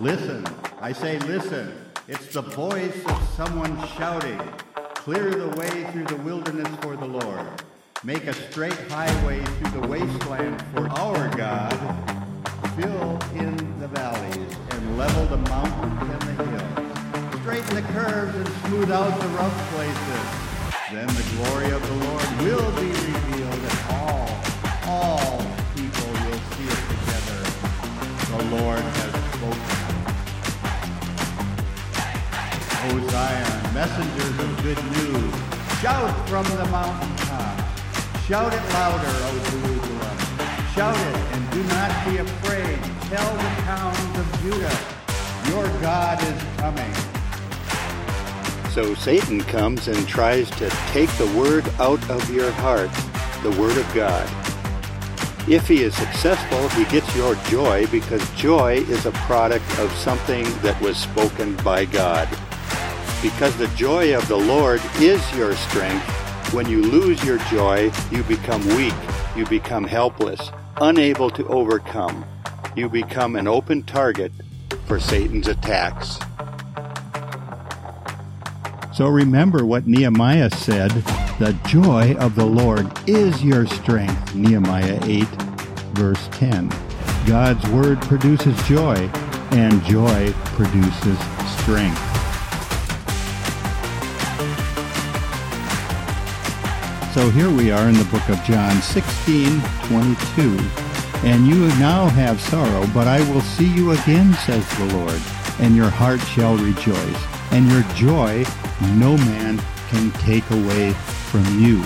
Listen, 0.00 0.46
I 0.80 0.92
say 0.92 1.18
listen. 1.18 1.74
It's 2.06 2.32
the 2.32 2.42
voice 2.42 3.04
of 3.04 3.28
someone 3.36 3.76
shouting. 3.96 4.38
Clear 4.94 5.28
the 5.28 5.48
way 5.58 5.90
through 5.90 6.04
the 6.04 6.22
wilderness 6.22 6.68
for 6.82 6.94
the 6.94 7.04
Lord. 7.04 7.44
Make 8.04 8.28
a 8.28 8.32
straight 8.32 8.78
highway 8.90 9.44
through 9.44 9.80
the 9.80 9.88
wasteland 9.88 10.62
for 10.72 10.88
our 10.90 11.28
God. 11.36 11.72
Fill 12.76 13.18
in 13.34 13.56
the 13.80 13.88
valleys 13.88 14.56
and 14.70 14.98
level 14.98 15.26
the 15.26 15.38
mountains 15.50 16.00
and 16.00 16.22
the 16.22 16.44
hills. 16.44 17.40
Straighten 17.42 17.74
the 17.74 17.82
curves 17.90 18.36
and 18.36 18.48
smooth 18.68 18.92
out 18.92 19.20
the 19.20 19.28
rough 19.30 19.70
places. 19.72 20.48
Then 20.92 21.08
the 21.08 21.26
glory 21.34 21.70
of 21.72 21.82
the 21.82 21.94
Lord 22.06 22.28
will 22.44 22.70
be 22.80 22.86
revealed 22.86 23.62
and 23.66 23.78
all, 23.90 24.30
all 24.86 25.38
people 25.74 26.06
will 26.22 26.40
see 26.54 26.68
it 26.70 26.84
together. 26.86 27.40
The 28.30 28.56
Lord 28.62 28.78
has 28.78 29.07
Zion, 33.18 33.74
messengers 33.74 34.38
of 34.38 34.62
good 34.62 34.78
news, 34.94 35.34
shout 35.80 36.28
from 36.28 36.44
the 36.56 36.64
mountaintop. 36.66 37.58
Shout 38.28 38.54
it 38.54 38.62
louder, 38.72 39.12
O 39.26 39.32
Jerusalem. 39.50 40.18
Shout 40.72 40.96
it 40.96 41.16
and 41.34 41.50
do 41.50 41.64
not 41.64 41.90
be 42.06 42.18
afraid. 42.18 42.78
Tell 43.10 43.34
the 43.34 43.50
towns 43.66 44.18
of 44.22 44.26
Judah, 44.40 44.78
your 45.50 45.66
God 45.82 46.22
is 46.22 46.40
coming. 46.58 46.94
So 48.70 48.94
Satan 48.94 49.40
comes 49.40 49.88
and 49.88 50.06
tries 50.06 50.48
to 50.50 50.70
take 50.92 51.10
the 51.18 51.26
word 51.36 51.68
out 51.80 52.08
of 52.08 52.30
your 52.32 52.52
heart, 52.52 52.92
the 53.42 53.50
word 53.60 53.76
of 53.76 53.94
God. 53.94 54.28
If 55.48 55.66
he 55.66 55.82
is 55.82 55.96
successful, 55.96 56.68
he 56.68 56.84
gets 56.84 57.16
your 57.16 57.34
joy 57.46 57.88
because 57.88 58.22
joy 58.36 58.74
is 58.74 59.06
a 59.06 59.12
product 59.26 59.68
of 59.80 59.90
something 59.94 60.44
that 60.62 60.80
was 60.80 60.96
spoken 60.96 61.56
by 61.64 61.84
God. 61.84 62.28
Because 63.20 63.56
the 63.56 63.66
joy 63.74 64.16
of 64.16 64.26
the 64.28 64.36
Lord 64.36 64.80
is 65.00 65.20
your 65.34 65.54
strength, 65.56 66.04
when 66.52 66.68
you 66.68 66.82
lose 66.82 67.22
your 67.24 67.38
joy, 67.50 67.90
you 68.12 68.22
become 68.22 68.64
weak, 68.76 68.94
you 69.36 69.44
become 69.46 69.84
helpless, 69.84 70.52
unable 70.80 71.28
to 71.30 71.46
overcome. 71.48 72.24
You 72.76 72.88
become 72.88 73.34
an 73.34 73.48
open 73.48 73.82
target 73.82 74.30
for 74.86 75.00
Satan's 75.00 75.48
attacks. 75.48 76.18
So 78.94 79.08
remember 79.08 79.66
what 79.66 79.86
Nehemiah 79.86 80.50
said 80.50 80.90
the 81.40 81.58
joy 81.66 82.14
of 82.14 82.34
the 82.34 82.46
Lord 82.46 82.86
is 83.08 83.44
your 83.44 83.66
strength. 83.66 84.34
Nehemiah 84.34 84.98
8, 85.02 85.24
verse 85.94 86.28
10. 86.32 86.68
God's 87.26 87.68
word 87.70 88.00
produces 88.02 88.56
joy, 88.68 88.94
and 89.52 89.82
joy 89.84 90.32
produces 90.54 91.18
strength. 91.60 92.07
So 97.18 97.30
here 97.30 97.50
we 97.50 97.72
are 97.72 97.88
in 97.88 97.96
the 97.96 98.04
book 98.12 98.28
of 98.28 98.40
John 98.44 98.80
16, 98.80 99.60
22. 99.88 100.56
And 101.26 101.48
you 101.48 101.66
now 101.80 102.06
have 102.06 102.40
sorrow, 102.40 102.86
but 102.94 103.08
I 103.08 103.18
will 103.32 103.40
see 103.40 103.66
you 103.66 103.90
again, 103.90 104.34
says 104.34 104.64
the 104.78 104.84
Lord, 104.94 105.20
and 105.58 105.74
your 105.74 105.90
heart 105.90 106.20
shall 106.20 106.56
rejoice, 106.56 107.24
and 107.50 107.68
your 107.72 107.82
joy 107.94 108.44
no 108.94 109.16
man 109.16 109.60
can 109.88 110.12
take 110.20 110.48
away 110.52 110.92
from 110.92 111.42
you. 111.60 111.82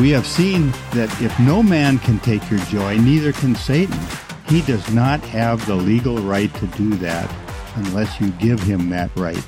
We 0.00 0.10
have 0.10 0.26
seen 0.26 0.72
that 0.90 1.16
if 1.22 1.38
no 1.38 1.62
man 1.62 2.00
can 2.00 2.18
take 2.18 2.50
your 2.50 2.58
joy, 2.64 2.98
neither 2.98 3.32
can 3.32 3.54
Satan. 3.54 4.00
He 4.48 4.62
does 4.62 4.92
not 4.92 5.20
have 5.20 5.64
the 5.66 5.76
legal 5.76 6.18
right 6.18 6.52
to 6.54 6.66
do 6.66 6.96
that 6.96 7.32
unless 7.76 8.20
you 8.20 8.32
give 8.32 8.58
him 8.58 8.90
that 8.90 9.14
right. 9.14 9.46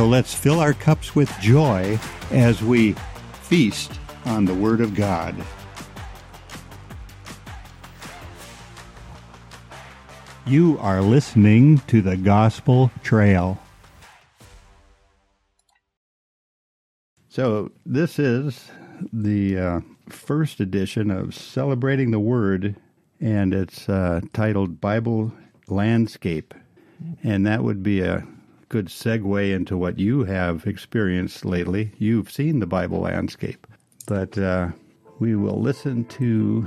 So 0.00 0.08
let's 0.08 0.32
fill 0.32 0.60
our 0.60 0.72
cups 0.72 1.14
with 1.14 1.30
joy 1.42 1.98
as 2.30 2.62
we 2.62 2.94
feast 3.42 3.92
on 4.24 4.46
the 4.46 4.54
Word 4.54 4.80
of 4.80 4.94
God. 4.94 5.36
You 10.46 10.78
are 10.80 11.02
listening 11.02 11.80
to 11.88 12.00
the 12.00 12.16
Gospel 12.16 12.90
Trail. 13.02 13.58
So, 17.28 17.70
this 17.84 18.18
is 18.18 18.70
the 19.12 19.58
uh, 19.58 19.80
first 20.08 20.60
edition 20.60 21.10
of 21.10 21.34
Celebrating 21.34 22.10
the 22.10 22.18
Word, 22.18 22.74
and 23.20 23.52
it's 23.52 23.86
uh, 23.86 24.22
titled 24.32 24.80
Bible 24.80 25.34
Landscape. 25.68 26.54
And 27.22 27.46
that 27.46 27.62
would 27.62 27.82
be 27.82 28.00
a 28.00 28.26
good 28.70 28.86
segue 28.86 29.52
into 29.52 29.76
what 29.76 29.98
you 29.98 30.24
have 30.24 30.66
experienced 30.66 31.44
lately. 31.44 31.92
You've 31.98 32.30
seen 32.30 32.60
the 32.60 32.66
Bible 32.66 33.00
landscape, 33.00 33.66
but 34.06 34.38
uh, 34.38 34.68
we 35.18 35.36
will 35.36 35.60
listen 35.60 36.06
to. 36.06 36.66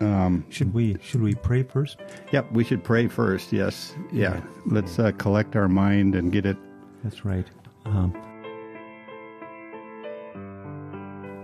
Um, 0.00 0.44
should 0.50 0.74
we 0.74 0.98
should 1.00 1.22
we 1.22 1.34
pray 1.36 1.62
first? 1.62 2.00
Yep, 2.32 2.52
we 2.52 2.64
should 2.64 2.82
pray 2.82 3.06
first. 3.06 3.52
Yes, 3.52 3.94
yeah. 4.12 4.42
Let's 4.66 4.98
uh, 4.98 5.12
collect 5.12 5.54
our 5.56 5.68
mind 5.68 6.16
and 6.16 6.32
get 6.32 6.44
it. 6.44 6.56
That's 7.04 7.24
right. 7.24 7.46
Um, 7.84 8.12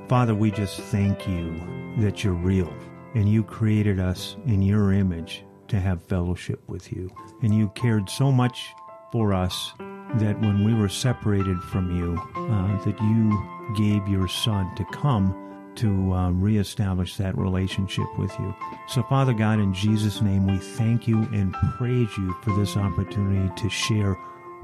Father, 0.08 0.34
we 0.34 0.50
just 0.50 0.80
thank 0.80 1.28
you 1.28 1.54
that 1.98 2.24
you're 2.24 2.34
real 2.34 2.74
and 3.14 3.28
you 3.28 3.44
created 3.44 4.00
us 4.00 4.36
in 4.44 4.60
your 4.60 4.92
image 4.92 5.44
to 5.68 5.78
have 5.78 6.02
fellowship 6.02 6.60
with 6.68 6.92
you. 6.92 7.14
And 7.42 7.54
you 7.54 7.68
cared 7.76 8.10
so 8.10 8.32
much 8.32 8.74
for 9.12 9.32
us 9.32 9.72
that 10.14 10.40
when 10.40 10.64
we 10.64 10.74
were 10.74 10.88
separated 10.88 11.60
from 11.64 11.96
you, 11.96 12.16
uh, 12.34 12.84
that 12.84 13.00
you 13.00 13.74
gave 13.76 14.08
your 14.08 14.28
Son 14.28 14.74
to 14.76 14.84
come 14.86 15.34
to 15.76 16.12
uh, 16.12 16.30
reestablish 16.32 17.16
that 17.16 17.36
relationship 17.38 18.06
with 18.18 18.36
you. 18.38 18.54
So, 18.88 19.02
Father 19.04 19.32
God, 19.32 19.60
in 19.60 19.72
Jesus' 19.72 20.20
name, 20.20 20.46
we 20.46 20.58
thank 20.58 21.06
you 21.06 21.18
and 21.32 21.54
praise 21.78 22.10
you 22.18 22.36
for 22.42 22.54
this 22.56 22.76
opportunity 22.76 23.50
to 23.62 23.68
share 23.70 24.14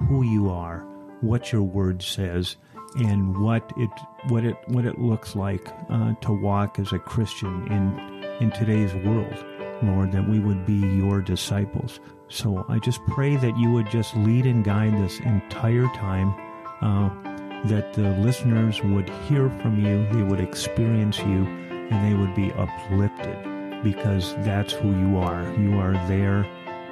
who 0.08 0.24
you 0.24 0.50
are, 0.50 0.80
what 1.20 1.52
your 1.52 1.62
word 1.62 2.02
says, 2.02 2.56
and 2.98 3.38
what 3.42 3.72
it 3.76 3.90
what 4.28 4.44
it 4.44 4.56
what 4.68 4.84
it 4.84 4.98
looks 4.98 5.36
like 5.36 5.68
uh, 5.90 6.14
to 6.22 6.32
walk 6.32 6.78
as 6.78 6.92
a 6.92 6.98
Christian 6.98 7.66
in 7.68 8.24
in 8.40 8.50
today's 8.50 8.94
world. 9.06 9.44
Lord, 9.82 10.12
that 10.12 10.28
we 10.28 10.38
would 10.38 10.64
be 10.64 10.74
your 10.74 11.20
disciples. 11.20 12.00
So 12.28 12.64
I 12.68 12.78
just 12.78 13.04
pray 13.06 13.36
that 13.36 13.56
you 13.56 13.70
would 13.70 13.90
just 13.90 14.16
lead 14.16 14.46
and 14.46 14.64
guide 14.64 14.96
this 14.98 15.20
entire 15.20 15.86
time, 15.94 16.34
uh, 16.80 17.08
that 17.68 17.94
the 17.94 18.10
listeners 18.18 18.82
would 18.82 19.08
hear 19.28 19.48
from 19.60 19.84
you, 19.84 20.06
they 20.12 20.22
would 20.22 20.40
experience 20.40 21.18
you, 21.18 21.46
and 21.46 22.04
they 22.04 22.18
would 22.18 22.34
be 22.34 22.52
uplifted 22.52 23.82
because 23.82 24.34
that's 24.36 24.72
who 24.72 24.88
you 24.98 25.18
are. 25.18 25.42
You 25.56 25.78
are 25.78 25.92
there 26.08 26.44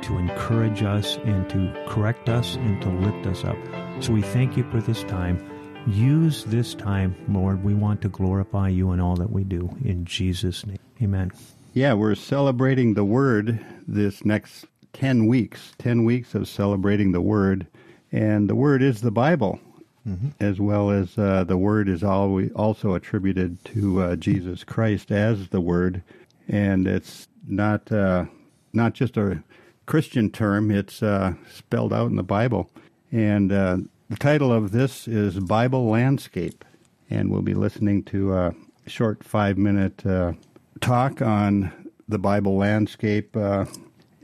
to 0.03 0.19
encourage 0.19 0.83
us 0.83 1.17
and 1.25 1.49
to 1.51 1.85
correct 1.89 2.29
us 2.29 2.57
and 2.57 2.81
to 2.83 2.89
lift 2.89 3.27
us 3.27 3.45
up. 3.45 3.57
So 4.01 4.13
we 4.13 4.23
thank 4.23 4.57
you 4.57 4.63
for 4.71 4.81
this 4.81 5.03
time. 5.05 5.45
Use 5.87 6.45
this 6.45 6.75
time, 6.75 7.17
Lord. 7.29 7.65
We 7.65 7.75
want 7.75 8.03
to 8.03 8.09
glorify 8.09 8.69
you 8.69 8.93
in 8.93 9.01
all 9.01 9.17
that 9.17 9.31
we 9.31 9.45
do. 9.45 9.75
In 9.85 10.05
Jesus' 10.05 10.65
name. 10.67 10.79
Amen. 11.03 11.33
Yeah, 11.73 11.95
we're 11.95 12.15
celebrating 12.15 12.95
the 12.95 13.05
Word 13.05 13.65
this 13.89 14.25
next 14.25 14.67
10 14.95 15.27
weeks, 15.27 15.73
10 15.79 16.05
weeks 16.05 16.35
of 16.35 16.49
celebrating 16.49 17.13
the 17.13 17.21
Word. 17.21 17.67
And 18.11 18.49
the 18.49 18.55
Word 18.55 18.83
is 18.83 19.01
the 19.01 19.11
Bible, 19.11 19.61
mm-hmm. 20.09 20.29
as 20.41 20.59
well 20.61 20.91
as 20.91 21.19
uh, 21.19 21.45
the 21.45 21.59
Word 21.59 21.89
is 21.89 22.03
always 22.03 22.51
also 22.53 22.95
attributed 22.95 23.63
to 23.67 24.01
uh, 24.01 24.17
Jesus 24.17 24.65
Christ 24.65 25.11
as 25.11 25.49
the 25.49 25.61
Word. 25.61 26.03
And 26.49 26.87
it's 26.87 27.29
not, 27.47 27.93
uh, 27.93 28.27
not 28.73 28.95
just 28.95 29.17
a 29.17 29.43
Christian 29.87 30.31
term, 30.31 30.71
it's 30.71 31.03
uh, 31.03 31.35
spelled 31.53 31.93
out 31.93 32.09
in 32.09 32.17
the 32.17 32.23
Bible. 32.23 32.71
And 33.13 33.53
uh, 33.53 33.79
the 34.09 34.17
title 34.17 34.53
of 34.53 34.71
this 34.71 35.07
is 35.07 35.39
Bible 35.39 35.87
Landscape. 35.91 36.65
And 37.11 37.31
we'll 37.31 37.43
be 37.43 37.55
listening 37.55 38.03
to 38.05 38.35
a 38.35 38.55
short 38.87 39.25
five 39.25 39.59
minute 39.59 40.05
uh, 40.07 40.33
talk 40.81 41.21
on 41.23 41.73
the 42.09 42.19
Bible 42.19 42.57
landscape 42.57 43.37
uh, 43.37 43.65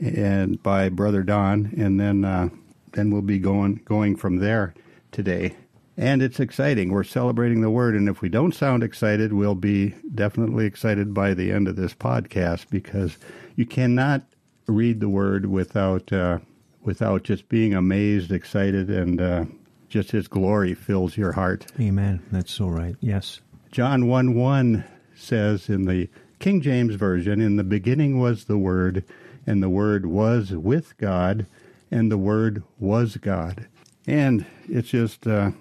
and 0.01 0.61
by 0.61 0.89
Brother 0.89 1.23
Don, 1.23 1.73
and 1.77 1.99
then 1.99 2.25
uh, 2.25 2.49
then 2.93 3.11
we'll 3.11 3.21
be 3.21 3.39
going 3.39 3.81
going 3.85 4.15
from 4.15 4.37
there 4.37 4.73
today. 5.11 5.55
And 5.97 6.21
it's 6.21 6.39
exciting. 6.39 6.91
We're 6.91 7.03
celebrating 7.03 7.61
the 7.61 7.69
Word, 7.69 7.95
and 7.95 8.09
if 8.09 8.21
we 8.21 8.29
don't 8.29 8.55
sound 8.55 8.81
excited, 8.81 9.33
we'll 9.33 9.55
be 9.55 9.93
definitely 10.15 10.65
excited 10.65 11.13
by 11.13 11.33
the 11.33 11.51
end 11.51 11.67
of 11.67 11.75
this 11.75 11.93
podcast 11.93 12.65
because 12.69 13.17
you 13.55 13.65
cannot 13.65 14.23
read 14.67 14.99
the 14.99 15.09
Word 15.09 15.45
without 15.45 16.11
uh, 16.11 16.39
without 16.81 17.23
just 17.23 17.49
being 17.49 17.73
amazed, 17.73 18.31
excited, 18.31 18.89
and 18.89 19.21
uh, 19.21 19.45
just 19.89 20.11
His 20.11 20.27
glory 20.27 20.73
fills 20.73 21.17
your 21.17 21.33
heart. 21.33 21.67
Amen. 21.79 22.23
That's 22.31 22.51
so 22.51 22.67
right. 22.67 22.95
Yes. 23.01 23.41
John 23.71 24.07
one 24.07 24.33
one 24.33 24.85
says 25.13 25.69
in 25.69 25.85
the 25.85 26.09
King 26.39 26.61
James 26.61 26.95
Version, 26.95 27.39
in 27.39 27.57
the 27.57 27.63
beginning 27.63 28.19
was 28.19 28.45
the 28.45 28.57
Word, 28.57 29.03
and 29.45 29.61
the 29.61 29.69
Word 29.69 30.05
was 30.05 30.51
with 30.51 30.97
God, 30.97 31.47
and 31.89 32.11
the 32.11 32.17
Word 32.17 32.63
was 32.79 33.17
God. 33.17 33.67
And 34.07 34.45
it's 34.67 34.89
just, 34.89 35.27
uh, 35.27 35.51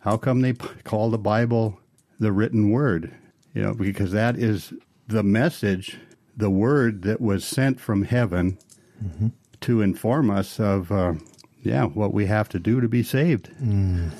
how 0.00 0.16
come 0.16 0.40
they 0.40 0.52
call 0.84 1.10
the 1.10 1.18
Bible 1.18 1.80
the 2.18 2.32
written 2.32 2.70
Word? 2.70 3.14
You 3.54 3.62
know, 3.62 3.74
because 3.74 4.12
that 4.12 4.36
is 4.36 4.72
the 5.08 5.22
message, 5.22 5.98
the 6.36 6.50
Word 6.50 7.02
that 7.02 7.20
was 7.20 7.44
sent 7.44 7.80
from 7.80 8.04
heaven 8.04 8.58
mm-hmm. 9.02 9.28
to 9.62 9.80
inform 9.80 10.30
us 10.30 10.60
of, 10.60 10.92
uh, 10.92 11.14
yeah, 11.62 11.84
what 11.84 12.12
we 12.12 12.26
have 12.26 12.48
to 12.50 12.58
do 12.58 12.80
to 12.80 12.88
be 12.88 13.02
saved. 13.02 13.50
Mm. 13.60 14.10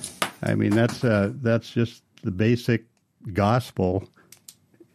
I 0.42 0.54
mean, 0.54 0.70
that's 0.70 1.04
uh, 1.04 1.32
that's 1.34 1.70
just 1.70 2.02
the 2.22 2.30
basic 2.30 2.84
gospel 3.32 4.08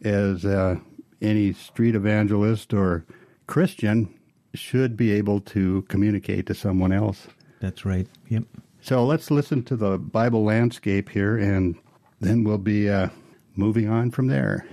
as 0.04 0.44
uh, 0.44 0.76
any 1.20 1.52
street 1.52 1.94
evangelist 1.94 2.74
or 2.74 3.04
Christian 3.52 4.18
should 4.54 4.96
be 4.96 5.12
able 5.12 5.38
to 5.38 5.82
communicate 5.82 6.46
to 6.46 6.54
someone 6.54 6.90
else. 6.90 7.26
That's 7.60 7.84
right. 7.84 8.06
Yep. 8.30 8.44
So 8.80 9.04
let's 9.04 9.30
listen 9.30 9.62
to 9.64 9.76
the 9.76 9.98
Bible 9.98 10.42
landscape 10.42 11.10
here, 11.10 11.36
and 11.36 11.76
then 12.18 12.44
we'll 12.44 12.56
be 12.56 12.88
uh, 12.88 13.10
moving 13.54 13.90
on 13.90 14.10
from 14.10 14.28
there. 14.28 14.66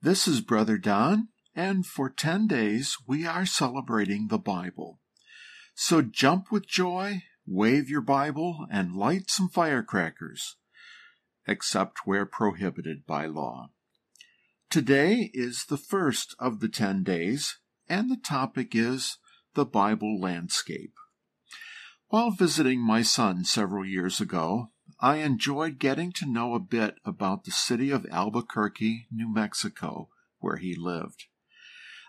This 0.00 0.26
is 0.26 0.40
Brother 0.40 0.78
Don, 0.78 1.28
and 1.54 1.84
for 1.84 2.08
10 2.08 2.46
days 2.46 2.96
we 3.06 3.26
are 3.26 3.44
celebrating 3.44 4.28
the 4.28 4.38
Bible. 4.38 5.00
So 5.74 6.00
jump 6.00 6.50
with 6.50 6.66
joy, 6.66 7.24
wave 7.46 7.90
your 7.90 8.00
Bible, 8.00 8.66
and 8.72 8.96
light 8.96 9.24
some 9.28 9.50
firecrackers, 9.50 10.56
except 11.46 12.06
where 12.06 12.24
prohibited 12.24 13.04
by 13.06 13.26
law. 13.26 13.68
Today 14.70 15.30
is 15.32 15.64
the 15.64 15.78
first 15.78 16.34
of 16.38 16.60
the 16.60 16.68
10 16.68 17.02
days, 17.02 17.56
and 17.88 18.10
the 18.10 18.18
topic 18.18 18.74
is 18.74 19.16
the 19.54 19.64
Bible 19.64 20.20
landscape. 20.20 20.92
While 22.08 22.32
visiting 22.32 22.78
my 22.78 23.00
son 23.00 23.44
several 23.44 23.86
years 23.86 24.20
ago, 24.20 24.72
I 25.00 25.16
enjoyed 25.16 25.78
getting 25.78 26.12
to 26.12 26.30
know 26.30 26.52
a 26.52 26.60
bit 26.60 26.96
about 27.02 27.44
the 27.44 27.50
city 27.50 27.90
of 27.90 28.04
Albuquerque, 28.10 29.06
New 29.10 29.32
Mexico, 29.32 30.10
where 30.38 30.58
he 30.58 30.74
lived. 30.74 31.24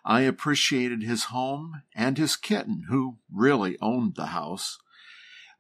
I 0.04 0.22
appreciated 0.22 1.02
his 1.02 1.26
home 1.26 1.84
and 1.96 2.18
his 2.18 2.36
kitten, 2.36 2.88
who 2.90 3.20
really 3.34 3.78
owned 3.82 4.16
the 4.18 4.28
house. 4.28 4.78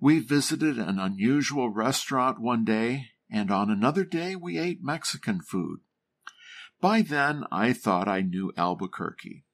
We 0.01 0.19
visited 0.19 0.77
an 0.77 0.99
unusual 0.99 1.69
restaurant 1.69 2.41
one 2.41 2.65
day, 2.65 3.11
and 3.31 3.51
on 3.51 3.69
another 3.69 4.03
day 4.03 4.35
we 4.35 4.57
ate 4.57 4.83
Mexican 4.83 5.39
food. 5.39 5.79
By 6.81 7.01
then 7.01 7.43
I 7.51 7.73
thought 7.73 8.07
I 8.07 8.21
knew 8.21 8.53
Albuquerque. 8.55 9.45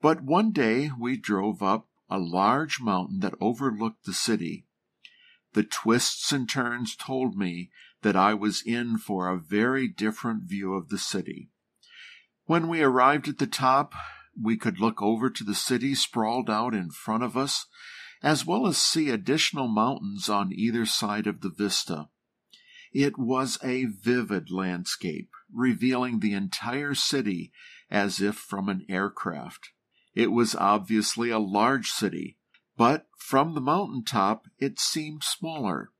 But 0.00 0.22
one 0.22 0.52
day 0.52 0.90
we 0.98 1.16
drove 1.16 1.62
up 1.62 1.88
a 2.08 2.18
large 2.18 2.80
mountain 2.80 3.20
that 3.20 3.34
overlooked 3.40 4.04
the 4.04 4.12
city. 4.12 4.66
The 5.52 5.62
twists 5.62 6.32
and 6.32 6.48
turns 6.48 6.96
told 6.96 7.36
me 7.36 7.70
that 8.02 8.16
I 8.16 8.34
was 8.34 8.62
in 8.62 8.98
for 8.98 9.28
a 9.28 9.38
very 9.38 9.88
different 9.88 10.44
view 10.44 10.74
of 10.74 10.88
the 10.88 10.98
city. 10.98 11.50
When 12.46 12.68
we 12.68 12.82
arrived 12.82 13.28
at 13.28 13.38
the 13.38 13.46
top, 13.46 13.94
we 14.40 14.56
could 14.56 14.80
look 14.80 15.02
over 15.02 15.30
to 15.30 15.44
the 15.44 15.54
city 15.54 15.94
sprawled 15.94 16.48
out 16.48 16.74
in 16.74 16.90
front 16.90 17.22
of 17.22 17.36
us, 17.36 17.66
as 18.22 18.46
well 18.46 18.66
as 18.66 18.78
see 18.78 19.10
additional 19.10 19.68
mountains 19.68 20.28
on 20.28 20.52
either 20.52 20.86
side 20.86 21.26
of 21.26 21.40
the 21.40 21.50
vista. 21.50 22.08
It 22.92 23.16
was 23.16 23.56
a 23.62 23.84
vivid 23.84 24.50
landscape, 24.50 25.30
revealing 25.52 26.18
the 26.18 26.32
entire 26.32 26.94
city 26.94 27.52
as 27.88 28.20
if 28.20 28.34
from 28.34 28.68
an 28.68 28.84
aircraft. 28.88 29.70
It 30.14 30.32
was 30.32 30.56
obviously 30.56 31.30
a 31.30 31.38
large 31.38 31.88
city, 31.90 32.36
but 32.76 33.06
from 33.16 33.54
the 33.54 33.60
mountain 33.60 34.02
top 34.02 34.46
it 34.58 34.80
seemed 34.80 35.22
smaller. 35.22 35.92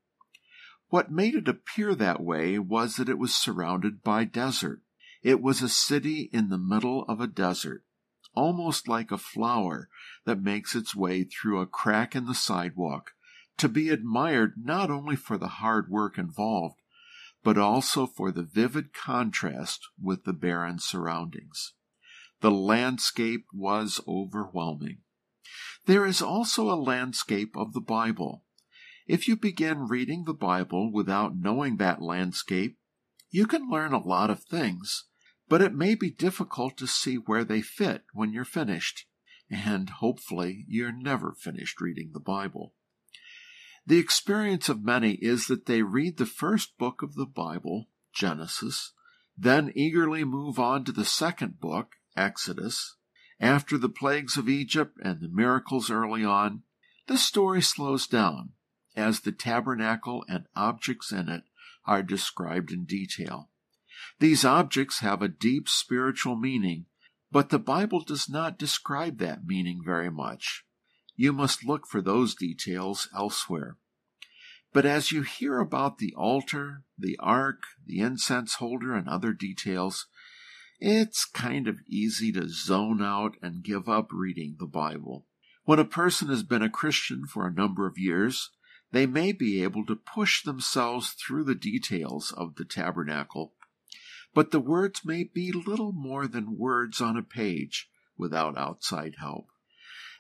What 0.89 1.13
made 1.13 1.37
it 1.37 1.47
appear 1.47 1.95
that 1.95 2.21
way 2.21 2.59
was 2.59 2.97
that 2.97 3.09
it 3.09 3.19
was 3.19 3.35
surrounded 3.35 4.03
by 4.03 4.25
desert. 4.25 4.83
It 5.23 5.41
was 5.41 5.63
a 5.63 5.69
city 5.69 6.29
in 6.33 6.49
the 6.49 6.59
middle 6.59 7.05
of 7.05 7.21
a 7.21 7.29
desert, 7.29 7.85
almost 8.35 8.89
like 8.89 9.13
a 9.13 9.19
flower 9.19 9.89
that 10.25 10.43
makes 10.43 10.75
its 10.75 10.97
way 10.97 11.23
through 11.23 11.61
a 11.61 11.67
crack 11.67 12.17
in 12.17 12.27
the 12.27 12.35
sidewalk, 12.35 13.13
to 13.59 13.69
be 13.69 13.91
admired 13.91 14.55
not 14.57 14.91
only 14.91 15.15
for 15.15 15.39
the 15.39 15.49
hard 15.49 15.89
work 15.89 16.19
involved, 16.19 16.80
but 17.43 17.59
also 17.59 18.07
for 18.07 18.31
the 18.31 18.43
vivid 18.43 18.93
contrast 18.93 19.81
with 20.01 20.25
the 20.25 20.33
barren 20.33 20.79
surroundings. 20.79 21.75
The 22.41 22.51
landscape 22.51 23.47
was 23.53 24.01
overwhelming. 24.07 24.99
There 25.87 26.07
is 26.07 26.23
also 26.23 26.71
a 26.71 26.77
landscape 26.77 27.57
of 27.57 27.73
the 27.73 27.81
Bible. 27.81 28.45
If 29.07 29.27
you 29.27 29.37
begin 29.37 29.89
reading 29.89 30.25
the 30.25 30.35
Bible 30.35 30.93
without 30.93 31.37
knowing 31.37 31.77
that 31.77 32.03
landscape, 32.03 32.79
you 33.31 33.47
can 33.47 33.69
learn 33.69 33.93
a 33.93 34.07
lot 34.07 34.31
of 34.31 34.45
things, 34.45 35.05
but 35.49 35.63
it 35.63 35.75
may 35.75 35.95
be 35.95 36.11
difficult 36.11 36.77
to 36.79 36.87
see 36.87 37.17
where 37.17 37.45
they 37.45 37.63
fit 37.63 38.05
when 38.13 38.33
you're 38.33 38.45
finished. 38.45 39.07
And 39.51 39.91
hopefully, 39.91 40.65
you're 40.69 40.93
never 40.93 41.33
finished 41.33 41.81
reading 41.81 42.11
the 42.13 42.21
Bible. 42.21 42.75
The 43.91 43.99
experience 43.99 44.69
of 44.69 44.85
many 44.85 45.15
is 45.15 45.49
that 45.49 45.67
they 45.67 45.83
read 45.83 46.17
the 46.17 46.25
first 46.25 46.79
book 46.79 47.03
of 47.03 47.17
the 47.17 47.27
Bible, 47.27 47.89
Genesis, 48.15 48.93
then 49.37 49.73
eagerly 49.75 50.23
move 50.23 50.61
on 50.61 50.85
to 50.85 50.93
the 50.93 51.05
second 51.05 51.59
book, 51.59 51.97
Exodus, 52.17 52.95
after 53.41 53.77
the 53.77 53.89
plagues 53.89 54.37
of 54.37 54.49
Egypt 54.49 54.97
and 55.03 55.21
the 55.21 55.27
miracles 55.27 55.91
early 55.91 56.25
on, 56.25 56.63
the 57.09 57.19
story 57.19 57.61
slows 57.61 58.07
down 58.07 58.53
as 58.95 59.19
the 59.19 59.33
tabernacle 59.33 60.25
and 60.29 60.47
objects 60.55 61.11
in 61.11 61.29
it 61.29 61.43
are 61.85 62.05
described 62.05 62.71
in 62.71 62.85
detail. 62.85 63.51
These 64.21 64.45
objects 64.45 65.01
have 65.01 65.21
a 65.21 65.27
deep 65.27 65.69
spiritual 65.69 66.37
meaning, 66.37 66.87
but 67.33 67.49
the 67.49 67.59
Bible 67.59 68.05
does 68.05 68.29
not 68.29 68.57
describe 68.57 69.19
that 69.19 69.45
meaning 69.45 69.83
very 69.85 70.13
much. 70.13 70.65
You 71.17 71.33
must 71.33 71.65
look 71.65 71.87
for 71.87 72.01
those 72.01 72.35
details 72.35 73.09
elsewhere. 73.15 73.77
But 74.73 74.87
as 74.87 75.11
you 75.11 75.23
hear 75.23 75.59
about 75.59 75.99
the 75.99 76.15
altar, 76.17 76.85
the 76.97 77.17
ark, 77.19 77.63
the 77.85 78.01
incense 78.01 78.55
holder, 78.55 78.95
and 78.95 79.09
other 79.09 79.33
details, 79.33 80.07
it's 80.79 81.25
kind 81.25 81.69
of 81.69 81.81
easy 81.89 82.33
to 82.33 82.49
zone 82.49 83.03
out 83.03 83.37
and 83.43 83.65
give 83.65 83.89
up 83.89 84.09
reading 84.13 84.57
the 84.59 84.67
Bible. 84.67 85.27
When 85.65 85.79
a 85.79 85.85
person 85.85 86.29
has 86.29 86.43
been 86.43 86.63
a 86.63 86.71
Christian 86.71 87.27
for 87.27 87.47
a 87.47 87.53
number 87.53 87.87
of 87.87 87.99
years, 87.99 88.51
they 88.93 89.07
may 89.07 89.33
be 89.33 89.63
able 89.63 89.85
to 89.87 89.97
push 89.97 90.43
themselves 90.43 91.11
through 91.11 91.45
the 91.45 91.55
details 91.55 92.33
of 92.37 92.57
the 92.57 92.65
tabernacle, 92.65 93.55
but 94.35 94.51
the 94.51 94.61
words 94.61 95.05
may 95.05 95.25
be 95.25 95.53
little 95.53 95.93
more 95.93 96.27
than 96.27 96.59
words 96.59 97.01
on 97.01 97.17
a 97.17 97.23
page 97.23 97.89
without 98.17 98.57
outside 98.57 99.17
help. 99.19 99.49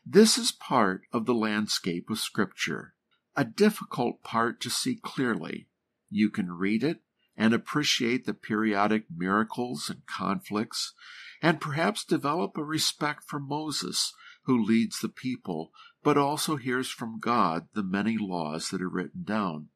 This 0.07 0.38
is 0.38 0.50
part 0.50 1.02
of 1.12 1.26
the 1.26 1.35
landscape 1.35 2.09
of 2.11 2.19
Scripture, 2.19 2.95
a 3.37 3.45
difficult 3.45 4.23
part 4.23 4.61
to 4.62 4.71
see 4.71 4.97
clearly. 4.97 5.69
You 6.09 6.30
can 6.30 6.52
read 6.52 6.83
it 6.83 7.02
and 7.37 7.54
appreciate 7.54 8.25
the 8.25 8.35
periodic 8.35 9.04
miracles 9.14 9.88
and 9.88 10.04
conflicts, 10.07 10.95
and 11.40 11.61
perhaps 11.61 12.04
develop 12.04 12.57
a 12.57 12.64
respect 12.64 13.25
for 13.25 13.38
Moses, 13.38 14.12
who 14.45 14.62
leads 14.62 15.00
the 15.00 15.09
people, 15.09 15.71
but 16.02 16.19
also 16.19 16.57
hears 16.57 16.88
from 16.90 17.21
God 17.21 17.69
the 17.75 17.83
many 17.83 18.19
laws 18.19 18.71
that 18.71 18.83
are 18.83 18.88
written 18.88 19.23
down. 19.23 19.69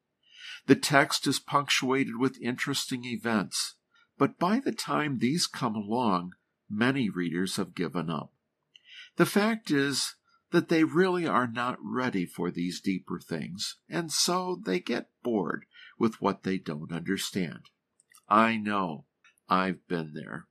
The 0.67 0.75
text 0.75 1.27
is 1.27 1.39
punctuated 1.39 2.17
with 2.17 2.41
interesting 2.41 3.05
events, 3.05 3.75
but 4.17 4.37
by 4.37 4.59
the 4.59 4.71
time 4.71 5.17
these 5.17 5.47
come 5.47 5.75
along, 5.75 6.33
many 6.69 7.09
readers 7.09 7.55
have 7.55 7.75
given 7.75 8.09
up. 8.09 8.31
The 9.17 9.25
fact 9.25 9.71
is 9.71 10.15
that 10.51 10.69
they 10.69 10.83
really 10.83 11.25
are 11.27 11.47
not 11.47 11.77
ready 11.81 12.25
for 12.25 12.51
these 12.51 12.81
deeper 12.81 13.19
things, 13.19 13.77
and 13.89 14.11
so 14.11 14.61
they 14.65 14.79
get 14.79 15.09
bored 15.23 15.65
with 15.97 16.21
what 16.21 16.43
they 16.43 16.57
don't 16.57 16.91
understand. 16.91 17.69
I 18.27 18.57
know. 18.57 19.05
I've 19.47 19.87
been 19.87 20.13
there. 20.13 20.47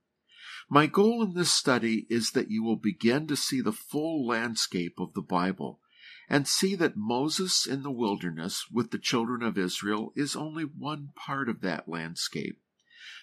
My 0.69 0.87
goal 0.87 1.21
in 1.21 1.33
this 1.33 1.51
study 1.51 2.07
is 2.09 2.31
that 2.31 2.49
you 2.49 2.63
will 2.63 2.77
begin 2.77 3.27
to 3.27 3.35
see 3.35 3.61
the 3.61 3.71
full 3.71 4.25
landscape 4.25 4.99
of 4.99 5.13
the 5.13 5.21
Bible 5.21 5.79
and 6.27 6.47
see 6.47 6.73
that 6.75 6.97
Moses 6.97 7.67
in 7.67 7.83
the 7.83 7.91
wilderness 7.91 8.65
with 8.71 8.89
the 8.89 8.97
children 8.97 9.43
of 9.43 9.59
Israel 9.59 10.11
is 10.15 10.35
only 10.35 10.63
one 10.63 11.09
part 11.15 11.49
of 11.49 11.61
that 11.61 11.87
landscape. 11.87 12.59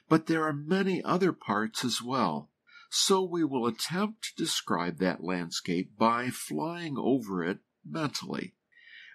But 0.08 0.26
there 0.26 0.44
are 0.44 0.52
many 0.52 1.02
other 1.02 1.32
parts 1.32 1.84
as 1.84 2.00
well. 2.00 2.51
So 2.94 3.22
we 3.22 3.42
will 3.42 3.66
attempt 3.66 4.22
to 4.22 4.44
describe 4.44 4.99
that 4.99 5.25
landscape 5.25 5.96
by 5.96 6.28
flying 6.28 6.99
over 6.99 7.42
it 7.42 7.61
mentally. 7.82 8.54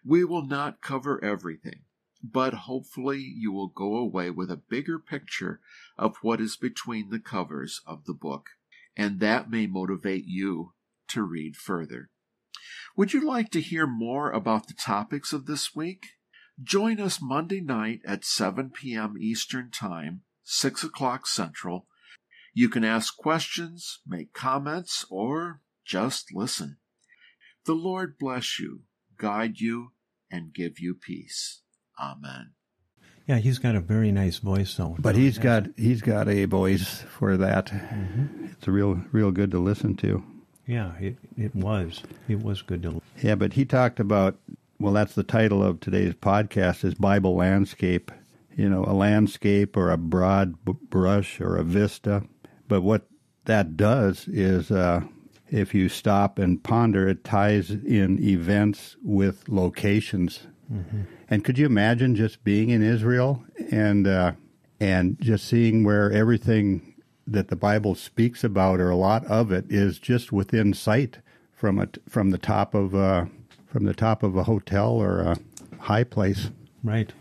We 0.03 0.23
will 0.23 0.43
not 0.43 0.81
cover 0.81 1.23
everything. 1.23 1.83
but 2.23 2.53
hopefully 2.53 3.19
you 3.19 3.51
will 3.51 3.67
go 3.67 3.95
away 3.95 4.29
with 4.29 4.49
a 4.51 4.57
bigger 4.57 4.99
picture 4.99 5.59
of 5.97 6.17
what 6.21 6.41
is 6.41 6.55
between 6.55 7.09
the 7.09 7.19
covers 7.19 7.81
of 7.85 8.05
the 8.05 8.13
book, 8.13 8.49
and 8.95 9.19
that 9.19 9.49
may 9.49 9.67
motivate 9.67 10.25
you 10.25 10.73
to 11.07 11.23
read 11.23 11.55
further. 11.55 12.09
Would 12.95 13.13
you 13.13 13.25
like 13.25 13.51
to 13.51 13.61
hear 13.61 13.85
more 13.85 14.31
about 14.31 14.67
the 14.67 14.73
topics 14.73 15.31
of 15.31 15.45
this 15.45 15.75
week? 15.75 16.07
Join 16.61 16.99
us 16.99 17.21
Monday 17.21 17.61
night 17.61 18.01
at 18.05 18.25
7 18.25 18.71
p.m. 18.71 19.15
Eastern 19.19 19.69
Time, 19.69 20.21
6 20.43 20.83
o'clock 20.83 21.27
Central. 21.27 21.85
You 22.57 22.69
can 22.69 22.83
ask 22.83 23.15
questions, 23.15 23.99
make 24.07 24.33
comments, 24.33 25.05
or 25.11 25.61
just 25.85 26.33
listen. 26.33 26.77
The 27.67 27.75
Lord 27.75 28.17
bless 28.17 28.57
you, 28.57 28.81
guide 29.15 29.59
you, 29.59 29.91
and 30.31 30.55
give 30.55 30.79
you 30.79 30.95
peace. 30.95 31.61
Amen. 32.01 32.53
Yeah, 33.27 33.37
he's 33.37 33.59
got 33.59 33.75
a 33.75 33.79
very 33.79 34.11
nice 34.11 34.39
voice, 34.39 34.73
though. 34.73 34.95
But 34.97 35.15
he's 35.15 35.37
got 35.37 35.67
he's 35.77 36.01
got 36.01 36.27
a 36.27 36.45
voice 36.45 37.03
for 37.03 37.37
that. 37.37 37.67
Mm-hmm. 37.67 38.45
It's 38.53 38.67
real 38.67 39.03
real 39.11 39.29
good 39.29 39.51
to 39.51 39.59
listen 39.59 39.95
to. 39.97 40.23
Yeah, 40.65 40.97
it 40.99 41.17
it 41.37 41.53
was 41.53 42.01
it 42.27 42.41
was 42.41 42.63
good 42.63 42.81
to. 42.81 43.03
Yeah, 43.21 43.35
but 43.35 43.53
he 43.53 43.65
talked 43.65 43.99
about 43.99 44.39
well, 44.79 44.93
that's 44.93 45.13
the 45.13 45.21
title 45.21 45.63
of 45.63 45.79
today's 45.79 46.15
podcast 46.15 46.83
is 46.83 46.95
Bible 46.95 47.35
landscape. 47.35 48.11
You 48.55 48.67
know, 48.67 48.83
a 48.83 48.93
landscape 48.93 49.77
or 49.77 49.91
a 49.91 49.97
broad 49.97 50.55
brush 50.89 51.39
or 51.39 51.55
a 51.57 51.63
vista. 51.63 52.23
But 52.67 52.81
what 52.81 53.07
that 53.45 53.77
does 53.77 54.27
is, 54.27 54.71
uh, 54.71 55.01
if 55.49 55.73
you 55.73 55.87
stop 55.89 56.37
and 56.39 56.61
ponder, 56.61 57.07
it 57.07 57.23
ties 57.23 57.71
in 57.71 58.21
events 58.21 58.97
with 59.01 59.47
locations 59.47 60.47
Mm-hmm. 60.71 61.01
And 61.29 61.43
could 61.43 61.57
you 61.57 61.65
imagine 61.65 62.15
just 62.15 62.43
being 62.43 62.69
in 62.69 62.81
Israel 62.81 63.43
and 63.71 64.07
uh, 64.07 64.33
and 64.79 65.19
just 65.19 65.45
seeing 65.45 65.83
where 65.83 66.11
everything 66.11 66.95
that 67.25 67.49
the 67.49 67.55
Bible 67.55 67.95
speaks 67.95 68.43
about, 68.43 68.79
or 68.79 68.89
a 68.89 68.95
lot 68.95 69.25
of 69.25 69.51
it, 69.51 69.65
is 69.69 69.99
just 69.99 70.31
within 70.31 70.73
sight 70.73 71.19
from 71.51 71.79
a 71.79 71.87
from 72.07 72.31
the 72.31 72.37
top 72.37 72.73
of 72.73 72.95
uh, 72.95 73.25
from 73.65 73.85
the 73.85 73.93
top 73.93 74.23
of 74.23 74.35
a 74.35 74.43
hotel 74.43 74.91
or 74.91 75.19
a 75.19 75.37
high 75.79 76.03
place. 76.03 76.49
Right. 76.83 77.11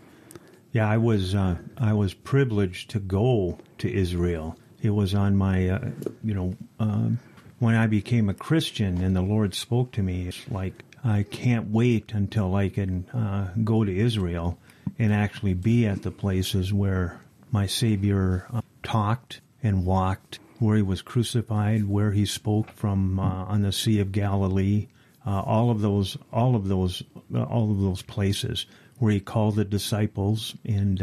Yeah, 0.72 0.88
I 0.88 0.98
was 0.98 1.34
uh, 1.34 1.56
I 1.78 1.92
was 1.92 2.14
privileged 2.14 2.90
to 2.90 3.00
go 3.00 3.58
to 3.78 3.92
Israel. 3.92 4.58
It 4.82 4.90
was 4.90 5.14
on 5.14 5.36
my 5.36 5.68
uh, 5.68 5.90
you 6.22 6.34
know 6.34 6.54
um, 6.78 7.18
when 7.58 7.74
I 7.74 7.86
became 7.86 8.28
a 8.28 8.34
Christian 8.34 9.02
and 9.02 9.16
the 9.16 9.22
Lord 9.22 9.54
spoke 9.54 9.92
to 9.92 10.02
me. 10.02 10.28
It's 10.28 10.50
like 10.50 10.84
I 11.04 11.22
can't 11.22 11.68
wait 11.68 12.12
until 12.12 12.54
I 12.54 12.68
can 12.68 13.06
uh, 13.10 13.50
go 13.62 13.84
to 13.84 13.96
Israel 13.96 14.58
and 14.98 15.12
actually 15.12 15.54
be 15.54 15.86
at 15.86 16.02
the 16.02 16.10
places 16.10 16.72
where 16.72 17.20
my 17.50 17.66
Savior 17.66 18.46
uh, 18.52 18.62
talked 18.82 19.40
and 19.62 19.86
walked, 19.86 20.38
where 20.58 20.76
he 20.76 20.82
was 20.82 21.02
crucified, 21.02 21.84
where 21.84 22.12
he 22.12 22.26
spoke 22.26 22.70
from 22.72 23.18
uh, 23.18 23.22
on 23.22 23.62
the 23.62 23.72
Sea 23.72 24.00
of 24.00 24.12
Galilee, 24.12 24.88
uh, 25.26 25.40
all 25.40 25.70
of 25.70 25.80
those, 25.80 26.16
all 26.32 26.54
of 26.54 26.68
those, 26.68 27.02
uh, 27.34 27.42
all 27.42 27.70
of 27.70 27.80
those 27.80 28.02
places 28.02 28.66
where 28.98 29.12
he 29.12 29.20
called 29.20 29.56
the 29.56 29.64
disciples, 29.64 30.56
and 30.64 31.02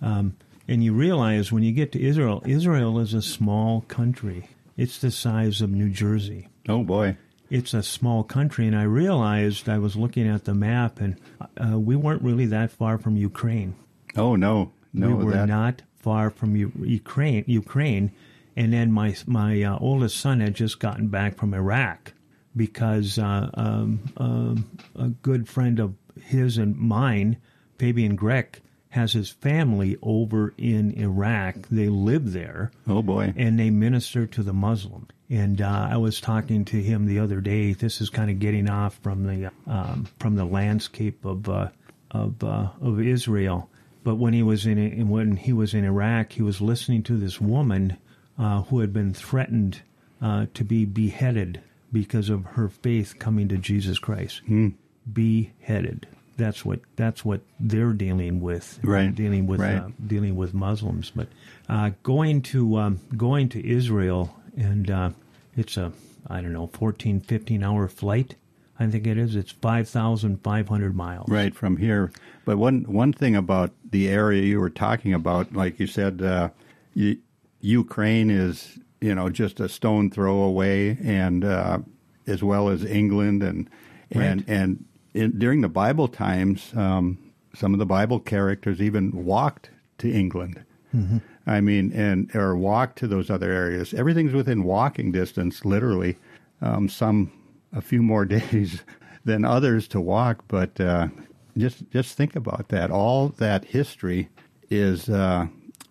um, 0.00 0.36
and 0.68 0.82
you 0.82 0.92
realize 0.92 1.52
when 1.52 1.62
you 1.62 1.72
get 1.72 1.92
to 1.92 2.02
Israel, 2.02 2.42
Israel 2.46 2.98
is 2.98 3.14
a 3.14 3.22
small 3.22 3.82
country. 3.82 4.48
It's 4.76 4.98
the 4.98 5.10
size 5.10 5.60
of 5.60 5.70
New 5.70 5.90
Jersey. 5.90 6.48
Oh 6.68 6.82
boy 6.82 7.16
it's 7.50 7.74
a 7.74 7.82
small 7.82 8.24
country, 8.24 8.66
and 8.66 8.76
I 8.76 8.82
realized 8.82 9.68
I 9.68 9.78
was 9.78 9.96
looking 9.96 10.28
at 10.28 10.44
the 10.44 10.54
map, 10.54 11.00
and 11.00 11.20
uh, 11.62 11.78
we 11.78 11.94
weren't 11.94 12.22
really 12.22 12.46
that 12.46 12.72
far 12.72 12.98
from 12.98 13.16
Ukraine. 13.16 13.74
Oh 14.16 14.34
no, 14.34 14.72
no, 14.92 15.14
we 15.14 15.24
were 15.24 15.32
that... 15.32 15.48
not 15.48 15.82
far 15.96 16.30
from 16.30 16.56
U- 16.56 16.72
Ukraine. 16.80 17.44
Ukraine, 17.46 18.12
and 18.56 18.72
then 18.72 18.90
my 18.90 19.14
my 19.26 19.62
uh, 19.62 19.78
oldest 19.78 20.16
son 20.18 20.40
had 20.40 20.54
just 20.54 20.80
gotten 20.80 21.08
back 21.08 21.36
from 21.36 21.54
Iraq 21.54 22.12
because 22.56 23.18
uh, 23.18 23.50
um, 23.54 24.00
um, 24.16 24.70
a 24.96 25.08
good 25.08 25.48
friend 25.48 25.78
of 25.78 25.94
his 26.20 26.56
and 26.58 26.76
mine, 26.76 27.36
Fabian 27.78 28.16
Grech, 28.16 28.56
has 28.94 29.12
his 29.12 29.28
family 29.28 29.96
over 30.02 30.54
in 30.56 30.92
Iraq. 30.92 31.56
They 31.68 31.88
live 31.88 32.32
there. 32.32 32.70
Oh 32.86 33.02
boy! 33.02 33.34
And 33.36 33.58
they 33.58 33.70
minister 33.70 34.24
to 34.24 34.42
the 34.42 34.52
Muslims. 34.52 35.08
And 35.28 35.60
uh, 35.60 35.88
I 35.90 35.96
was 35.96 36.20
talking 36.20 36.64
to 36.66 36.80
him 36.80 37.06
the 37.06 37.18
other 37.18 37.40
day. 37.40 37.72
This 37.72 38.00
is 38.00 38.08
kind 38.08 38.30
of 38.30 38.38
getting 38.38 38.70
off 38.70 38.96
from 39.02 39.24
the 39.26 39.50
um, 39.66 40.06
from 40.20 40.36
the 40.36 40.44
landscape 40.44 41.24
of 41.24 41.48
uh, 41.48 41.70
of 42.12 42.42
uh, 42.44 42.68
of 42.80 43.00
Israel. 43.00 43.68
But 44.04 44.14
when 44.14 44.32
he 44.32 44.44
was 44.44 44.64
in 44.64 45.08
when 45.08 45.38
he 45.38 45.52
was 45.52 45.74
in 45.74 45.84
Iraq, 45.84 46.32
he 46.32 46.42
was 46.42 46.60
listening 46.60 47.02
to 47.04 47.16
this 47.16 47.40
woman 47.40 47.96
uh, 48.38 48.62
who 48.62 48.78
had 48.78 48.92
been 48.92 49.12
threatened 49.12 49.82
uh, 50.22 50.46
to 50.54 50.62
be 50.62 50.84
beheaded 50.84 51.60
because 51.92 52.28
of 52.28 52.44
her 52.44 52.68
faith 52.68 53.18
coming 53.18 53.48
to 53.48 53.56
Jesus 53.56 53.98
Christ. 53.98 54.42
Mm. 54.48 54.74
Beheaded 55.12 56.06
that's 56.36 56.64
what 56.64 56.80
that's 56.96 57.24
what 57.24 57.40
they're 57.60 57.92
dealing 57.92 58.40
with, 58.40 58.78
right? 58.82 59.14
Dealing 59.14 59.46
with 59.46 59.60
right. 59.60 59.76
Uh, 59.76 59.88
dealing 60.06 60.36
with 60.36 60.54
Muslims, 60.54 61.10
but 61.14 61.28
uh, 61.68 61.90
going 62.02 62.42
to 62.42 62.76
um, 62.76 63.00
going 63.16 63.48
to 63.50 63.66
Israel 63.66 64.34
and 64.56 64.90
uh, 64.90 65.10
it's 65.56 65.76
a 65.76 65.92
I 66.26 66.40
don't 66.40 66.52
know 66.52 66.68
14, 66.68 67.20
15 67.20 67.62
hour 67.62 67.88
flight. 67.88 68.36
I 68.78 68.86
think 68.88 69.06
it 69.06 69.16
is. 69.16 69.36
It's 69.36 69.52
five 69.52 69.88
thousand 69.88 70.42
five 70.42 70.68
hundred 70.68 70.96
miles. 70.96 71.28
Right 71.28 71.54
from 71.54 71.76
here. 71.76 72.10
But 72.44 72.58
one 72.58 72.82
one 72.82 73.12
thing 73.12 73.36
about 73.36 73.70
the 73.88 74.08
area 74.08 74.42
you 74.42 74.58
were 74.58 74.70
talking 74.70 75.14
about, 75.14 75.52
like 75.52 75.78
you 75.78 75.86
said, 75.86 76.20
uh, 76.20 76.48
you, 76.92 77.18
Ukraine 77.60 78.30
is 78.30 78.80
you 79.00 79.14
know 79.14 79.28
just 79.30 79.60
a 79.60 79.68
stone 79.68 80.10
throw 80.10 80.38
away, 80.38 80.98
and 81.04 81.44
uh, 81.44 81.78
as 82.26 82.42
well 82.42 82.68
as 82.68 82.84
England 82.84 83.44
and 83.44 83.70
and 84.10 84.40
right. 84.40 84.48
and 84.48 84.84
in, 85.14 85.38
during 85.38 85.60
the 85.60 85.68
Bible 85.68 86.08
times, 86.08 86.72
um, 86.76 87.18
some 87.54 87.72
of 87.72 87.78
the 87.78 87.86
Bible 87.86 88.20
characters 88.20 88.82
even 88.82 89.24
walked 89.24 89.70
to 89.98 90.12
England. 90.12 90.64
Mm-hmm. 90.94 91.18
I 91.46 91.60
mean, 91.60 91.92
and 91.92 92.34
or 92.34 92.56
walked 92.56 92.98
to 92.98 93.06
those 93.06 93.30
other 93.30 93.50
areas. 93.50 93.94
Everything's 93.94 94.32
within 94.32 94.64
walking 94.64 95.12
distance, 95.12 95.64
literally. 95.64 96.16
Um, 96.60 96.88
some 96.88 97.32
a 97.72 97.80
few 97.80 98.02
more 98.02 98.24
days 98.36 98.82
than 99.24 99.44
others 99.44 99.88
to 99.88 100.00
walk, 100.00 100.44
but 100.48 100.80
uh, 100.80 101.08
just 101.56 101.88
just 101.90 102.16
think 102.16 102.36
about 102.36 102.68
that. 102.68 102.90
All 102.90 103.28
that 103.28 103.64
history 103.64 104.28
is 104.70 105.08
uh, 105.08 105.46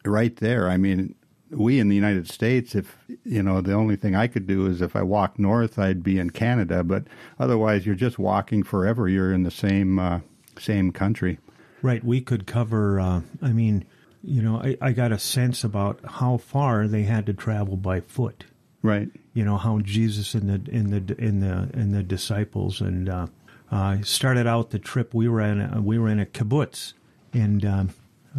right 0.06 0.36
there. 0.38 0.70
I 0.70 0.77
mean, 0.77 1.15
we 1.53 1.79
in 1.79 1.89
the 1.89 1.95
United 1.95 2.29
States, 2.29 2.75
if 2.75 2.98
you 3.24 3.43
know, 3.43 3.62
the 3.62 3.74
only 3.74 3.95
thing 3.95 4.15
I 4.15 4.27
could 4.27 4.48
do 4.48 4.65
is 4.67 4.81
if 4.81 4.95
I 4.95 5.01
walk 5.03 5.39
north, 5.39 5.79
I'd 5.79 6.03
be 6.03 6.19
in 6.19 6.29
Canada. 6.29 6.83
But 6.83 7.05
otherwise, 7.39 7.86
you're 7.86 7.95
just 7.95 8.19
walking 8.19 8.63
forever. 8.63 9.07
You're 9.07 9.33
in 9.33 9.43
the 9.43 9.51
same 9.51 10.00
uh, 10.00 10.19
same 10.60 10.91
country. 10.91 11.39
Right. 11.81 12.03
We 12.03 12.22
could 12.22 12.48
cover. 12.48 13.00
Uh, 13.00 13.22
I 13.41 13.51
mean, 13.51 13.86
you 14.24 14.41
know, 14.41 14.57
I, 14.57 14.77
I 14.81 14.91
got 14.91 15.12
a 15.12 15.19
sense 15.19 15.63
about 15.63 16.00
how 16.05 16.38
far 16.38 16.88
they 16.88 17.03
had 17.03 17.25
to 17.25 17.33
travel 17.33 17.75
by 17.75 18.01
foot. 18.01 18.45
Right. 18.81 19.10
You 19.33 19.45
know 19.45 19.57
how 19.57 19.79
Jesus 19.79 20.33
and 20.33 20.50
the 20.50 20.72
in 20.72 20.89
the 20.89 21.15
in 21.17 21.39
the 21.39 21.69
in 21.74 21.91
the 21.91 22.03
disciples 22.03 22.81
and 22.81 23.10
uh, 23.10 23.27
uh, 23.72 23.98
started 24.03 24.48
out 24.48 24.69
the 24.69 24.79
trip. 24.79 25.13
We 25.13 25.27
were 25.27 25.41
in 25.41 25.62
a, 25.62 25.81
we 25.81 25.98
were 25.98 26.10
in 26.10 26.19
a 26.19 26.25
kibbutz, 26.25 26.93
and 27.33 27.65
um, 27.65 27.89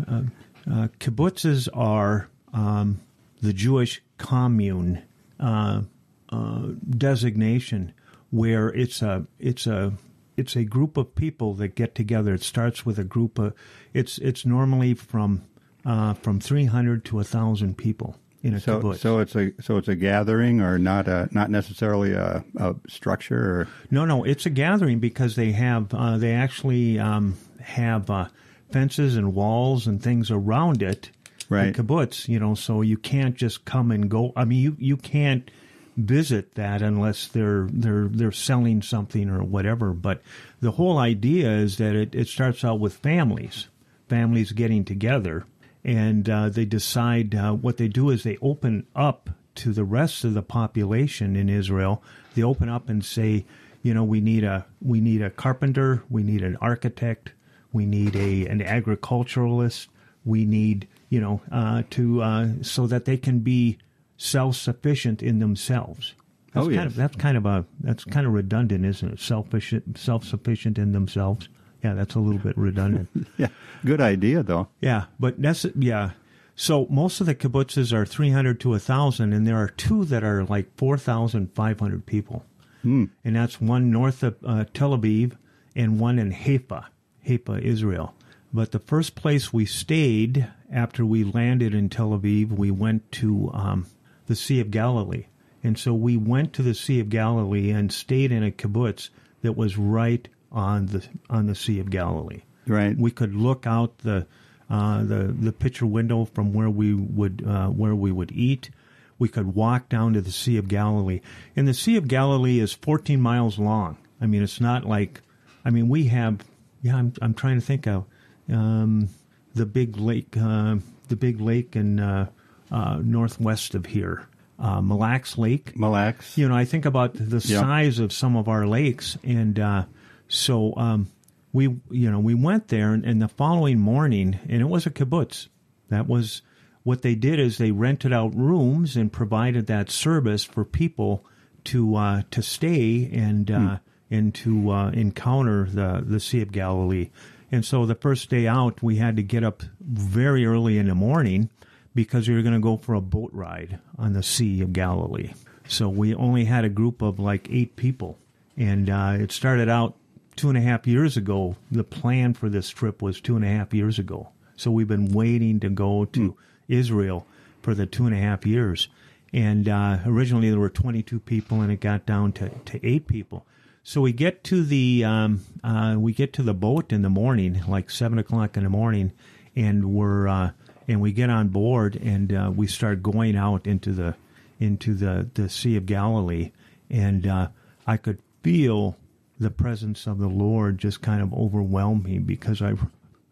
uh, 0.09 0.23
uh, 0.71 0.89
kibbutzes 1.01 1.69
are 1.75 2.29
um, 2.55 3.01
the 3.43 3.53
Jewish 3.53 4.03
commune 4.17 5.03
uh, 5.39 5.83
uh, 6.31 6.69
designation, 6.89 7.93
where 8.31 8.69
it's 8.69 9.03
a 9.03 9.27
it's 9.39 9.67
a 9.67 9.93
it's 10.37 10.57
a 10.57 10.65
group 10.65 10.97
of 10.97 11.15
people 11.15 11.55
that 11.55 11.75
get 11.75 11.95
together. 11.95 12.35
It 12.35 12.43
starts 12.43 12.87
with 12.87 12.99
a 12.99 13.05
group 13.05 13.39
of 13.39 13.53
it's 13.93 14.19
it's 14.19 14.47
normally 14.47 14.95
from 14.95 15.43
uh, 15.85 16.15
from 16.15 16.41
three 16.41 16.65
hundred 16.67 17.05
to 17.07 17.23
thousand 17.23 17.77
people 17.77 18.17
in 18.43 18.55
a 18.55 18.61
so, 18.61 18.81
kibbutz. 18.81 18.99
So 18.99 19.19
it's 19.19 19.35
a 19.35 19.53
so 19.61 19.77
it's 19.77 19.89
a 19.89 19.97
gathering, 19.97 20.61
or 20.61 20.79
not 20.79 21.09
a 21.09 21.29
not 21.33 21.51
necessarily 21.51 22.13
a, 22.13 22.45
a 22.57 22.77
structure. 22.89 23.61
Or 23.61 23.69
no, 23.91 24.05
no, 24.05 24.25
it's 24.25 24.47
a 24.47 24.51
gathering 24.51 25.01
because 25.01 25.35
they 25.35 25.53
have 25.53 25.93
uh, 25.93 26.19
they 26.19 26.33
actually 26.33 26.99
um, 26.99 27.37
have 27.61 28.09
uh, 28.11 28.29
fences 28.71 29.17
and 29.17 29.35
walls 29.35 29.87
and 29.87 30.03
things 30.03 30.31
around 30.31 30.83
it 30.83 31.11
right. 31.55 31.75
the 31.75 31.83
kibbutz, 31.83 32.29
you 32.29 32.39
know, 32.39 32.55
so 32.55 32.83
you 32.83 32.97
can't 32.97 33.35
just 33.37 33.65
come 33.65 33.91
and 33.91 34.09
go. 34.09 34.33
I 34.37 34.45
mean, 34.45 34.61
you, 34.61 34.77
you 34.79 34.97
can't 34.97 35.51
visit 35.97 36.55
that 36.57 36.83
unless 36.83 37.29
they're 37.29 37.69
they're 37.73 38.09
they're 38.09 38.33
selling 38.33 38.83
something 38.83 39.31
or 39.31 39.43
whatever. 39.45 39.93
But 39.93 40.23
the 40.61 40.73
whole 40.73 40.99
idea 40.99 41.51
is 41.51 41.77
that 41.79 41.95
it, 41.95 42.15
it 42.15 42.29
starts 42.29 42.65
out 42.65 42.81
with 42.81 42.95
families, 42.95 43.69
families 44.09 44.53
getting 44.53 44.85
together, 44.85 45.45
and 45.85 46.29
uh, 46.29 46.49
they 46.49 46.65
decide 46.65 47.35
uh, 47.35 47.53
what 47.53 47.77
they 47.77 47.89
do 47.89 48.11
is 48.11 48.23
they 48.23 48.39
open 48.43 48.87
up 48.97 49.31
to 49.57 49.73
the 49.73 49.85
rest 49.85 50.25
of 50.25 50.35
the 50.35 50.43
population 50.43 51.37
in 51.37 51.49
Israel. 51.49 52.03
They 52.35 52.43
open 52.43 52.69
up 52.69 52.89
and 52.89 53.05
say, 53.05 53.45
you 53.83 53.95
know, 53.95 54.03
we 54.03 54.21
need 54.21 54.43
a 54.43 54.67
we 54.83 55.01
need 55.01 55.23
a 55.23 55.31
carpenter, 55.31 56.03
we 56.11 56.23
need 56.23 56.43
an 56.43 56.57
architect, 56.61 57.33
We 57.75 57.87
need 57.87 58.15
a 58.17 58.47
an 58.47 58.63
agriculturalist. 58.63 59.89
We 60.25 60.47
need 60.47 60.89
you 61.15 61.21
know 61.25 61.37
uh, 61.61 61.83
to 61.97 62.05
uh, 62.23 62.47
so 62.63 62.87
that 62.93 63.05
they 63.05 63.17
can 63.27 63.39
be 63.41 63.79
self 64.17 64.57
sufficient 64.57 65.23
in 65.23 65.39
themselves. 65.39 66.15
That's 66.53 66.67
Oh, 66.67 66.71
kind 66.71 66.75
yes. 66.75 66.87
of 66.93 66.97
that's 66.97 67.17
kind 67.17 67.37
of 67.37 67.47
a 67.47 67.65
that's 67.81 68.05
kind 68.05 68.27
of 68.27 68.33
redundant, 68.33 68.85
isn't 68.85 69.13
it? 69.15 69.21
Selfish 69.21 69.75
self 69.97 70.23
sufficient 70.25 70.79
in 70.79 70.93
themselves. 70.93 71.49
Yeah, 71.85 71.95
that's 71.95 72.15
a 72.15 72.21
little 72.27 72.41
bit 72.49 72.57
redundant. 72.57 73.09
Yeah, 73.43 73.49
good 73.85 74.01
idea 74.01 74.43
though. 74.43 74.67
Yeah, 74.81 75.05
but 75.21 75.41
that's 75.43 75.67
yeah. 75.79 76.11
So 76.57 76.87
most 76.89 77.21
of 77.21 77.27
the 77.27 77.35
kibbutzes 77.35 77.93
are 77.93 78.07
300 78.07 78.61
to 78.61 78.69
1,000, 78.71 79.33
and 79.33 79.45
there 79.47 79.57
are 79.57 79.69
two 79.69 80.05
that 80.05 80.23
are 80.23 80.45
like 80.45 80.67
4,500 80.79 82.07
people. 82.07 82.45
And 82.85 83.11
that's 83.25 83.61
one 83.61 83.91
north 83.91 84.23
of 84.23 84.37
uh, 84.47 84.65
Tel 84.75 84.97
Aviv 84.97 85.33
and 85.75 85.99
one 85.99 86.19
in 86.21 86.31
Haifa, 86.31 86.87
Haifa, 87.27 87.55
Israel. 87.61 88.15
But 88.53 88.71
the 88.73 88.79
first 88.79 89.15
place 89.17 89.53
we 89.53 89.65
stayed 89.67 90.47
after 90.75 91.07
we 91.07 91.25
landed 91.25 91.73
in 91.75 91.89
Tel 91.89 92.11
Aviv, 92.11 92.51
we 92.51 92.71
went 92.71 93.11
to 93.13 93.51
um, 93.55 93.87
the 94.27 94.37
Sea 94.37 94.61
of 94.61 94.71
Galilee. 94.71 95.27
And 95.63 95.79
so 95.79 95.95
we 95.95 96.17
went 96.19 96.53
to 96.55 96.63
the 96.63 96.75
Sea 96.75 97.01
of 97.01 97.09
Galilee 97.09 97.71
and 97.71 97.91
stayed 97.91 98.31
in 98.33 98.43
a 98.45 98.51
kibbutz 98.51 99.09
that 99.41 99.57
was 99.57 99.79
right 99.79 100.29
on 100.53 100.87
the 100.87 101.07
on 101.31 101.47
the 101.47 101.55
Sea 101.55 101.81
of 101.81 101.91
Galilee 101.91 102.43
Right. 102.67 102.97
we 102.97 103.11
could 103.11 103.35
look 103.35 103.67
out 103.67 103.99
the 103.99 104.27
uh, 104.71 105.03
the 105.05 105.35
the 105.39 105.53
picture 105.53 105.87
window 105.87 106.25
from 106.25 106.53
where 106.53 106.71
we 106.71 106.95
would 106.95 107.45
uh, 107.47 107.69
where 107.69 107.95
we 107.95 108.11
would 108.13 108.33
eat. 108.33 108.71
We 109.19 109.29
could 109.29 109.55
walk 109.55 109.89
down 109.89 110.15
to 110.15 110.21
the 110.21 110.33
Sea 110.33 110.57
of 110.57 110.67
Galilee, 110.69 111.21
and 111.55 111.69
the 111.69 111.75
Sea 111.75 111.97
of 111.97 112.09
Galilee 112.09 112.59
is 112.61 112.73
14 112.73 113.21
miles 113.21 113.59
long. 113.59 113.97
I 114.21 114.27
mean, 114.27 114.43
it's 114.43 114.61
not 114.61 114.85
like 114.87 115.21
I 115.65 115.71
mean 115.71 115.89
we 115.89 116.05
have 116.07 116.45
yeah. 116.83 116.97
I'm 116.97 117.13
I'm 117.23 117.35
trying 117.35 117.61
to 117.61 117.65
think 117.67 117.87
of 117.87 118.05
um, 118.51 119.09
the 119.55 119.67
big 119.67 119.97
lake 119.97 120.37
uh, 120.37 120.77
the 121.09 121.17
big 121.17 121.41
lake 121.41 121.77
in 121.77 122.01
uh, 122.01 122.29
uh, 122.71 122.99
northwest 123.03 123.75
of 123.75 123.87
here, 123.87 124.27
uh, 124.59 124.81
Mille 124.81 124.99
Lacs 124.99 125.37
Lake 125.39 125.77
Mille 125.79 125.91
Lacs. 125.91 126.37
you 126.39 126.49
know, 126.49 126.55
I 126.57 126.65
think 126.65 126.85
about 126.85 127.15
the 127.15 127.37
Yeah. 127.47 127.61
size 127.61 127.99
of 127.99 128.13
some 128.13 128.37
of 128.37 128.49
our 128.49 128.67
lakes, 128.67 129.17
and 129.23 129.59
uh, 129.59 129.85
so 130.29 130.75
um, 130.77 131.09
we, 131.53 131.65
you 131.91 132.11
know, 132.11 132.19
we 132.19 132.35
went 132.35 132.69
there, 132.69 132.93
and, 132.93 133.05
and 133.05 133.23
the 133.23 133.29
following 133.29 133.79
morning, 133.79 134.39
and 134.49 134.61
it 134.61 134.69
was 134.69 134.87
a 134.87 134.91
kibbutz. 134.91 135.49
That 135.89 136.09
was 136.09 136.43
what 136.83 137.03
they 137.03 137.15
did 137.15 137.39
is 137.39 137.59
they 137.59 137.71
rented 137.71 138.13
out 138.13 138.35
rooms 138.35 138.97
and 138.97 139.13
provided 139.13 139.67
that 139.69 139.91
service 139.91 140.43
for 140.45 140.65
people 140.65 141.25
to 141.65 141.95
uh, 141.97 142.23
to 142.31 142.43
stay 142.43 143.09
and 143.13 143.51
uh, 143.51 143.79
and 144.11 144.35
to 144.35 144.71
uh, 144.71 144.91
encounter 144.91 145.67
the 145.71 146.03
the 146.05 146.19
Sea 146.21 146.41
of 146.43 146.51
Galilee. 146.53 147.11
And 147.55 147.65
so 147.65 147.87
the 147.87 147.95
first 147.95 148.31
day 148.31 148.49
out, 148.49 148.83
we 148.83 148.97
had 148.97 149.15
to 149.15 149.23
get 149.23 149.45
up 149.45 149.63
very 149.81 150.45
early 150.45 150.77
in 150.77 150.89
the 150.89 150.95
morning 150.97 151.51
because 151.95 152.29
we 152.29 152.35
were 152.35 152.43
going 152.43 152.55
to 152.55 152.61
go 152.61 152.77
for 152.77 152.95
a 152.95 153.01
boat 153.01 153.31
ride 153.33 153.79
on 153.97 154.13
the 154.13 154.25
Sea 154.25 154.61
of 154.61 154.73
Galilee. 154.73 155.35
So 155.69 155.89
we 155.89 156.17
only 156.17 156.47
had 156.47 156.65
a 156.65 156.69
group 156.69 157.01
of 157.01 157.21
like 157.21 157.49
eight 157.49 157.77
people. 157.77 158.19
And 158.57 158.91
uh, 158.91 159.19
it 159.21 159.31
started 159.31 159.69
out 159.69 159.95
two 160.35 160.49
and 160.49 160.59
a 160.59 160.63
half 160.63 160.89
years 160.89 161.17
ago. 161.17 161.55
The 161.71 161.85
plan 161.85 162.35
for 162.35 162.49
this 162.49 162.71
trip 162.71 163.01
was 163.01 163.21
two 163.21 163.37
and 163.37 163.45
a 163.45 163.49
half 163.49 163.73
years 163.73 164.01
ago. 164.01 164.31
So 164.57 164.73
we've 164.73 164.89
been 164.89 165.13
waiting 165.13 165.61
to 165.61 165.69
go 165.69 166.07
to 166.07 166.37
Israel 166.67 167.25
for 167.63 167.73
the 167.73 167.87
two 167.87 168.05
and 168.05 168.17
a 168.17 168.19
half 168.19 168.45
years. 168.45 168.89
And 169.33 169.69
uh, 169.69 169.99
originally 170.05 170.51
there 170.51 170.59
were 170.59 170.71
22 170.71 171.21
people, 171.21 171.61
and 171.61 171.71
it 171.71 171.79
got 171.79 172.05
down 172.05 172.33
to, 172.33 172.49
to 172.49 172.85
eight 172.85 173.07
people. 173.07 173.47
So 173.87 174.01
we 174.01 174.13
get 174.13 174.43
to 174.45 174.65
the 174.65 175.05
um, 175.05 175.45
uh, 175.63 175.97
we 175.99 176.13
get 176.15 176.33
to 176.35 176.43
the 176.43 176.55
boat 176.55 176.91
in 176.91 177.03
the 177.03 177.11
morning, 177.11 177.63
like 177.69 177.91
seven 177.91 178.19
o'clock 178.19 178.57
in 178.57 178.65
the 178.65 178.71
morning, 178.71 179.13
and 179.55 179.93
we're 179.95 180.27
uh, 180.27 180.53
and 180.89 181.01
we 181.03 181.13
get 181.13 181.29
on 181.29 181.49
board 181.49 181.95
and 181.97 182.33
uh, 182.33 182.51
we 182.55 182.67
start 182.67 183.03
going 183.03 183.37
out 183.37 183.67
into 183.67 183.93
the 183.93 184.15
into 184.59 184.95
the, 184.95 185.29
the 185.35 185.49
Sea 185.51 185.77
of 185.77 185.85
Galilee, 185.85 186.51
and 186.89 187.27
uh, 187.27 187.49
I 187.87 187.99
could 187.99 188.19
feel 188.43 188.97
the 189.39 189.51
presence 189.51 190.07
of 190.07 190.19
the 190.19 190.29
Lord 190.29 190.79
just 190.79 191.03
kind 191.03 191.21
of 191.21 191.35
overwhelm 191.35 192.05
me 192.05 192.19
because 192.19 192.63
I 192.63 192.75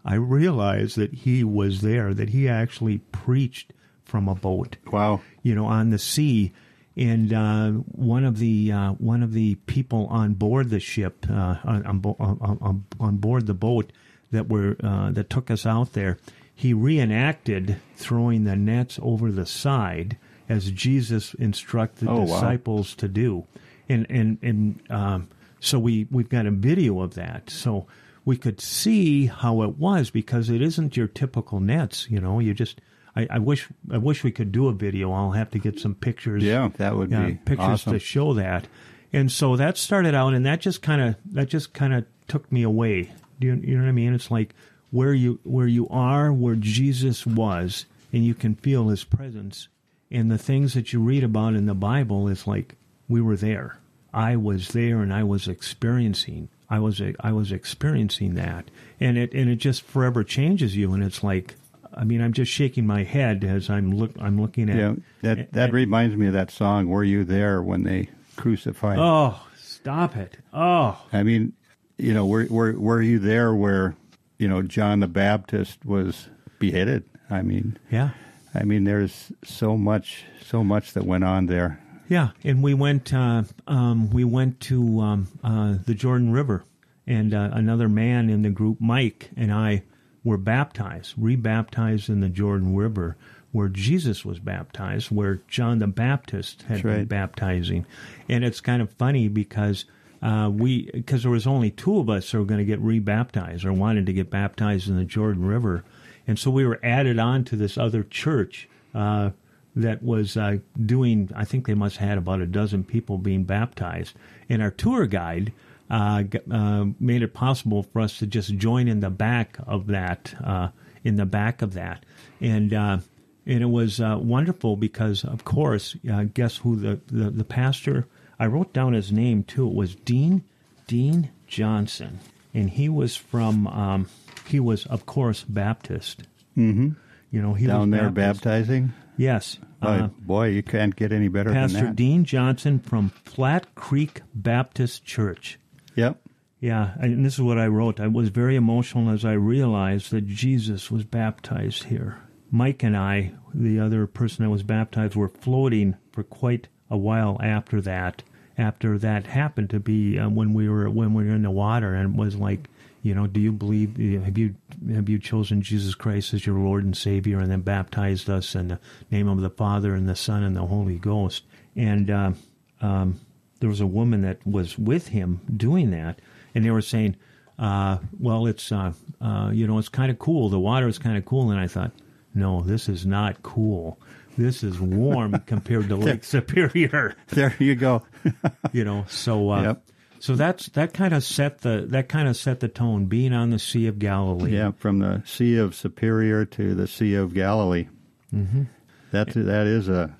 I 0.04 0.14
realized 0.16 0.96
that 0.98 1.14
He 1.14 1.44
was 1.44 1.80
there, 1.80 2.12
that 2.12 2.28
He 2.30 2.46
actually 2.46 2.98
preached 2.98 3.72
from 4.04 4.28
a 4.28 4.34
boat 4.34 4.76
Wow. 4.90 5.22
you 5.42 5.54
know, 5.54 5.64
on 5.64 5.88
the 5.90 5.98
sea. 5.98 6.52
And 6.96 7.32
uh, 7.32 7.70
one 7.70 8.24
of 8.24 8.38
the 8.38 8.70
uh, 8.70 8.92
one 8.92 9.22
of 9.22 9.32
the 9.32 9.54
people 9.66 10.06
on 10.08 10.34
board 10.34 10.68
the 10.68 10.80
ship, 10.80 11.26
uh, 11.30 11.56
on, 11.64 11.86
on, 11.86 12.84
on, 13.00 13.16
board 13.16 13.46
the 13.46 13.54
boat 13.54 13.90
that 14.30 14.48
were 14.48 14.76
uh, 14.82 15.10
that 15.12 15.30
took 15.30 15.50
us 15.50 15.64
out 15.64 15.94
there, 15.94 16.18
he 16.54 16.74
reenacted 16.74 17.80
throwing 17.96 18.44
the 18.44 18.56
nets 18.56 18.98
over 19.02 19.32
the 19.32 19.46
side 19.46 20.18
as 20.50 20.70
Jesus 20.70 21.32
instructed 21.34 22.08
Oh, 22.08 22.20
wow. 22.20 22.24
disciples 22.26 22.94
to 22.96 23.08
do, 23.08 23.46
and 23.88 24.06
and 24.10 24.36
and 24.42 24.82
um, 24.90 25.28
so 25.60 25.78
we 25.78 26.06
we've 26.10 26.28
got 26.28 26.44
a 26.44 26.50
video 26.50 27.00
of 27.00 27.14
that, 27.14 27.48
so 27.48 27.86
we 28.26 28.36
could 28.36 28.60
see 28.60 29.26
how 29.26 29.62
it 29.62 29.78
was 29.78 30.10
because 30.10 30.50
it 30.50 30.60
isn't 30.60 30.94
your 30.96 31.08
typical 31.08 31.58
nets, 31.58 32.06
you 32.10 32.20
know, 32.20 32.38
you 32.38 32.52
just. 32.52 32.82
I, 33.14 33.26
I 33.30 33.38
wish 33.38 33.68
I 33.90 33.98
wish 33.98 34.24
we 34.24 34.32
could 34.32 34.52
do 34.52 34.68
a 34.68 34.72
video. 34.72 35.12
I'll 35.12 35.32
have 35.32 35.50
to 35.50 35.58
get 35.58 35.78
some 35.78 35.94
pictures. 35.94 36.42
Yeah, 36.42 36.70
that 36.78 36.96
would 36.96 37.10
yeah, 37.10 37.26
be 37.26 37.34
pictures 37.34 37.68
awesome. 37.68 37.92
to 37.92 37.98
show 37.98 38.34
that. 38.34 38.66
And 39.12 39.30
so 39.30 39.56
that 39.56 39.76
started 39.76 40.14
out, 40.14 40.32
and 40.32 40.46
that 40.46 40.60
just 40.60 40.80
kind 40.80 41.02
of 41.02 41.16
that 41.32 41.48
just 41.48 41.74
kind 41.74 41.92
of 41.92 42.06
took 42.28 42.50
me 42.50 42.62
away. 42.62 43.12
Do 43.40 43.48
you, 43.48 43.54
you 43.56 43.76
know 43.76 43.82
what 43.82 43.88
I 43.88 43.92
mean? 43.92 44.14
It's 44.14 44.30
like 44.30 44.54
where 44.90 45.12
you 45.12 45.40
where 45.42 45.66
you 45.66 45.88
are, 45.88 46.32
where 46.32 46.54
Jesus 46.54 47.26
was, 47.26 47.84
and 48.12 48.24
you 48.24 48.34
can 48.34 48.54
feel 48.54 48.88
His 48.88 49.04
presence. 49.04 49.68
And 50.10 50.30
the 50.30 50.38
things 50.38 50.74
that 50.74 50.92
you 50.92 51.00
read 51.00 51.24
about 51.24 51.54
in 51.54 51.66
the 51.66 51.74
Bible 51.74 52.28
is 52.28 52.46
like 52.46 52.76
we 53.08 53.20
were 53.20 53.36
there. 53.36 53.78
I 54.14 54.36
was 54.36 54.68
there, 54.68 55.00
and 55.00 55.12
I 55.12 55.24
was 55.24 55.48
experiencing. 55.48 56.48
I 56.70 56.78
was 56.78 57.02
I 57.20 57.32
was 57.32 57.52
experiencing 57.52 58.34
that, 58.34 58.70
and 58.98 59.18
it 59.18 59.34
and 59.34 59.50
it 59.50 59.56
just 59.56 59.82
forever 59.82 60.24
changes 60.24 60.76
you. 60.76 60.94
And 60.94 61.02
it's 61.02 61.22
like, 61.22 61.56
I 61.94 62.04
mean, 62.04 62.20
I'm 62.20 62.32
just 62.32 62.50
shaking 62.50 62.86
my 62.86 63.02
head 63.04 63.44
as 63.44 63.68
I'm 63.70 63.92
look 63.92 64.12
I'm 64.20 64.40
looking 64.40 64.70
at. 64.70 64.76
Yeah, 64.76 64.94
that 65.22 65.52
that 65.52 65.72
reminds 65.72 66.16
me 66.16 66.26
of 66.26 66.32
that 66.32 66.50
song. 66.50 66.88
Were 66.88 67.04
you 67.04 67.24
there 67.24 67.62
when 67.62 67.82
they 67.84 68.08
crucified? 68.36 68.98
Oh, 69.00 69.40
stop 69.58 70.16
it! 70.16 70.38
Oh, 70.52 71.00
I 71.12 71.22
mean, 71.22 71.52
you 71.98 72.12
know, 72.14 72.26
were 72.26 72.46
were 72.50 72.72
were 72.78 73.02
you 73.02 73.18
there 73.18 73.54
where 73.54 73.94
you 74.38 74.48
know 74.48 74.62
John 74.62 75.00
the 75.00 75.08
Baptist 75.08 75.84
was 75.84 76.28
beheaded? 76.58 77.04
I 77.30 77.42
mean, 77.42 77.78
yeah, 77.90 78.10
I 78.54 78.64
mean, 78.64 78.84
there's 78.84 79.32
so 79.44 79.76
much 79.76 80.24
so 80.44 80.62
much 80.64 80.92
that 80.92 81.04
went 81.04 81.24
on 81.24 81.46
there. 81.46 81.78
yeah. 82.08 82.30
And 82.44 82.62
we 82.62 82.74
went 82.74 83.12
uh, 83.14 83.44
um, 83.66 84.10
we 84.10 84.24
went 84.24 84.60
to 84.60 85.00
um, 85.00 85.28
uh, 85.42 85.76
the 85.86 85.94
Jordan 85.94 86.32
River, 86.32 86.64
and 87.06 87.32
uh, 87.34 87.50
another 87.52 87.88
man 87.88 88.28
in 88.30 88.42
the 88.42 88.50
group, 88.50 88.80
Mike, 88.80 89.30
and 89.36 89.52
I 89.52 89.82
were 90.24 90.36
baptized, 90.36 91.14
rebaptized 91.16 92.08
in 92.08 92.20
the 92.20 92.28
Jordan 92.28 92.76
River, 92.76 93.16
where 93.50 93.68
Jesus 93.68 94.24
was 94.24 94.38
baptized, 94.38 95.10
where 95.10 95.40
John 95.48 95.78
the 95.78 95.86
Baptist 95.86 96.62
had 96.62 96.76
That's 96.76 96.82
been 96.82 96.96
right. 96.98 97.08
baptizing, 97.08 97.86
and 98.28 98.44
it's 98.44 98.60
kind 98.60 98.82
of 98.82 98.90
funny 98.92 99.28
because. 99.28 99.84
Uh, 100.22 100.48
we 100.48 100.88
because 100.92 101.22
there 101.22 101.32
was 101.32 101.48
only 101.48 101.68
two 101.68 101.98
of 101.98 102.08
us 102.08 102.30
who 102.30 102.38
were 102.38 102.44
going 102.44 102.60
to 102.60 102.64
get 102.64 102.78
rebaptized 102.78 103.64
or 103.64 103.72
wanted 103.72 104.06
to 104.06 104.12
get 104.12 104.30
baptized 104.30 104.88
in 104.88 104.96
the 104.96 105.04
Jordan 105.04 105.44
River, 105.44 105.82
and 106.28 106.38
so 106.38 106.48
we 106.48 106.64
were 106.64 106.78
added 106.80 107.18
on 107.18 107.42
to 107.42 107.56
this 107.56 107.76
other 107.76 108.04
church 108.04 108.68
uh, 108.94 109.30
that 109.74 110.00
was 110.00 110.36
uh, 110.36 110.58
doing. 110.86 111.28
I 111.34 111.44
think 111.44 111.66
they 111.66 111.74
must 111.74 111.96
have 111.96 112.08
had 112.08 112.18
about 112.18 112.40
a 112.40 112.46
dozen 112.46 112.84
people 112.84 113.18
being 113.18 113.42
baptized, 113.42 114.14
and 114.48 114.62
our 114.62 114.70
tour 114.70 115.06
guide 115.06 115.52
uh, 115.92 116.24
uh, 116.50 116.86
made 116.98 117.22
it 117.22 117.34
possible 117.34 117.84
for 117.84 118.00
us 118.00 118.18
to 118.18 118.26
just 118.26 118.56
join 118.56 118.88
in 118.88 118.98
the 119.00 119.10
back 119.10 119.58
of 119.66 119.86
that. 119.88 120.34
Uh, 120.42 120.68
in 121.04 121.16
the 121.16 121.26
back 121.26 121.62
of 121.62 121.74
that, 121.74 122.04
and 122.40 122.72
uh, 122.72 122.98
and 123.44 123.62
it 123.62 123.70
was 123.70 124.00
uh, 124.00 124.16
wonderful 124.20 124.76
because, 124.76 125.24
of 125.24 125.44
course, 125.44 125.96
uh, 126.08 126.24
guess 126.32 126.58
who 126.58 126.76
the, 126.76 127.00
the 127.08 127.30
the 127.30 127.44
pastor? 127.44 128.06
I 128.38 128.46
wrote 128.46 128.72
down 128.72 128.92
his 128.92 129.10
name 129.10 129.42
too. 129.42 129.66
It 129.66 129.74
was 129.74 129.96
Dean 129.96 130.44
Dean 130.86 131.30
Johnson, 131.48 132.20
and 132.54 132.70
he 132.70 132.88
was 132.88 133.16
from. 133.16 133.66
Um, 133.66 134.08
he 134.46 134.60
was, 134.60 134.86
of 134.86 135.06
course, 135.06 135.42
Baptist. 135.42 136.22
Mm-hmm. 136.56 136.90
You 137.32 137.42
know, 137.42 137.54
he 137.54 137.66
Down 137.66 137.90
was 137.90 137.98
there 137.98 138.10
Baptist. 138.10 138.44
baptizing. 138.44 138.92
Yes, 139.16 139.58
Boy, 139.80 139.88
uh, 139.88 140.06
boy, 140.06 140.46
you 140.48 140.62
can't 140.62 140.94
get 140.94 141.12
any 141.12 141.28
better 141.28 141.52
Pastor 141.52 141.76
than 141.76 141.86
that. 141.86 141.96
Dean 141.96 142.24
Johnson 142.24 142.78
from 142.78 143.10
Flat 143.24 143.74
Creek 143.74 144.22
Baptist 144.34 145.04
Church. 145.04 145.58
Yep. 145.94 146.20
Yeah, 146.60 146.92
and 147.00 147.24
this 147.24 147.34
is 147.34 147.40
what 147.40 147.58
I 147.58 147.66
wrote. 147.66 147.98
I 147.98 148.06
was 148.06 148.28
very 148.28 148.54
emotional 148.54 149.12
as 149.12 149.24
I 149.24 149.32
realized 149.32 150.10
that 150.12 150.26
Jesus 150.26 150.90
was 150.90 151.04
baptized 151.04 151.84
here. 151.84 152.18
Mike 152.52 152.82
and 152.82 152.96
I, 152.96 153.32
the 153.52 153.80
other 153.80 154.06
person 154.06 154.44
that 154.44 154.50
was 154.50 154.62
baptized, 154.62 155.16
were 155.16 155.28
floating 155.28 155.96
for 156.12 156.22
quite 156.22 156.68
a 156.88 156.96
while 156.96 157.36
after 157.42 157.80
that. 157.80 158.22
After 158.56 158.98
that 158.98 159.26
happened 159.26 159.70
to 159.70 159.80
be 159.80 160.18
uh, 160.18 160.28
when 160.28 160.52
we 160.54 160.68
were 160.68 160.88
when 160.88 161.14
we 161.14 161.24
were 161.24 161.34
in 161.34 161.42
the 161.42 161.50
water, 161.50 161.94
and 161.94 162.14
it 162.14 162.18
was 162.18 162.36
like 162.36 162.68
You 163.02 163.16
know, 163.16 163.26
do 163.26 163.40
you 163.40 163.50
believe? 163.50 163.96
Have 164.22 164.38
you 164.38 164.54
have 164.94 165.08
you 165.08 165.18
chosen 165.18 165.60
Jesus 165.60 165.96
Christ 165.96 166.32
as 166.34 166.46
your 166.46 166.58
Lord 166.58 166.84
and 166.84 166.96
Savior, 166.96 167.40
and 167.40 167.50
then 167.50 167.62
baptized 167.62 168.30
us 168.30 168.54
in 168.54 168.68
the 168.68 168.78
name 169.10 169.26
of 169.26 169.40
the 169.40 169.50
Father 169.50 169.94
and 169.94 170.08
the 170.08 170.14
Son 170.14 170.44
and 170.44 170.54
the 170.54 170.66
Holy 170.66 170.98
Ghost? 170.98 171.42
And 171.74 172.10
uh, 172.10 172.32
um, 172.80 173.20
there 173.62 173.70
was 173.70 173.80
a 173.80 173.86
woman 173.86 174.22
that 174.22 174.44
was 174.44 174.76
with 174.76 175.06
him 175.06 175.40
doing 175.56 175.92
that, 175.92 176.18
and 176.52 176.64
they 176.64 176.70
were 176.72 176.82
saying, 176.82 177.14
uh, 177.60 177.98
"Well, 178.18 178.48
it's 178.48 178.72
uh, 178.72 178.92
uh 179.20 179.50
you 179.54 179.68
know, 179.68 179.78
it's 179.78 179.88
kind 179.88 180.10
of 180.10 180.18
cool. 180.18 180.48
The 180.48 180.58
water 180.58 180.88
is 180.88 180.98
kind 180.98 181.16
of 181.16 181.24
cool." 181.24 181.52
And 181.52 181.60
I 181.60 181.68
thought, 181.68 181.92
"No, 182.34 182.62
this 182.62 182.88
is 182.88 183.06
not 183.06 183.44
cool. 183.44 184.00
This 184.36 184.64
is 184.64 184.80
warm 184.80 185.40
compared 185.46 185.88
to 185.90 185.96
Lake 185.96 186.24
Superior." 186.24 187.14
There 187.28 187.54
you 187.60 187.76
go. 187.76 188.02
you 188.72 188.84
know, 188.84 189.04
so 189.08 189.52
uh, 189.52 189.62
Yep. 189.62 189.84
so 190.18 190.34
that's 190.34 190.66
that 190.70 190.92
kind 190.92 191.14
of 191.14 191.22
set 191.22 191.60
the 191.60 191.86
that 191.90 192.08
kind 192.08 192.26
of 192.26 192.36
set 192.36 192.58
the 192.58 192.68
tone. 192.68 193.04
Being 193.04 193.32
on 193.32 193.50
the 193.50 193.60
Sea 193.60 193.86
of 193.86 194.00
Galilee. 194.00 194.56
Yeah, 194.56 194.72
from 194.76 194.98
the 194.98 195.22
Sea 195.24 195.56
of 195.56 195.76
Superior 195.76 196.44
to 196.46 196.74
the 196.74 196.88
Sea 196.88 197.14
of 197.14 197.32
Galilee. 197.32 197.86
Mm-hmm. 198.34 198.64
That 199.12 199.28
that 199.34 199.68
is 199.68 199.88
a 199.88 200.16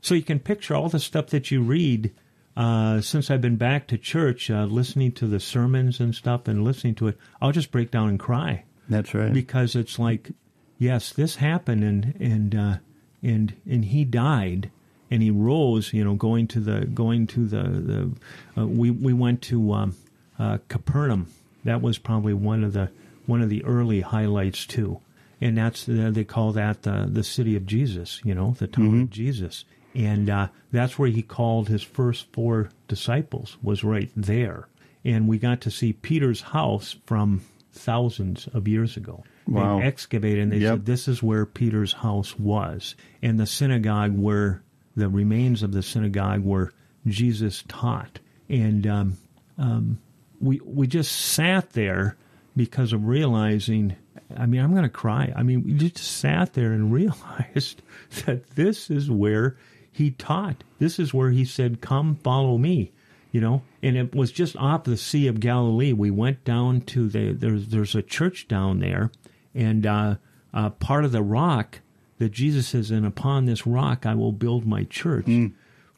So 0.00 0.14
you 0.14 0.22
can 0.22 0.38
picture 0.38 0.76
all 0.76 0.88
the 0.88 1.00
stuff 1.00 1.26
that 1.30 1.50
you 1.50 1.62
read 1.62 2.12
uh, 2.56 3.00
since 3.02 3.30
I've 3.30 3.42
been 3.42 3.56
back 3.56 3.86
to 3.88 3.98
church, 3.98 4.50
uh, 4.50 4.64
listening 4.64 5.12
to 5.12 5.26
the 5.26 5.40
sermons 5.40 6.00
and 6.00 6.14
stuff 6.14 6.48
and 6.48 6.64
listening 6.64 6.94
to 6.96 7.08
it. 7.08 7.18
I'll 7.40 7.52
just 7.52 7.70
break 7.70 7.90
down 7.90 8.08
and 8.08 8.18
cry 8.18 8.64
that's 8.88 9.14
right. 9.14 9.32
because 9.32 9.76
it's 9.76 9.98
like, 9.98 10.30
yes, 10.78 11.12
this 11.12 11.36
happened 11.36 11.84
and 11.84 12.14
and 12.18 12.54
uh, 12.54 12.76
and 13.22 13.54
and 13.68 13.84
he 13.86 14.04
died 14.04 14.70
and 15.10 15.22
he 15.22 15.30
rose. 15.30 15.92
You 15.92 16.04
know, 16.04 16.14
going 16.14 16.46
to 16.48 16.60
the 16.60 16.86
going 16.86 17.26
to 17.28 17.46
the 17.46 17.62
the 17.62 18.62
uh, 18.62 18.66
we 18.66 18.90
we 18.90 19.12
went 19.12 19.42
to 19.42 19.72
um, 19.72 19.96
uh, 20.38 20.58
Capernaum. 20.68 21.26
That 21.64 21.82
was 21.82 21.98
probably 21.98 22.32
one 22.32 22.64
of 22.64 22.72
the 22.72 22.90
one 23.26 23.42
of 23.42 23.50
the 23.50 23.64
early 23.64 24.00
highlights 24.00 24.64
too, 24.64 25.00
and 25.40 25.58
that's 25.58 25.84
they 25.86 26.24
call 26.24 26.52
that 26.52 26.84
the 26.84 27.06
the 27.10 27.24
city 27.24 27.54
of 27.54 27.66
Jesus. 27.66 28.20
You 28.24 28.34
know, 28.34 28.56
the 28.58 28.66
town 28.66 29.02
of 29.02 29.10
Jesus, 29.10 29.64
and 29.96 30.28
uh, 30.30 30.48
that's 30.70 30.98
where 30.98 31.08
he 31.08 31.22
called 31.22 31.68
his 31.68 31.82
first 31.82 32.30
four 32.32 32.70
disciples. 32.86 33.56
Was 33.62 33.82
right 33.82 34.10
there, 34.14 34.68
and 35.04 35.26
we 35.26 35.38
got 35.38 35.60
to 35.62 35.70
see 35.70 35.92
Peter's 35.92 36.40
house 36.42 36.96
from 37.06 37.40
thousands 37.72 38.46
of 38.48 38.68
years 38.68 38.96
ago. 38.96 39.24
Wow. 39.46 39.78
They 39.80 39.86
excavated 39.86 40.42
and 40.42 40.52
they 40.52 40.58
Yep. 40.58 40.72
said 40.72 40.86
this 40.86 41.08
is 41.08 41.22
where 41.22 41.46
Peter's 41.46 41.92
house 41.94 42.38
was, 42.38 42.94
and 43.22 43.38
the 43.40 43.46
synagogue 43.46 44.16
where 44.16 44.62
the 44.96 45.08
remains 45.08 45.62
of 45.62 45.72
the 45.72 45.82
synagogue 45.82 46.40
where 46.44 46.72
Jesus 47.06 47.64
taught, 47.68 48.18
and 48.48 48.86
um, 48.86 49.16
um, 49.58 49.98
we 50.40 50.60
we 50.64 50.86
just 50.86 51.12
sat 51.12 51.70
there 51.70 52.16
because 52.56 52.92
of 52.92 53.06
realizing. 53.06 53.96
I 54.36 54.46
mean, 54.46 54.60
I'm 54.60 54.72
going 54.72 54.82
to 54.82 54.88
cry. 54.88 55.32
I 55.36 55.44
mean, 55.44 55.62
we 55.62 55.72
just 55.74 55.98
sat 55.98 56.54
there 56.54 56.72
and 56.72 56.92
realized 57.00 57.80
that 58.24 58.50
this 58.56 58.90
is 58.90 59.08
where 59.08 59.56
he 59.96 60.10
taught. 60.10 60.62
This 60.78 60.98
is 60.98 61.14
where 61.14 61.30
he 61.30 61.44
said, 61.44 61.80
"Come, 61.80 62.16
follow 62.16 62.58
me." 62.58 62.92
You 63.32 63.40
know, 63.40 63.62
and 63.82 63.96
it 63.96 64.14
was 64.14 64.30
just 64.30 64.56
off 64.56 64.84
the 64.84 64.96
Sea 64.96 65.26
of 65.26 65.40
Galilee. 65.40 65.92
We 65.92 66.10
went 66.10 66.44
down 66.44 66.82
to 66.82 67.08
the 67.08 67.32
there's 67.32 67.68
there's 67.68 67.94
a 67.94 68.02
church 68.02 68.46
down 68.46 68.80
there, 68.80 69.10
and 69.54 69.86
uh, 69.86 70.16
uh, 70.54 70.70
part 70.70 71.04
of 71.04 71.12
the 71.12 71.22
rock 71.22 71.80
that 72.18 72.30
Jesus 72.30 72.68
says, 72.68 72.90
"And 72.90 73.06
upon 73.06 73.46
this 73.46 73.66
rock 73.66 74.04
I 74.06 74.14
will 74.14 74.32
build 74.32 74.66
my 74.66 74.84
church." 74.84 75.26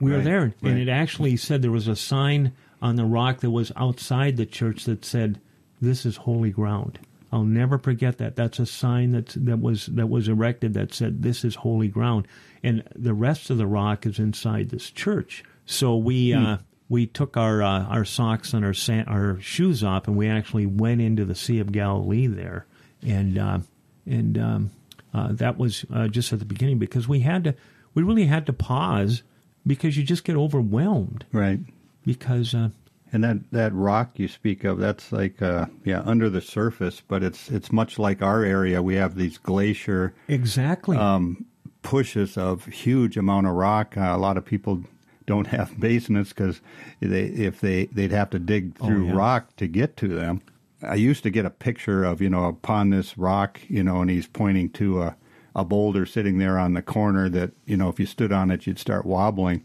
we 0.00 0.10
were 0.12 0.18
Right, 0.18 0.24
there, 0.24 0.54
and 0.62 0.78
it 0.78 0.88
actually 0.88 1.36
said 1.36 1.60
there 1.62 1.70
was 1.72 1.88
a 1.88 1.96
sign 1.96 2.52
on 2.80 2.94
the 2.94 3.04
rock 3.04 3.40
that 3.40 3.50
was 3.50 3.72
outside 3.76 4.36
the 4.36 4.46
church 4.46 4.84
that 4.84 5.04
said, 5.04 5.40
"This 5.80 6.06
is 6.06 6.18
holy 6.18 6.50
ground." 6.50 7.00
I'll 7.30 7.44
never 7.44 7.78
forget 7.78 8.18
that. 8.18 8.36
That's 8.36 8.58
a 8.58 8.66
sign 8.66 9.12
that 9.12 9.28
that 9.36 9.60
was 9.60 9.86
that 9.86 10.08
was 10.08 10.28
erected 10.28 10.74
that 10.74 10.94
said, 10.94 11.22
"This 11.22 11.44
is 11.44 11.56
holy 11.56 11.88
ground," 11.88 12.26
and 12.62 12.82
the 12.94 13.14
rest 13.14 13.50
of 13.50 13.58
the 13.58 13.66
rock 13.66 14.06
is 14.06 14.18
inside 14.18 14.70
this 14.70 14.90
church. 14.90 15.44
So 15.66 15.96
we 15.96 16.32
uh, 16.32 16.58
we 16.88 17.06
took 17.06 17.36
our 17.36 17.62
uh, 17.62 17.84
our 17.84 18.04
socks 18.04 18.54
and 18.54 18.64
our 18.64 18.74
sa- 18.74 19.04
our 19.06 19.38
shoes 19.40 19.84
off, 19.84 20.08
and 20.08 20.16
we 20.16 20.28
actually 20.28 20.66
went 20.66 21.00
into 21.00 21.24
the 21.24 21.34
Sea 21.34 21.60
of 21.60 21.70
Galilee 21.72 22.26
there, 22.26 22.66
and 23.02 23.38
uh, 23.38 23.58
and 24.06 24.38
um, 24.38 24.70
uh, 25.12 25.32
that 25.32 25.58
was 25.58 25.84
uh, 25.92 26.08
just 26.08 26.32
at 26.32 26.38
the 26.38 26.44
beginning 26.44 26.78
because 26.78 27.06
we 27.06 27.20
had 27.20 27.44
to 27.44 27.54
we 27.94 28.02
really 28.02 28.26
had 28.26 28.46
to 28.46 28.52
pause 28.52 29.22
because 29.66 29.96
you 29.96 30.02
just 30.02 30.24
get 30.24 30.36
overwhelmed 30.36 31.24
right. 31.32 31.60
because 32.06 32.54
uh, 32.54 32.70
And 33.12 33.24
that, 33.24 33.38
that 33.52 33.74
rock 33.74 34.18
you 34.18 34.28
speak 34.28 34.64
of, 34.64 34.78
that's 34.78 35.12
like 35.12 35.40
uh, 35.40 35.66
yeah 35.84 36.02
under 36.04 36.28
the 36.28 36.40
surface, 36.40 37.02
but 37.06 37.22
it's 37.22 37.50
it's 37.50 37.72
much 37.72 37.98
like 37.98 38.22
our 38.22 38.44
area. 38.44 38.82
We 38.82 38.96
have 38.96 39.14
these 39.14 39.38
glacier 39.38 40.14
exactly 40.28 40.96
um, 40.96 41.46
pushes 41.82 42.36
of 42.36 42.66
huge 42.66 43.16
amount 43.16 43.46
of 43.46 43.54
rock. 43.54 43.96
Uh, 43.96 44.12
a 44.14 44.18
lot 44.18 44.36
of 44.36 44.44
people 44.44 44.82
don't 45.26 45.46
have 45.46 45.78
basements 45.80 46.30
because 46.30 46.60
they 47.00 47.24
if 47.24 47.60
they 47.60 47.86
they'd 47.86 48.12
have 48.12 48.30
to 48.30 48.38
dig 48.38 48.76
through 48.76 49.06
yeah. 49.06 49.14
rock 49.14 49.56
to 49.56 49.66
get 49.66 49.96
to 49.98 50.08
them. 50.08 50.42
I 50.82 50.94
used 50.94 51.24
to 51.24 51.30
get 51.30 51.44
a 51.44 51.50
picture 51.50 52.04
of 52.04 52.20
you 52.20 52.28
know 52.28 52.44
upon 52.44 52.90
this 52.90 53.16
rock, 53.16 53.60
you 53.68 53.82
know, 53.82 54.00
and 54.00 54.10
he's 54.10 54.26
pointing 54.26 54.70
to 54.70 55.02
a 55.02 55.16
a 55.54 55.64
boulder 55.64 56.06
sitting 56.06 56.38
there 56.38 56.58
on 56.58 56.74
the 56.74 56.82
corner 56.82 57.28
that 57.30 57.52
you 57.64 57.76
know 57.76 57.88
if 57.88 57.98
you 57.98 58.06
stood 58.06 58.32
on 58.32 58.50
it 58.50 58.66
you'd 58.66 58.78
start 58.78 59.06
wobbling. 59.06 59.64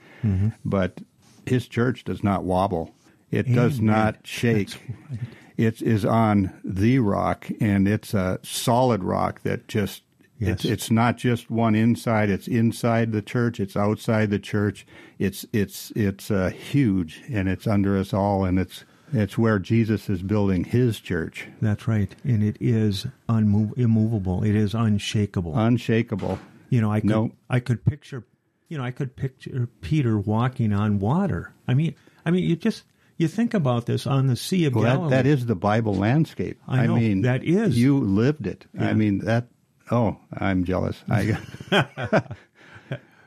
But 0.66 1.02
his 1.46 1.68
church 1.68 2.04
does 2.04 2.24
not 2.24 2.44
wobble. 2.44 2.94
It 3.34 3.54
does 3.54 3.80
not 3.82 4.18
shake. 4.24 4.70
It 5.58 5.82
is 5.82 6.04
on 6.06 6.54
the 6.64 7.00
rock, 7.00 7.50
and 7.60 7.88
it's 7.88 8.14
a 8.14 8.40
solid 8.44 9.04
rock 9.04 9.42
that 9.44 9.68
just 9.68 10.04
it's 10.40 10.66
Yes. 10.66 10.72
it's 10.74 10.92
not 10.92 11.18
just 11.18 11.50
one 11.50 11.74
inside. 11.76 12.30
It's 12.30 12.48
inside 12.48 13.12
the 13.12 13.22
church. 13.22 13.60
It's 13.60 13.78
outside 13.78 14.30
the 14.30 14.40
church. 14.40 14.86
It's 15.20 15.46
it's 15.54 15.92
it's 15.96 16.32
uh, 16.32 16.50
huge, 16.50 17.22
and 17.32 17.48
it's 17.48 17.68
under 17.68 17.98
us 17.98 18.14
all, 18.14 18.44
and 18.46 18.58
it's 18.60 18.84
it's 19.14 19.38
where 19.38 19.60
Jesus 19.60 20.10
is 20.10 20.24
building 20.24 20.64
His 20.64 21.00
church, 21.00 21.48
that's 21.62 21.88
right, 21.88 22.14
and 22.24 22.44
it 22.44 22.58
is 22.60 23.06
unmov- 23.30 23.78
immovable. 23.78 24.44
It 24.44 24.56
is 24.56 24.74
unshakable. 24.74 25.56
unshakable. 25.56 26.40
You 26.70 26.82
know, 26.82 26.92
I 26.92 27.00
could 27.00 27.10
No. 27.10 27.32
I 27.50 27.60
could 27.60 27.86
picture, 27.86 28.24
you 28.70 28.78
know, 28.80 28.84
I 28.84 28.90
could 28.92 29.16
picture 29.16 29.70
Peter 29.82 30.18
walking 30.18 30.74
on 30.74 30.98
water. 31.00 31.54
I 31.68 31.76
mean, 31.76 31.94
I 32.26 32.32
mean, 32.32 32.44
you 32.44 32.56
just 32.56 32.84
you 33.18 33.28
think 33.28 33.54
about 33.54 33.86
this 33.86 34.06
on 34.08 34.28
the 34.28 34.36
Sea 34.36 34.66
of 34.66 34.76
Well, 34.76 34.84
Galilee. 34.86 35.10
that, 35.12 35.24
that 35.24 35.30
is 35.30 35.46
the 35.46 35.56
Bible 35.56 35.94
landscape. 35.96 36.60
I 36.68 36.88
know, 36.88 36.96
mean, 36.96 37.22
that 37.22 37.44
is. 37.44 37.78
you 37.78 38.00
lived 38.00 38.48
it. 38.48 38.66
Yeah. 38.74 38.90
I 38.90 38.94
mean 38.94 39.20
that. 39.20 39.48
Oh, 39.92 40.18
I'm 40.36 40.64
jealous. 40.64 41.02
I 41.10 41.38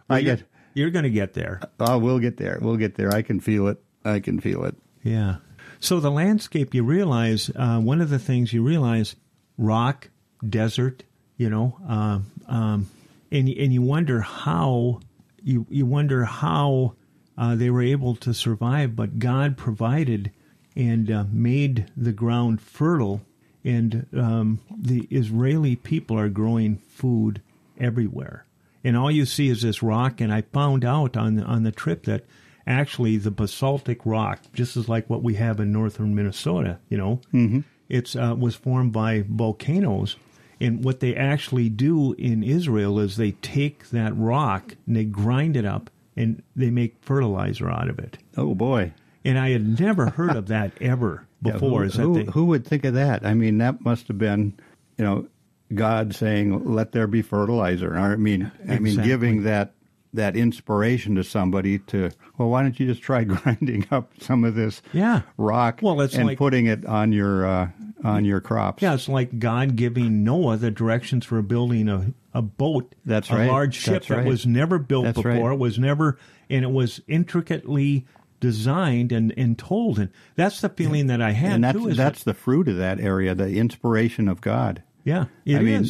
I 0.09 0.19
you're, 0.19 0.37
get. 0.37 0.47
you're 0.75 0.91
going 0.91 1.03
to 1.05 1.11
get 1.11 1.35
there. 1.35 1.61
Oh, 1.81 1.99
we'll 1.99 2.19
get 2.19 2.37
there. 2.37 2.59
We'll 2.61 2.77
get 2.77 2.95
there. 2.95 3.13
I 3.13 3.23
can 3.23 3.41
feel 3.41 3.69
it. 3.69 3.79
I 4.05 4.21
can 4.21 4.41
feel 4.41 4.65
it. 4.65 4.77
Yeah. 5.03 5.37
So 5.81 6.01
the 6.01 6.11
landscape, 6.11 6.75
you 6.75 6.83
realize 6.85 7.51
uh, 7.55 7.79
one 7.81 8.01
of 8.01 8.09
the 8.09 8.19
things 8.19 8.53
you 8.53 8.63
realize, 8.63 9.17
rock, 9.59 10.09
desert, 10.49 11.03
you 11.37 11.51
know, 11.51 11.77
um, 11.87 12.27
um, 12.49 12.91
and 13.31 13.49
and 13.49 13.73
you 13.73 13.83
wonder 13.83 14.21
how 14.21 15.01
you 15.43 15.67
you 15.69 15.85
wonder 15.85 16.25
how 16.25 16.95
uh, 17.39 17.55
they 17.55 17.71
were 17.71 17.83
able 17.83 18.17
to 18.17 18.33
survive, 18.33 18.97
but 18.97 19.19
God 19.19 19.57
provided 19.57 20.31
and 20.75 21.11
uh, 21.11 21.25
made 21.31 21.91
the 21.97 22.13
ground 22.13 22.61
fertile, 22.61 23.23
and 23.65 24.07
um, 24.17 24.61
the 24.77 25.07
Israeli 25.11 25.77
people 25.77 26.19
are 26.19 26.29
growing 26.29 26.77
food 26.77 27.41
everywhere, 27.79 28.45
and 28.85 28.97
all 28.97 29.11
you 29.11 29.27
see 29.27 29.49
is 29.49 29.63
this 29.63 29.83
rock. 29.83 30.21
And 30.21 30.33
I 30.33 30.43
found 30.43 30.85
out 30.85 31.17
on 31.17 31.37
the, 31.37 31.43
on 31.43 31.63
the 31.63 31.73
trip 31.73 32.05
that 32.05 32.25
actually 32.67 33.17
the 33.17 33.31
basaltic 33.31 34.05
rock, 34.05 34.41
just 34.53 34.77
as 34.77 34.89
like 34.89 35.09
what 35.09 35.23
we 35.23 35.35
have 35.35 35.61
in 35.61 35.73
northern 35.73 36.15
Minnesota, 36.15 36.79
you 36.89 36.99
know, 36.99 37.21
mm-hmm. 37.33 37.61
it's 37.89 38.17
uh, 38.17 38.35
was 38.39 38.55
formed 38.55 38.93
by 38.93 39.25
volcanoes. 39.29 40.17
And 40.59 40.83
what 40.83 41.01
they 41.01 41.15
actually 41.15 41.69
do 41.69 42.15
in 42.15 42.43
Israel 42.43 42.99
is 42.99 43.17
they 43.17 43.33
take 43.33 43.91
that 43.91 44.17
rock 44.17 44.75
and 44.87 44.97
they 44.97 45.05
grind 45.05 45.55
it 45.55 45.67
up 45.67 45.91
and 46.17 46.43
they 46.55 46.71
make 46.71 46.97
fertilizer 47.03 47.71
out 47.71 47.89
of 47.89 47.99
it. 47.99 48.19
Oh 48.37 48.55
boy. 48.55 48.93
And 49.25 49.39
I 49.39 49.51
had 49.51 49.81
never 49.81 50.11
heard 50.11 50.37
of 50.37 50.47
that 50.49 50.73
ever 50.81 51.27
Yeah, 51.45 51.53
before. 51.53 51.81
who, 51.83 51.87
is 51.87 51.95
that 51.95 52.03
who, 52.03 52.15
they, 52.25 52.31
who 52.33 52.45
would 52.47 52.67
think 52.67 52.85
of 52.85 52.95
that? 52.95 53.27
I 53.27 53.35
mean, 53.35 53.59
that 53.59 53.85
must 53.85 54.09
have 54.09 54.19
been, 54.19 54.55
you 54.97 55.05
know, 55.05 55.27
God 55.75 56.15
saying, 56.15 56.65
"Let 56.75 56.93
there 56.93 57.07
be 57.09 57.23
fertilizer." 57.23 57.97
I 57.97 58.15
mean, 58.17 58.51
I 58.69 58.79
mean, 58.79 59.03
giving 59.03 59.43
that 59.43 59.73
that 60.15 60.35
inspiration 60.37 61.17
to 61.17 61.25
somebody 61.25 61.79
to, 61.81 62.11
well, 62.39 62.49
why 62.49 62.63
don't 62.63 62.79
you 62.81 62.87
just 62.87 63.03
try 63.03 63.25
grinding 63.25 63.85
up 63.91 64.13
some 64.21 64.45
of 64.45 64.55
this 64.55 64.81
Yeah. 64.93 65.23
rock 65.37 65.81
Well, 65.83 66.01
it's 66.01 66.15
and 66.15 66.27
like- 66.29 66.39
putting 66.39 66.67
it 66.67 66.87
on 66.87 67.13
your 67.13 67.45
uh, 67.47 67.69
on 68.05 68.25
your 68.25 68.41
crops? 68.41 68.81
Yeah, 68.83 68.95
it's 68.95 69.09
like 69.09 69.39
God 69.41 69.75
giving 69.77 70.23
Noah 70.25 70.57
the 70.57 70.71
directions 70.71 71.27
for 71.27 71.43
building 71.43 71.89
a, 71.89 72.13
a 72.37 72.43
boat. 72.43 72.95
That's 73.07 73.31
a 73.31 73.35
right. 73.35 73.49
large 73.49 73.75
ship 73.75 73.95
That's 73.95 74.09
that 74.09 74.17
right. 74.19 74.27
was 74.27 74.47
never 74.47 74.79
built 74.79 75.05
That's 75.05 75.17
before. 75.17 75.33
right. 75.33 75.53
It 75.53 75.59
was 75.59 75.79
never, 75.79 76.19
and 76.51 76.65
it 76.65 76.71
was 76.71 77.01
intricately 77.09 78.07
designed 78.41 79.11
and, 79.11 79.33
and 79.39 79.59
told. 79.59 79.99
And 79.99 80.11
that's 80.35 80.61
the 80.61 80.69
feeling 80.69 81.07
that 81.07 81.23
I 81.23 81.31
had 81.33 81.53
and 81.53 81.65
that's 81.65 81.79
too. 81.79 81.89
is 81.89 81.97
that's 81.97 82.25
the 82.25 82.35
fruit 82.35 82.69
of 82.69 82.77
that 82.77 83.01
area, 83.01 83.35
the 83.35 83.57
inspiration 83.59 84.29
of 84.29 84.43
God. 84.43 84.83
yeah, 85.05 85.27
it 85.47 85.57
I 85.57 85.63
mean, 85.63 85.87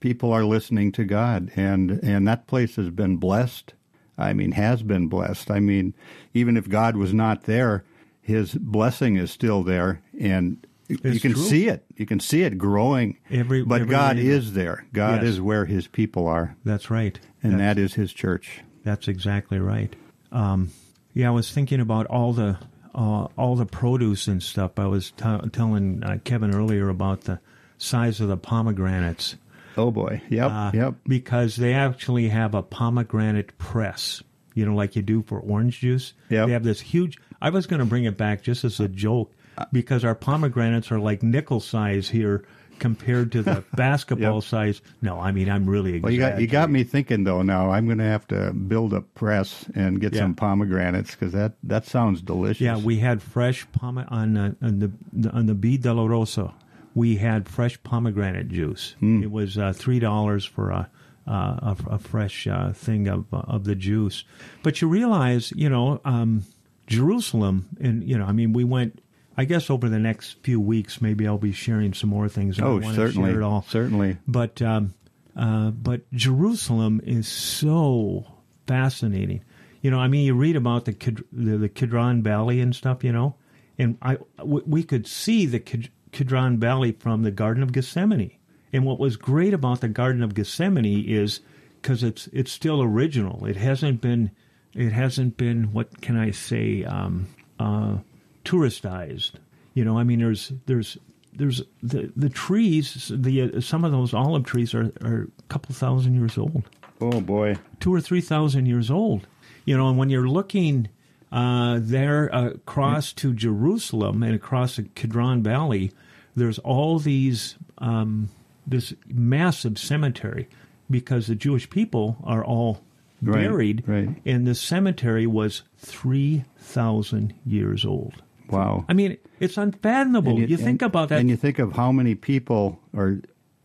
people 0.00 0.32
are 0.32 0.44
listening 0.44 0.92
to 0.92 1.04
God, 1.04 1.50
and 1.56 1.92
and 2.02 2.28
that 2.28 2.46
place 2.46 2.76
has 2.76 2.90
been 2.90 3.16
blessed. 3.16 3.72
I 4.18 4.34
mean, 4.34 4.52
has 4.52 4.82
been 4.82 5.08
blessed. 5.08 5.50
I 5.50 5.60
mean, 5.60 5.94
even 6.34 6.56
if 6.56 6.68
God 6.68 6.96
was 6.96 7.14
not 7.14 7.44
there, 7.44 7.84
His 8.20 8.54
blessing 8.54 9.16
is 9.16 9.30
still 9.30 9.62
there, 9.62 10.02
and 10.18 10.65
you 10.88 11.20
can 11.20 11.32
true. 11.32 11.42
see 11.42 11.68
it. 11.68 11.84
You 11.96 12.06
can 12.06 12.20
see 12.20 12.42
it 12.42 12.58
growing. 12.58 13.16
Every- 13.30 13.64
but 13.64 13.82
every 13.82 13.90
God 13.90 14.18
is 14.18 14.52
there. 14.54 14.84
God 14.92 15.22
Yes. 15.22 15.34
is 15.34 15.40
where 15.40 15.64
His 15.66 15.86
people 15.86 16.26
are, 16.26 16.56
That's 16.64 16.90
right. 16.90 17.18
and 17.42 17.54
That's- 17.54 17.76
that 17.76 17.80
is 17.80 17.94
His 17.94 18.12
church. 18.12 18.60
That's 18.84 19.08
exactly 19.08 19.58
right. 19.58 19.94
Um, 20.32 20.70
yeah, 21.12 21.28
I 21.28 21.30
was 21.32 21.50
thinking 21.50 21.80
about 21.80 22.06
all 22.06 22.32
the 22.32 22.58
uh, 22.94 23.28
all 23.36 23.56
the 23.56 23.66
produce 23.66 24.26
and 24.26 24.42
stuff. 24.42 24.78
I 24.78 24.86
was 24.86 25.10
t- 25.10 25.24
telling 25.52 26.02
uh, 26.02 26.18
Kevin 26.24 26.54
earlier 26.54 26.88
about 26.88 27.22
the 27.22 27.40
size 27.76 28.20
of 28.20 28.28
the 28.28 28.38
pomegranates. 28.38 29.36
Oh 29.76 29.90
boy! 29.90 30.22
Yep, 30.30 30.50
Uh, 30.50 30.70
yep. 30.72 30.94
Because 31.06 31.56
they 31.56 31.74
actually 31.74 32.28
have 32.30 32.54
a 32.54 32.62
pomegranate 32.62 33.58
press, 33.58 34.22
you 34.54 34.64
know, 34.64 34.74
like 34.74 34.96
you 34.96 35.02
do 35.02 35.20
for 35.22 35.38
orange 35.40 35.80
juice. 35.80 36.14
Yeah. 36.30 36.46
They 36.46 36.52
have 36.52 36.64
this 36.64 36.80
huge. 36.80 37.18
I 37.42 37.50
was 37.50 37.66
going 37.66 37.80
to 37.80 37.84
bring 37.86 38.04
it 38.04 38.16
back 38.16 38.40
just 38.42 38.64
as 38.64 38.80
a 38.80 38.88
joke 38.88 39.30
because 39.72 40.04
our 40.04 40.14
pomegranates 40.14 40.90
are 40.92 40.98
like 40.98 41.22
nickel 41.22 41.60
size 41.60 42.08
here 42.08 42.44
compared 42.78 43.32
to 43.32 43.42
the 43.42 43.64
basketball 43.74 44.34
Yep. 44.36 44.44
size. 44.44 44.82
No, 45.00 45.18
I 45.18 45.32
mean 45.32 45.48
I'm 45.48 45.64
really. 45.68 45.98
Well, 46.00 46.12
you 46.12 46.18
got 46.18 46.40
you 46.40 46.46
got 46.46 46.70
me 46.70 46.84
thinking 46.84 47.24
though. 47.24 47.40
Now 47.42 47.70
I'm 47.70 47.86
going 47.86 47.98
to 47.98 48.04
have 48.04 48.26
to 48.28 48.52
build 48.52 48.92
a 48.92 49.00
press 49.00 49.64
and 49.74 50.00
get 50.00 50.12
Yeah. 50.12 50.20
some 50.22 50.34
pomegranates 50.34 51.12
because 51.12 51.32
that 51.32 51.54
that 51.62 51.86
sounds 51.86 52.20
delicious. 52.20 52.60
Yeah, 52.60 52.76
we 52.76 52.98
had 52.98 53.22
fresh 53.22 53.66
pome 53.72 54.04
on, 54.08 54.36
uh, 54.36 54.52
on 54.60 54.78
the 54.80 55.30
on 55.30 55.46
the 55.46 55.54
Via 55.54 55.78
Dolorosa. 55.78 56.52
We 56.94 57.16
had 57.16 57.48
fresh 57.48 57.82
pomegranate 57.82 58.48
juice. 58.48 58.94
It 59.02 59.30
was 59.30 59.56
uh, 59.58 59.72
three 59.74 59.98
dollars 59.98 60.44
for 60.46 60.70
a, 60.70 60.90
uh, 61.26 61.30
a 61.30 61.76
a 61.92 61.98
fresh 61.98 62.46
uh, 62.46 62.72
thing 62.72 63.06
of 63.08 63.24
of 63.32 63.64
the 63.64 63.74
juice. 63.74 64.24
But 64.62 64.80
you 64.82 64.88
realize, 64.88 65.50
you 65.56 65.68
know, 65.70 66.00
um, 66.04 66.44
Jerusalem, 66.86 67.68
and 67.80 68.02
you 68.04 68.16
know, 68.18 68.24
I 68.26 68.32
mean, 68.32 68.52
we 68.52 68.64
went. 68.64 69.00
I 69.36 69.44
guess 69.44 69.68
over 69.70 69.88
the 69.88 69.98
next 69.98 70.42
few 70.42 70.58
weeks, 70.60 71.00
maybe 71.02 71.26
I'll 71.26 71.36
be 71.38 71.52
sharing 71.52 71.92
some 71.94 72.08
more 72.10 72.28
things. 72.28 72.58
I 72.58 72.62
Oh, 72.64 72.66
don't 72.74 72.82
want 72.84 72.96
to 72.96 73.00
certainly, 73.08 73.30
share 73.32 73.40
it 73.40 73.44
all. 73.44 73.62
certainly. 73.68 74.16
But 74.26 74.62
um, 74.62 74.94
uh, 75.36 75.70
but 75.72 76.10
Jerusalem 76.12 77.00
is 77.04 77.28
so 77.28 78.24
fascinating. 78.66 79.42
You 79.82 79.90
know, 79.90 79.98
I 79.98 80.08
mean, 80.08 80.24
you 80.24 80.34
read 80.34 80.56
about 80.56 80.84
the 80.86 80.92
Kid, 80.92 81.22
the, 81.32 81.58
the 81.58 81.68
Kidron 81.68 82.22
Valley 82.22 82.60
and 82.60 82.74
stuff. 82.74 83.04
You 83.04 83.12
know, 83.12 83.34
and 83.78 83.98
I 84.02 84.16
w- 84.38 84.64
we 84.66 84.82
could 84.82 85.06
see 85.06 85.46
the 85.46 85.60
Kid, 85.60 85.90
Kidron 86.12 86.58
Valley 86.58 86.92
from 86.92 87.22
the 87.22 87.30
Garden 87.30 87.62
of 87.62 87.72
Gethsemane. 87.72 88.32
And 88.72 88.84
what 88.84 88.98
was 88.98 89.16
great 89.16 89.54
about 89.54 89.80
the 89.80 89.88
Garden 89.88 90.22
of 90.22 90.34
Gethsemane 90.34 91.04
is 91.06 91.40
because 91.82 92.02
it's 92.02 92.26
it's 92.32 92.50
still 92.50 92.82
original. 92.82 93.44
It 93.46 93.56
hasn't 93.56 94.00
been 94.00 94.30
it 94.74 94.92
hasn't 94.92 95.36
been 95.36 95.72
what 95.72 96.00
can 96.00 96.16
I 96.16 96.30
say 96.32 96.84
um, 96.84 97.28
uh, 97.60 97.98
touristized. 98.46 99.32
You 99.74 99.84
know, 99.84 99.98
I 99.98 100.04
mean, 100.04 100.20
there's 100.20 100.52
there's 100.66 100.96
there's 101.34 101.62
the 101.82 102.12
the 102.16 102.30
trees. 102.30 103.10
The 103.14 103.42
uh, 103.42 103.60
some 103.60 103.84
of 103.84 103.92
those 103.92 104.14
olive 104.14 104.44
trees 104.44 104.74
are 104.74 104.92
are 105.02 105.28
a 105.38 105.42
couple 105.48 105.74
thousand 105.74 106.14
years 106.14 106.38
old, 106.38 106.64
Oh 107.00 107.20
boy! 107.20 107.56
two 107.80 107.92
or 107.92 108.00
three 108.00 108.20
thousand 108.20 108.66
years 108.66 108.90
old. 108.90 109.26
You 109.64 109.76
know, 109.76 109.88
and 109.88 109.98
when 109.98 110.10
you're 110.10 110.28
looking 110.28 110.88
uh, 111.32 111.78
there 111.82 112.34
uh, 112.34 112.50
across 112.50 113.12
to 113.14 113.34
Jerusalem 113.34 114.22
and 114.22 114.34
across 114.34 114.76
the 114.76 114.84
Kidron 114.84 115.42
Valley, 115.42 115.92
there's 116.34 116.58
all 116.60 116.98
these 116.98 117.56
um, 117.78 118.30
this 118.66 118.94
massive 119.06 119.78
cemetery 119.78 120.48
because 120.88 121.26
the 121.26 121.34
Jewish 121.34 121.68
people 121.68 122.16
are 122.24 122.44
all 122.44 122.80
buried, 123.20 123.82
right. 123.86 124.08
and 124.24 124.46
the 124.46 124.54
cemetery 124.54 125.26
was 125.26 125.62
three 125.78 126.44
thousand 126.58 127.34
years 127.44 127.84
old. 127.84 128.22
Wow! 128.50 128.84
I 128.88 128.92
mean, 128.94 129.16
it's 129.40 129.56
unfathomable. 129.56 130.36
And 130.38 130.48
you, 130.50 130.56
think 130.56 130.82
and- 130.82 130.90
about 130.90 131.08
that. 131.10 131.18
and 131.20 131.28
you 131.30 131.36
think 131.36 131.58
of 131.58 131.72
how 131.72 131.92
many 131.92 132.14
people 132.14 132.78
or 132.94 133.20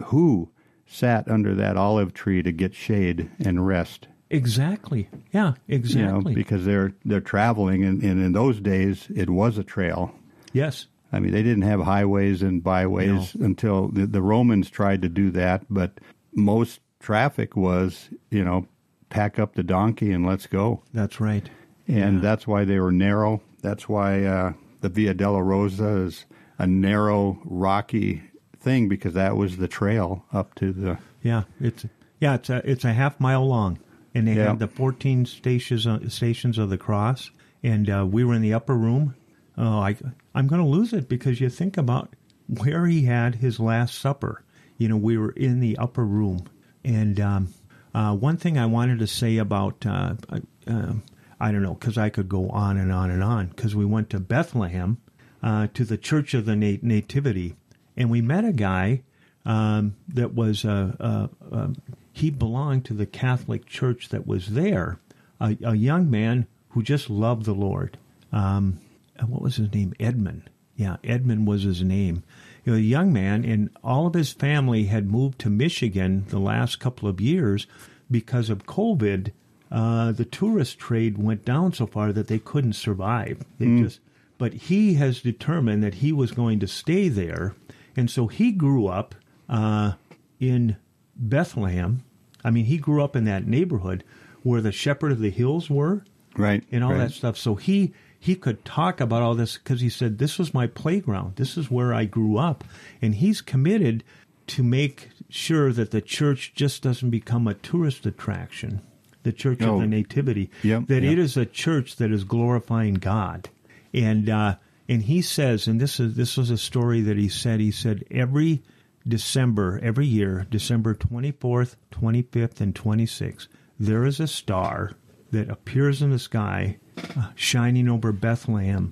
who 0.06 0.50
sat 0.86 1.30
under 1.30 1.56
that 1.56 1.78
olive 1.78 2.14
tree 2.14 2.42
to 2.44 2.52
get 2.52 2.74
shade 2.76 3.30
and 3.40 3.66
rest. 3.66 4.08
exactly. 4.30 5.08
Yeah, 5.34 5.54
You 5.68 5.76
exactly. 5.78 6.32
know, 6.32 6.36
because 6.36 6.66
they're 6.66 6.94
they're 7.06 7.22
traveling, 7.22 7.84
and, 7.84 8.02
and 8.04 8.24
in 8.24 8.32
those 8.34 8.60
days 8.60 9.08
it 9.16 9.30
was 9.30 9.58
a 9.58 9.64
trail. 9.64 10.14
yes. 10.54 10.88
I 11.14 11.20
mean, 11.20 11.34
they 11.34 11.44
didn't 11.44 11.64
have 11.64 11.82
highways 11.82 12.42
and 12.42 12.64
byways 12.64 13.36
until 13.36 13.90
the, 13.90 14.06
the 14.06 14.22
Romans 14.22 14.70
tried 14.70 15.02
to 15.02 15.10
do 15.10 15.30
that, 15.32 15.66
but 15.70 16.00
most 16.34 16.80
traffic 17.02 17.58
was, 17.58 18.10
you 18.30 18.46
know, 18.46 18.66
pack 19.10 19.38
up 19.38 19.56
the 19.56 19.64
donkey 19.64 20.14
and 20.14 20.26
let's 20.26 20.48
go. 20.48 20.82
That's 20.94 21.20
right. 21.20 21.50
And 21.86 22.22
that's 22.22 22.48
why 22.48 22.64
they 22.64 22.80
were 22.80 22.94
narrow. 22.94 23.42
That's 23.62 23.90
why 23.90 24.24
uh, 24.24 24.54
the 24.82 24.90
Via 24.90 25.14
Dolorosa 25.14 26.06
is 26.08 26.26
a 26.58 26.68
narrow, 26.68 27.40
rocky 27.46 28.24
thing 28.60 28.88
because 28.90 29.14
that 29.14 29.36
was 29.38 29.58
the 29.58 29.68
trail 29.68 30.26
up 30.34 30.54
to 30.56 30.72
the. 30.74 30.98
Yeah, 31.24 31.44
it's 31.60 31.86
yeah, 32.20 32.36
it's 32.36 32.50
a 32.50 32.70
it's 32.70 32.84
a 32.86 32.94
half 32.94 33.20
mile 33.20 33.48
long, 33.48 33.80
and 34.14 34.28
they 34.28 34.34
Yeah. 34.34 34.48
have 34.50 34.60
the 34.60 34.68
fourteen 34.68 35.26
stations 35.26 35.88
uh, 35.88 36.08
stations 36.10 36.58
of 36.58 36.70
the 36.70 36.78
cross. 36.78 37.32
And 37.64 37.88
uh, 37.92 38.08
we 38.10 38.24
were 38.24 38.34
in 38.34 38.42
the 38.42 38.54
upper 38.56 38.76
room. 38.76 39.14
Oh, 39.58 39.80
I 39.80 39.96
I'm 40.34 40.48
going 40.48 40.62
to 40.62 40.68
lose 40.68 40.94
it 40.94 41.08
because 41.08 41.40
you 41.40 41.50
think 41.50 41.78
about 41.78 42.10
where 42.48 42.88
he 42.88 43.04
had 43.04 43.36
his 43.36 43.60
last 43.60 44.00
supper. 44.00 44.44
You 44.80 44.88
know, 44.90 44.98
we 44.98 45.16
were 45.18 45.32
in 45.32 45.60
the 45.60 45.78
upper 45.78 46.04
room, 46.04 46.46
and 46.84 47.20
um, 47.20 47.54
uh, 47.94 48.16
one 48.16 48.38
thing 48.38 48.58
I 48.58 48.66
wanted 48.66 48.98
to 49.00 49.06
say 49.08 49.38
about 49.38 49.86
uh, 49.86 50.16
uh, 50.30 50.40
um, 50.66 51.04
I 51.42 51.52
don't 51.52 51.64
know 51.64 51.74
because 51.74 51.98
I 51.98 52.10
could 52.10 52.30
go 52.30 52.50
on 52.50 52.78
and 52.78 52.92
on 52.92 53.10
and 53.10 53.24
on 53.24 53.48
because 53.48 53.76
we 53.76 53.84
went 53.84 54.12
to 54.12 54.20
Bethlehem 54.20 54.98
uh, 55.42 55.68
to 55.74 55.84
the 55.84 55.98
Church 55.98 56.36
of 56.36 56.46
the 56.46 56.56
Na- 56.56 56.78
Nativity, 56.84 57.56
and 57.98 58.12
we 58.12 58.22
met 58.22 58.46
a 58.46 58.54
guy 58.54 59.02
um, 59.44 59.96
that 60.08 60.36
was 60.36 60.64
uh, 60.64 60.96
uh, 61.00 61.28
um, 61.52 61.76
he 62.14 62.30
belonged 62.30 62.86
to 62.86 62.94
the 62.94 63.08
Catholic 63.08 63.66
Church 63.66 64.10
that 64.10 64.28
was 64.28 64.50
there, 64.50 65.00
a, 65.40 65.58
a 65.64 65.76
young 65.76 66.12
man 66.12 66.46
who 66.70 66.84
just 66.84 67.10
loved 67.10 67.46
the 67.46 67.54
Lord. 67.54 67.98
Um, 68.32 68.80
what 69.26 69.42
was 69.42 69.56
his 69.56 69.74
name? 69.74 69.94
Edmund. 70.00 70.50
Yeah, 70.76 70.98
Edmund 71.04 71.48
was 71.48 71.64
his 71.64 71.84
name. 71.84 72.24
You 72.66 72.74
know, 72.74 72.78
a 72.78 72.82
young 72.82 73.12
man, 73.12 73.44
and 73.44 73.72
all 73.84 74.06
of 74.06 74.14
his 74.14 74.32
family 74.32 74.86
had 74.86 75.10
moved 75.10 75.40
to 75.40 75.50
Michigan 75.50 76.26
the 76.30 76.40
last 76.40 76.80
couple 76.80 77.10
of 77.10 77.20
years 77.20 77.66
because 78.10 78.50
of 78.50 78.68
COVID. 78.68 79.32
Uh, 79.72 80.12
the 80.12 80.26
tourist 80.26 80.78
trade 80.78 81.18
went 81.18 81.46
down 81.46 81.72
so 81.74 81.86
far 81.88 82.12
that 82.12 82.28
they 82.28 82.40
couldn't 82.40 82.74
survive. 82.74 83.46
They 83.58 83.68
just, 83.84 84.00
but 84.38 84.54
he 84.54 84.96
has 84.96 85.22
determined 85.22 85.82
that 85.84 85.96
he 85.96 86.12
was 86.12 86.32
going 86.32 86.60
to 86.60 86.68
stay 86.68 87.08
there, 87.08 87.56
and 87.96 88.10
so 88.12 88.28
he 88.28 88.52
grew 88.52 88.88
up 88.88 89.16
uh, 89.48 89.94
in 90.40 90.76
Bethlehem. 91.16 92.04
I 92.44 92.52
mean, 92.52 92.66
he 92.66 92.78
grew 92.78 93.04
up 93.04 93.16
in 93.16 93.24
that 93.26 93.48
neighborhood 93.48 94.04
where 94.44 94.62
the 94.62 94.72
Shepherd 94.72 95.12
of 95.12 95.20
the 95.20 95.30
Hills 95.30 95.70
were 95.70 96.04
Right. 96.36 96.64
and 96.72 96.84
all 96.84 96.92
right. 96.92 96.98
that 97.00 97.12
stuff. 97.12 97.38
So 97.38 97.56
he 97.56 97.94
he 98.20 98.36
could 98.36 98.64
talk 98.66 99.00
about 99.02 99.22
all 99.22 99.36
this 99.36 99.58
because 99.58 99.82
he 99.82 99.90
said 99.90 100.18
this 100.18 100.38
was 100.38 100.54
my 100.54 100.68
playground. 100.68 101.36
This 101.38 101.58
is 101.58 101.72
where 101.72 101.94
I 101.94 102.06
grew 102.06 102.38
up, 102.38 102.64
and 103.02 103.16
he's 103.16 103.42
committed 103.42 104.04
to 104.48 104.64
make 104.64 105.10
sure 105.30 105.72
that 105.72 105.92
the 105.92 106.02
church 106.02 106.54
just 106.56 106.84
doesn't 106.84 107.10
become 107.10 107.48
a 107.48 107.54
tourist 107.54 108.06
attraction. 108.06 108.82
The 109.24 109.32
Church 109.32 109.62
Oh. 109.62 109.76
of 109.76 109.82
the 109.82 109.88
Nativity. 109.88 110.50
Yep, 110.64 110.88
that 110.88 111.04
yep. 111.04 111.12
it 111.14 111.20
is 111.20 111.38
a 111.38 111.46
church 111.46 111.96
that 111.98 112.12
is 112.12 112.24
glorifying 112.24 112.96
God, 112.96 113.50
and 113.94 114.30
uh, 114.30 114.56
and 114.90 115.04
he 115.04 115.22
says, 115.22 115.68
and 115.68 115.80
this 115.80 116.00
is 116.00 116.16
this 116.16 116.38
was 116.38 116.50
a 116.50 116.58
story 116.58 117.02
that 117.02 117.18
he 117.18 117.30
said. 117.30 117.60
He 117.60 117.72
said 117.72 118.04
every 118.12 118.62
December, 119.08 119.80
every 119.84 120.06
year, 120.06 120.46
December 120.50 120.94
twenty 120.94 121.32
fourth, 121.32 121.76
twenty 121.92 122.22
fifth, 122.24 122.62
and 122.62 122.76
twenty 122.76 123.06
sixth, 123.06 123.48
there 123.80 124.06
is 124.06 124.20
a 124.20 124.28
star 124.28 124.92
that 125.32 125.50
appears 125.50 126.02
in 126.02 126.12
the 126.12 126.20
sky, 126.20 126.78
uh, 127.18 127.30
shining 127.36 127.88
over 127.88 128.12
Bethlehem 128.12 128.92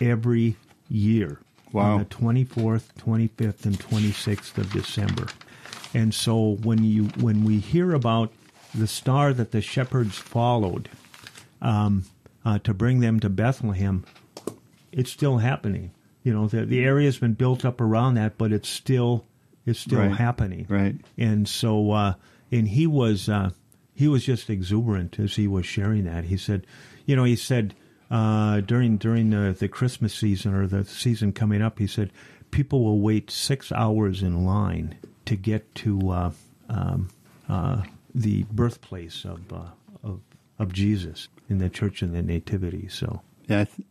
every 0.00 0.56
year. 0.88 1.40
Wow. 1.72 1.94
On 1.94 1.98
the 1.98 2.04
24th, 2.04 2.94
25th, 3.00 3.64
and 3.66 3.76
26th 3.78 4.56
of 4.58 4.72
December. 4.72 5.26
And 5.92 6.14
so 6.14 6.56
when 6.62 6.84
you 6.84 7.04
when 7.20 7.44
we 7.44 7.58
hear 7.58 7.94
about 7.94 8.32
the 8.74 8.86
star 8.86 9.32
that 9.32 9.52
the 9.52 9.60
shepherds 9.60 10.16
followed 10.18 10.88
um, 11.62 12.04
uh, 12.44 12.58
to 12.60 12.74
bring 12.74 13.00
them 13.00 13.20
to 13.20 13.28
Bethlehem, 13.28 14.04
it's 14.92 15.10
still 15.10 15.38
happening. 15.38 15.92
You 16.22 16.32
know, 16.32 16.46
the 16.48 16.64
the 16.64 16.84
area's 16.84 17.18
been 17.18 17.34
built 17.34 17.64
up 17.64 17.80
around 17.80 18.14
that, 18.14 18.38
but 18.38 18.52
it's 18.52 18.68
still 18.68 19.24
it's 19.66 19.78
still 19.80 20.00
Right. 20.00 20.16
happening. 20.16 20.66
Right. 20.68 20.96
And 21.18 21.48
so, 21.48 21.90
uh, 21.92 22.14
and 22.50 22.68
he 22.68 22.86
was 22.86 23.28
uh, 23.28 23.50
he 23.94 24.08
was 24.08 24.24
just 24.24 24.48
exuberant 24.50 25.18
as 25.18 25.36
he 25.36 25.46
was 25.46 25.66
sharing 25.66 26.04
that. 26.04 26.24
He 26.24 26.36
said, 26.36 26.66
you 27.06 27.14
know, 27.16 27.24
he 27.24 27.36
said, 27.36 27.74
uh, 28.10 28.60
during 28.60 28.96
during 28.96 29.30
the, 29.30 29.54
the 29.58 29.68
Christmas 29.68 30.14
season 30.14 30.54
or 30.54 30.66
the 30.66 30.84
season 30.84 31.32
coming 31.32 31.62
up. 31.62 31.78
He 31.78 31.86
said 31.86 32.10
people 32.50 32.82
will 32.84 33.00
wait 33.00 33.30
six 33.30 33.70
hours 33.72 34.22
in 34.22 34.44
line 34.44 34.96
to 35.26 35.36
get 35.36 35.74
to 35.76 36.10
uh, 36.10 36.30
um, 36.68 37.08
uh, 37.48 37.82
the 38.14 38.44
birthplace 38.44 39.24
of, 39.24 39.52
uh, 39.52 39.70
of 40.02 40.20
of 40.58 40.72
Jesus 40.72 41.28
in 41.48 41.58
the 41.58 41.68
Church 41.68 42.02
of 42.02 42.12
the 42.12 42.22
Nativity. 42.22 42.88
So 42.88 43.22
Yeah, 43.48 43.60
I, 43.60 43.64
th- 43.64 43.88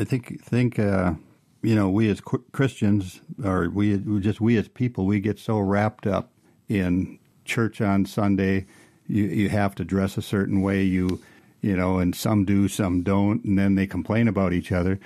I 0.00 0.04
think 0.04 0.42
think 0.42 0.78
uh, 0.78 1.14
you 1.62 1.74
know 1.74 1.88
we 1.88 2.08
as 2.08 2.20
Christians 2.52 3.20
or 3.44 3.68
we 3.68 3.98
just 4.20 4.40
we 4.40 4.56
as 4.56 4.68
people 4.68 5.06
we 5.06 5.20
get 5.20 5.38
so 5.38 5.58
wrapped 5.58 6.06
up 6.06 6.32
in 6.68 7.18
church 7.44 7.80
on 7.80 8.06
Sunday. 8.06 8.66
You 9.06 9.24
you 9.24 9.48
have 9.50 9.74
to 9.76 9.84
dress 9.84 10.16
a 10.16 10.22
certain 10.22 10.62
way. 10.62 10.82
You 10.82 11.20
you 11.60 11.76
know, 11.76 11.98
and 11.98 12.14
some 12.14 12.44
do, 12.44 12.68
some 12.68 13.02
don't, 13.02 13.44
and 13.44 13.58
then 13.58 13.74
they 13.74 13.86
complain 13.86 14.28
about 14.28 14.52
each 14.52 14.70
other. 14.72 15.00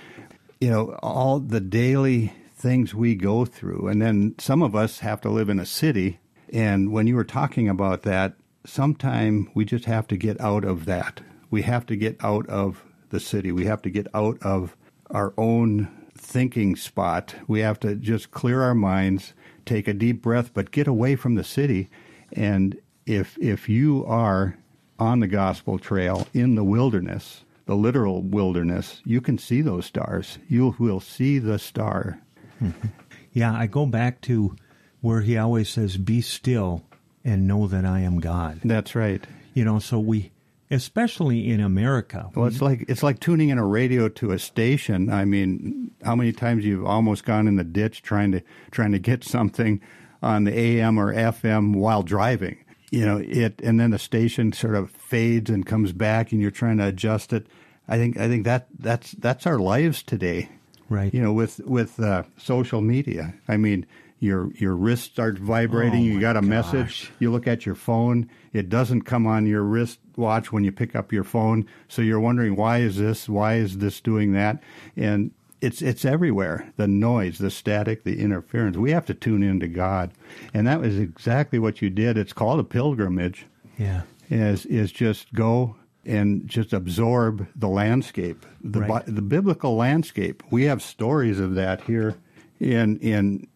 You 0.59 0.69
know, 0.69 0.99
all 1.01 1.39
the 1.39 1.59
daily 1.59 2.33
things 2.55 2.93
we 2.93 3.15
go 3.15 3.45
through, 3.45 3.87
and 3.87 4.01
then 4.01 4.35
some 4.37 4.61
of 4.61 4.75
us 4.75 4.99
have 4.99 5.21
to 5.21 5.29
live 5.29 5.49
in 5.49 5.59
a 5.59 5.65
city. 5.65 6.19
And 6.53 6.91
when 6.91 7.07
you 7.07 7.15
were 7.15 7.23
talking 7.23 7.67
about 7.67 8.03
that, 8.03 8.35
sometime 8.65 9.49
we 9.53 9.65
just 9.65 9.85
have 9.85 10.07
to 10.07 10.17
get 10.17 10.39
out 10.39 10.63
of 10.63 10.85
that. 10.85 11.21
We 11.49 11.63
have 11.63 11.85
to 11.87 11.95
get 11.95 12.17
out 12.23 12.47
of 12.47 12.83
the 13.09 13.19
city. 13.19 13.51
We 13.51 13.65
have 13.65 13.81
to 13.83 13.89
get 13.89 14.07
out 14.13 14.37
of 14.41 14.75
our 15.09 15.33
own 15.37 15.89
thinking 16.17 16.75
spot. 16.75 17.35
We 17.47 17.59
have 17.61 17.79
to 17.81 17.95
just 17.95 18.31
clear 18.31 18.61
our 18.61 18.75
minds, 18.75 19.33
take 19.65 19.87
a 19.87 19.93
deep 19.93 20.21
breath, 20.21 20.53
but 20.53 20.71
get 20.71 20.87
away 20.87 21.15
from 21.15 21.35
the 21.35 21.43
city. 21.43 21.89
And 22.31 22.79
if 23.05 23.37
if 23.39 23.67
you 23.67 24.05
are 24.05 24.57
on 24.99 25.19
the 25.19 25.27
gospel 25.27 25.79
trail 25.79 26.27
in 26.33 26.55
the 26.55 26.63
wilderness, 26.63 27.43
the 27.65 27.75
literal 27.75 28.21
wilderness, 28.21 29.01
you 29.03 29.19
can 29.19 29.37
see 29.37 29.61
those 29.61 29.85
stars. 29.85 30.37
You 30.47 30.75
will 30.79 30.99
see 30.99 31.39
the 31.39 31.59
star. 31.59 32.21
yeah, 33.33 33.53
I 33.53 33.67
go 33.67 33.85
back 33.85 34.21
to 34.21 34.55
where 35.01 35.21
he 35.21 35.37
always 35.37 35.69
says, 35.69 35.97
"Be 35.97 36.21
still 36.21 36.85
and 37.23 37.47
know 37.47 37.67
that 37.67 37.85
I 37.85 38.01
am 38.01 38.19
God." 38.19 38.59
That's 38.63 38.95
right. 38.95 39.25
You 39.53 39.65
know, 39.65 39.79
so 39.79 39.99
we, 39.99 40.31
especially 40.69 41.49
in 41.49 41.59
America, 41.59 42.29
Well, 42.35 42.45
it's 42.45 42.61
like 42.61 42.85
it's 42.87 43.03
like 43.03 43.19
tuning 43.19 43.49
in 43.49 43.57
a 43.57 43.65
radio 43.65 44.07
to 44.09 44.31
a 44.31 44.39
station. 44.39 45.09
I 45.11 45.25
mean, 45.25 45.91
how 46.03 46.15
many 46.15 46.31
times 46.31 46.63
you've 46.65 46.85
almost 46.85 47.25
gone 47.25 47.47
in 47.47 47.57
the 47.57 47.63
ditch 47.63 48.01
trying 48.01 48.31
to 48.31 48.41
trying 48.71 48.91
to 48.93 48.99
get 48.99 49.23
something 49.23 49.81
on 50.23 50.43
the 50.43 50.57
AM 50.57 50.97
or 50.97 51.13
FM 51.13 51.75
while 51.75 52.03
driving. 52.03 52.57
You 52.91 53.05
know, 53.05 53.17
it 53.17 53.61
and 53.63 53.79
then 53.79 53.91
the 53.91 53.99
station 53.99 54.51
sort 54.51 54.75
of 54.75 54.91
fades 54.91 55.49
and 55.49 55.65
comes 55.65 55.93
back 55.93 56.31
and 56.31 56.41
you're 56.41 56.51
trying 56.51 56.77
to 56.77 56.87
adjust 56.87 57.33
it. 57.33 57.47
I 57.87 57.97
think 57.97 58.17
I 58.17 58.27
think 58.27 58.45
that 58.45 58.67
that's 58.79 59.11
that's 59.13 59.45
our 59.47 59.59
lives 59.59 60.03
today. 60.03 60.49
right? 60.89 61.13
You 61.13 61.21
know, 61.21 61.33
with 61.33 61.59
with 61.65 61.99
uh, 61.99 62.23
social 62.37 62.81
media. 62.81 63.33
I 63.47 63.57
mean, 63.57 63.85
your 64.21 64.49
your 64.53 64.75
wrist 64.75 65.11
starts 65.11 65.39
vibrating. 65.41 65.99
Oh, 65.99 66.13
you 66.13 66.21
got 66.21 66.37
a 66.37 66.41
gosh. 66.41 66.49
message. 66.49 67.11
You 67.19 67.29
look 67.31 67.47
at 67.47 67.65
your 67.65 67.75
phone. 67.75 68.29
It 68.53 68.69
doesn't 68.69 69.01
come 69.01 69.27
on 69.27 69.45
your 69.45 69.63
wrist 69.63 69.99
watch 70.15 70.51
when 70.53 70.63
you 70.63 70.71
pick 70.71 70.95
up 70.95 71.11
your 71.11 71.23
phone. 71.25 71.65
So 71.89 72.01
you're 72.01 72.19
wondering 72.19 72.55
why 72.55 72.77
is 72.79 72.95
this? 72.97 73.27
Why 73.27 73.55
is 73.55 73.79
this 73.79 73.99
doing 73.99 74.31
that? 74.33 74.61
And 74.95 75.31
it's 75.59 75.81
it's 75.81 76.05
everywhere. 76.05 76.71
The 76.77 76.87
noise, 76.87 77.39
the 77.39 77.49
static, 77.51 78.03
the 78.03 78.19
interference. 78.21 78.77
We 78.77 78.91
have 78.91 79.05
to 79.07 79.13
tune 79.13 79.43
into 79.43 79.67
God, 79.67 80.11
and 80.53 80.65
that 80.67 80.79
was 80.81 80.97
exactly 80.97 81.59
what 81.59 81.81
you 81.81 81.89
did. 81.89 82.17
It's 82.17 82.33
called 82.33 82.59
a 82.59 82.63
pilgrimage. 82.63 83.45
yeah, 83.77 84.01
Is 84.29 84.65
is 84.67 84.91
just 84.91 85.33
go 85.33 85.75
and 86.05 86.47
just 86.47 86.73
absorb 86.73 87.47
the 87.55 87.67
landscape, 87.67 88.45
the 88.63 88.81
Right. 88.81 88.87
bi- 89.05 89.11
the 89.11 89.21
biblical 89.21 89.75
landscape. 89.75 90.41
We 90.51 90.63
have 90.63 90.81
stories 90.81 91.39
of 91.39 91.53
that 91.55 91.81
here. 91.81 92.15
In 92.59 92.97
in, 92.99 93.47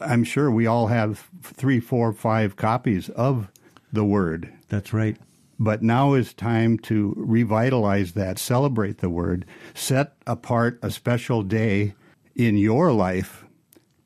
I'm 0.00 0.24
sure 0.24 0.50
we 0.50 0.66
all 0.66 0.88
have 0.88 1.28
three, 1.42 1.80
four, 1.80 2.12
five 2.12 2.56
copies 2.56 3.08
of 3.10 3.48
the 3.92 4.04
Word. 4.04 4.52
that's 4.68 4.92
right. 4.92 5.16
But 5.58 5.82
now 5.82 6.14
is 6.14 6.32
time 6.32 6.78
to 6.80 7.12
revitalize 7.16 8.12
that, 8.12 8.38
celebrate 8.38 8.98
the 8.98 9.10
Word, 9.10 9.44
set 9.74 10.14
apart 10.26 10.78
a 10.82 10.90
special 10.90 11.42
day 11.42 11.94
in 12.34 12.56
your 12.56 12.92
life 12.92 13.44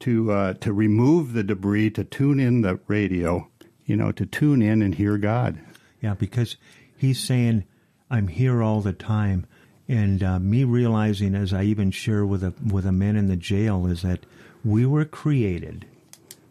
to 0.00 0.32
uh, 0.32 0.54
to 0.54 0.72
remove 0.72 1.32
the 1.32 1.44
debris, 1.44 1.90
to 1.90 2.04
tune 2.04 2.40
in 2.40 2.62
the 2.62 2.80
radio, 2.88 3.48
you 3.86 3.96
know, 3.96 4.10
to 4.12 4.26
tune 4.26 4.62
in 4.62 4.82
and 4.82 4.96
hear 4.96 5.16
God. 5.16 5.60
Yeah, 6.02 6.14
because 6.14 6.56
he's 6.96 7.20
saying, 7.20 7.64
"I'm 8.10 8.28
here 8.28 8.62
all 8.62 8.80
the 8.80 8.92
time," 8.92 9.46
and 9.88 10.22
uh, 10.22 10.38
me 10.40 10.64
realizing, 10.64 11.34
as 11.34 11.52
I 11.52 11.62
even 11.62 11.90
share 11.90 12.26
with 12.26 12.42
a 12.42 12.52
with 12.66 12.84
a 12.84 12.92
man 12.92 13.16
in 13.16 13.28
the 13.28 13.36
jail, 13.36 13.86
is 13.86 14.02
that 14.02 14.26
we 14.64 14.86
were 14.86 15.04
created 15.04 15.84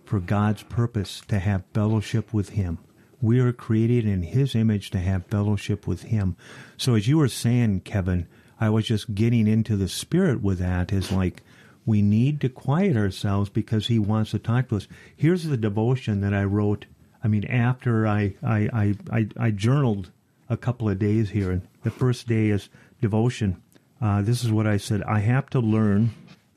for 0.05 0.19
God's 0.19 0.63
purpose 0.63 1.21
to 1.27 1.39
have 1.39 1.63
fellowship 1.73 2.31
with 2.31 2.49
Him. 2.49 2.77
We 3.21 3.39
are 3.39 3.51
created 3.51 4.05
in 4.05 4.21
His 4.21 4.53
image 4.53 4.91
to 4.91 4.99
have 4.99 5.25
fellowship 5.25 5.87
with 5.87 6.03
Him. 6.03 6.35
So, 6.77 6.93
as 6.93 7.07
you 7.07 7.17
were 7.17 7.29
saying, 7.29 7.81
Kevin, 7.81 8.27
I 8.59 8.69
was 8.69 8.85
just 8.85 9.15
getting 9.15 9.47
into 9.47 9.75
the 9.75 9.87
spirit 9.87 10.43
with 10.43 10.59
that. 10.59 10.93
Is 10.93 11.11
like 11.11 11.41
we 11.85 12.01
need 12.01 12.39
to 12.41 12.49
quiet 12.49 12.95
ourselves 12.95 13.49
because 13.49 13.87
He 13.87 13.97
wants 13.97 14.31
to 14.31 14.39
talk 14.39 14.69
to 14.69 14.75
us. 14.75 14.87
Here's 15.15 15.45
the 15.45 15.57
devotion 15.57 16.21
that 16.21 16.33
I 16.33 16.43
wrote. 16.43 16.85
I 17.23 17.27
mean, 17.27 17.45
after 17.45 18.05
I 18.05 18.35
I 18.43 18.69
I, 18.73 18.95
I, 19.11 19.27
I 19.37 19.51
journaled 19.51 20.11
a 20.49 20.57
couple 20.57 20.89
of 20.89 20.99
days 20.99 21.31
here, 21.31 21.49
and 21.49 21.67
the 21.81 21.91
first 21.91 22.27
day 22.27 22.49
is 22.49 22.69
devotion. 23.01 23.61
Uh, 23.99 24.21
this 24.21 24.43
is 24.43 24.51
what 24.51 24.67
I 24.67 24.77
said. 24.77 25.01
I 25.03 25.19
have 25.19 25.49
to 25.51 25.59
learn 25.59 26.11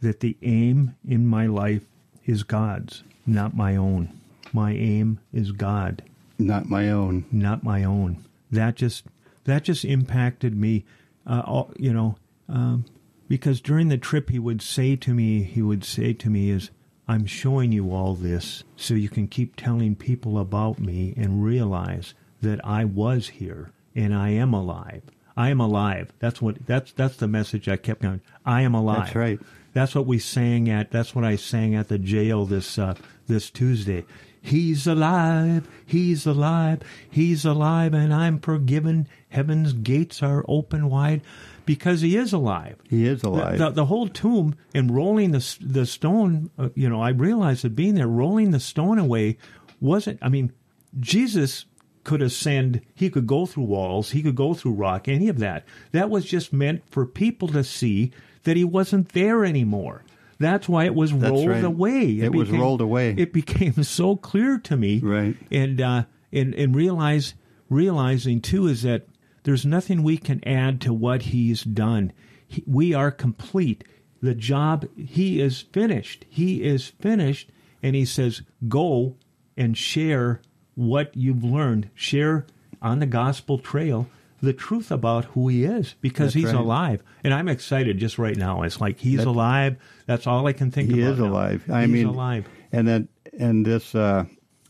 that 0.06 0.20
the 0.20 0.36
aim 0.42 0.94
in 1.06 1.26
my 1.26 1.46
life 1.46 1.82
is 2.24 2.44
God's, 2.44 3.02
not 3.26 3.56
my 3.56 3.74
own. 3.74 4.20
My 4.52 4.70
aim 4.70 5.18
is 5.32 5.50
God, 5.50 6.02
Not 6.38 6.66
my 6.68 6.88
own. 6.90 7.24
not 7.32 7.64
my 7.64 7.82
own. 7.82 8.24
That 8.52 8.76
just 8.76 9.04
that 9.44 9.64
just 9.64 9.84
impacted 9.84 10.56
me. 10.56 10.84
Uh, 11.26 11.42
all, 11.44 11.72
you 11.76 11.92
know, 11.92 12.16
um, 12.48 12.84
because 13.26 13.60
during 13.60 13.88
the 13.88 13.98
trip 13.98 14.30
he 14.30 14.38
would 14.38 14.62
say 14.62 14.94
to 14.94 15.12
me, 15.12 15.42
he 15.42 15.60
would 15.60 15.82
say 15.84 16.12
to 16.12 16.30
me, 16.30 16.50
"Is 16.50 16.70
I'm 17.08 17.26
showing 17.26 17.72
you 17.72 17.92
all 17.92 18.14
this 18.14 18.62
so 18.76 18.94
you 18.94 19.08
can 19.08 19.26
keep 19.26 19.56
telling 19.56 19.96
people 19.96 20.38
about 20.38 20.78
me 20.78 21.14
and 21.16 21.42
realize 21.42 22.14
that 22.42 22.64
I 22.64 22.84
was 22.84 23.28
here 23.28 23.72
and 23.96 24.14
I 24.14 24.28
am 24.30 24.54
alive. 24.54 25.02
I 25.36 25.50
am 25.50 25.60
alive. 25.60 26.12
That's 26.20 26.40
what 26.40 26.64
that's 26.64 26.92
that's 26.92 27.16
the 27.16 27.28
message 27.28 27.68
I 27.68 27.76
kept 27.76 28.02
going. 28.02 28.20
I 28.44 28.62
am 28.62 28.74
alive. 28.74 29.06
That's 29.06 29.16
right. 29.16 29.40
That's 29.76 29.94
what 29.94 30.06
we 30.06 30.18
sang 30.18 30.70
at. 30.70 30.90
That's 30.90 31.14
what 31.14 31.26
I 31.26 31.36
sang 31.36 31.74
at 31.74 31.88
the 31.88 31.98
jail 31.98 32.46
this 32.46 32.78
uh, 32.78 32.94
this 33.26 33.50
Tuesday. 33.50 34.06
He's 34.40 34.86
alive. 34.86 35.68
He's 35.84 36.24
alive. 36.24 36.80
He's 37.10 37.44
alive, 37.44 37.92
and 37.92 38.14
I'm 38.14 38.38
forgiven. 38.38 39.06
Heaven's 39.28 39.74
gates 39.74 40.22
are 40.22 40.46
open 40.48 40.88
wide, 40.88 41.20
because 41.66 42.00
he 42.00 42.16
is 42.16 42.32
alive. 42.32 42.76
He 42.88 43.06
is 43.06 43.22
alive. 43.22 43.58
The, 43.58 43.68
the, 43.68 43.84
whole 43.84 44.08
tomb 44.08 44.54
and 44.72 44.94
rolling 44.96 45.32
the 45.32 45.56
the 45.60 45.84
stone. 45.84 46.48
Uh, 46.58 46.70
you 46.74 46.88
know, 46.88 47.02
I 47.02 47.10
realized 47.10 47.62
that 47.64 47.76
being 47.76 47.96
there, 47.96 48.08
rolling 48.08 48.52
the 48.52 48.60
stone 48.60 48.98
away, 48.98 49.36
wasn't. 49.78 50.18
I 50.22 50.30
mean, 50.30 50.54
Jesus 50.98 51.66
could 52.02 52.22
ascend. 52.22 52.80
He 52.94 53.10
could 53.10 53.26
go 53.26 53.44
through 53.44 53.64
walls. 53.64 54.12
He 54.12 54.22
could 54.22 54.36
go 54.36 54.54
through 54.54 54.72
rock. 54.72 55.06
Any 55.06 55.28
of 55.28 55.38
that. 55.40 55.66
That 55.92 56.08
was 56.08 56.24
just 56.24 56.50
meant 56.50 56.82
for 56.88 57.04
people 57.04 57.48
to 57.48 57.62
see 57.62 58.12
that 58.46 58.56
he 58.56 58.64
wasn't 58.64 59.10
there 59.10 59.44
anymore. 59.44 60.02
That's 60.38 60.68
why 60.68 60.84
it 60.84 60.94
was 60.94 61.12
That's 61.12 61.30
rolled 61.30 61.48
right. 61.48 61.64
away. 61.64 62.20
It 62.20 62.34
was 62.34 62.50
rolled 62.50 62.80
away. 62.80 63.14
It 63.16 63.32
became 63.32 63.82
so 63.82 64.16
clear 64.16 64.58
to 64.58 64.76
me. 64.76 65.00
Right. 65.00 65.36
And 65.50 65.80
uh, 65.80 66.04
and 66.32 66.54
and 66.54 66.74
realize 66.74 67.34
realizing 67.68 68.40
too 68.40 68.66
is 68.66 68.82
that 68.82 69.06
there's 69.42 69.66
nothing 69.66 70.02
we 70.02 70.16
can 70.16 70.46
add 70.46 70.80
to 70.82 70.92
what 70.92 71.22
he's 71.22 71.62
done. 71.62 72.12
He, 72.46 72.62
we 72.66 72.94
are 72.94 73.10
complete. 73.10 73.84
The 74.22 74.34
job 74.34 74.86
he 74.96 75.40
is 75.40 75.62
finished. 75.72 76.24
He 76.28 76.62
is 76.62 76.88
finished, 76.88 77.50
and 77.82 77.96
he 77.96 78.04
says, 78.04 78.42
"Go 78.68 79.16
and 79.56 79.76
share 79.76 80.40
what 80.74 81.16
you've 81.16 81.44
learned. 81.44 81.90
Share 81.94 82.46
on 82.80 83.00
the 83.00 83.06
gospel 83.06 83.58
trail." 83.58 84.06
The 84.42 84.52
truth 84.52 84.90
about 84.90 85.24
who 85.26 85.48
he 85.48 85.64
is, 85.64 85.94
because 86.00 86.34
That's 86.34 86.44
he's 86.44 86.52
right. 86.52 86.54
alive, 86.54 87.02
and 87.24 87.32
I'm 87.32 87.48
excited 87.48 87.98
just 87.98 88.18
right 88.18 88.36
now. 88.36 88.62
It's 88.62 88.80
like 88.80 88.98
he's 88.98 89.18
That- 89.20 89.28
alive. 89.28 89.76
That's 90.06 90.26
all 90.26 90.46
I 90.46 90.52
can 90.52 90.70
think 90.70 90.90
of. 90.90 90.94
he 90.96 91.02
about. 91.02 91.12
is 91.12 91.18
now. 91.20 91.26
alive. 91.26 91.70
I 91.70 91.80
he's 91.82 91.90
mean, 91.90 92.06
alive. 92.06 92.46
And 92.72 92.86
then 92.86 93.08
and 93.38 93.64
this 93.64 93.94
uh, 93.94 94.24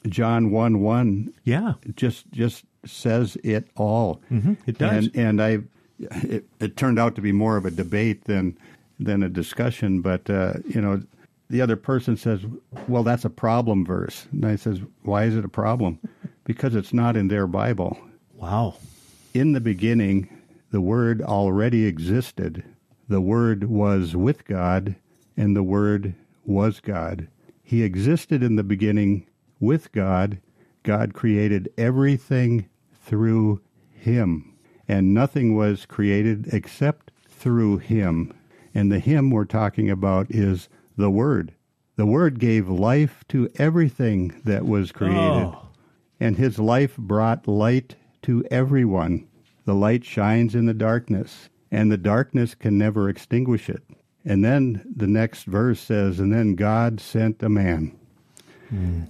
John 0.08 0.50
one 0.52 0.80
one 0.80 1.32
Yeah, 1.44 1.74
just 1.96 2.30
just 2.30 2.64
says 2.84 3.36
it 3.42 3.68
all. 3.76 4.22
Mm-hmm. 4.30 4.54
It 4.66 4.78
does. 4.78 5.06
And 5.08 5.16
and 5.16 5.42
I 5.42 5.58
it, 5.98 6.44
it 6.60 6.76
turned 6.76 6.98
out 6.98 7.14
to 7.16 7.20
be 7.20 7.32
more 7.32 7.56
of 7.56 7.64
a 7.66 7.70
debate 7.70 8.24
than 8.24 8.56
than 9.00 9.22
a 9.24 9.28
discussion. 9.28 10.00
But 10.00 10.30
uh, 10.30 10.54
you 10.68 10.80
know, 10.80 11.02
the 11.50 11.60
other 11.60 11.74
person 11.76 12.16
says, 12.16 12.40
"Well, 12.86 13.02
that's 13.02 13.24
a 13.24 13.30
problem 13.30 13.84
verse," 13.84 14.26
and 14.30 14.44
I 14.46 14.54
says, 14.56 14.80
"Why 15.02 15.24
is 15.24 15.34
it 15.36 15.44
a 15.44 15.48
problem?" 15.48 15.98
because 16.44 16.76
it's 16.76 16.92
not 16.92 17.16
in 17.16 17.26
their 17.28 17.48
Bible. 17.48 17.98
wow. 18.34 18.76
In 19.36 19.52
the 19.52 19.60
beginning, 19.60 20.30
the 20.70 20.80
Word 20.80 21.20
already 21.20 21.84
existed. 21.84 22.64
The 23.06 23.20
Word 23.20 23.64
was 23.64 24.16
with 24.16 24.46
God, 24.46 24.96
and 25.36 25.54
the 25.54 25.62
Word 25.62 26.14
was 26.46 26.80
God. 26.80 27.28
He 27.62 27.82
existed 27.82 28.42
in 28.42 28.56
the 28.56 28.64
beginning 28.64 29.26
with 29.60 29.92
God. 29.92 30.38
God 30.84 31.12
created 31.12 31.68
everything 31.76 32.64
through 32.94 33.60
Him, 33.92 34.54
and 34.88 35.12
nothing 35.12 35.54
was 35.54 35.84
created 35.84 36.48
except 36.54 37.10
through 37.28 37.76
Him. 37.76 38.32
And 38.74 38.90
the 38.90 39.00
Him 39.00 39.30
we're 39.30 39.44
talking 39.44 39.90
about 39.90 40.30
is 40.30 40.70
the 40.96 41.10
Word. 41.10 41.52
The 41.96 42.06
Word 42.06 42.38
gave 42.38 42.70
life 42.70 43.22
to 43.28 43.50
everything 43.56 44.40
that 44.46 44.64
was 44.64 44.92
created, 44.92 45.18
Oh. 45.20 45.68
and 46.18 46.38
His 46.38 46.58
life 46.58 46.96
brought 46.96 47.46
light 47.46 47.96
to 48.26 48.44
everyone. 48.50 49.26
The 49.64 49.74
light 49.74 50.04
shines 50.04 50.54
in 50.54 50.66
the 50.66 50.74
darkness, 50.74 51.48
and 51.70 51.90
the 51.90 51.96
darkness 51.96 52.54
can 52.54 52.78
never 52.78 53.08
extinguish 53.08 53.68
it. 53.68 53.82
And 54.24 54.44
then 54.44 54.84
the 54.94 55.06
next 55.06 55.44
verse 55.44 55.80
says, 55.80 56.20
And 56.20 56.32
then 56.32 56.54
God 56.54 57.00
sent 57.00 57.42
a 57.42 57.48
man. 57.48 57.96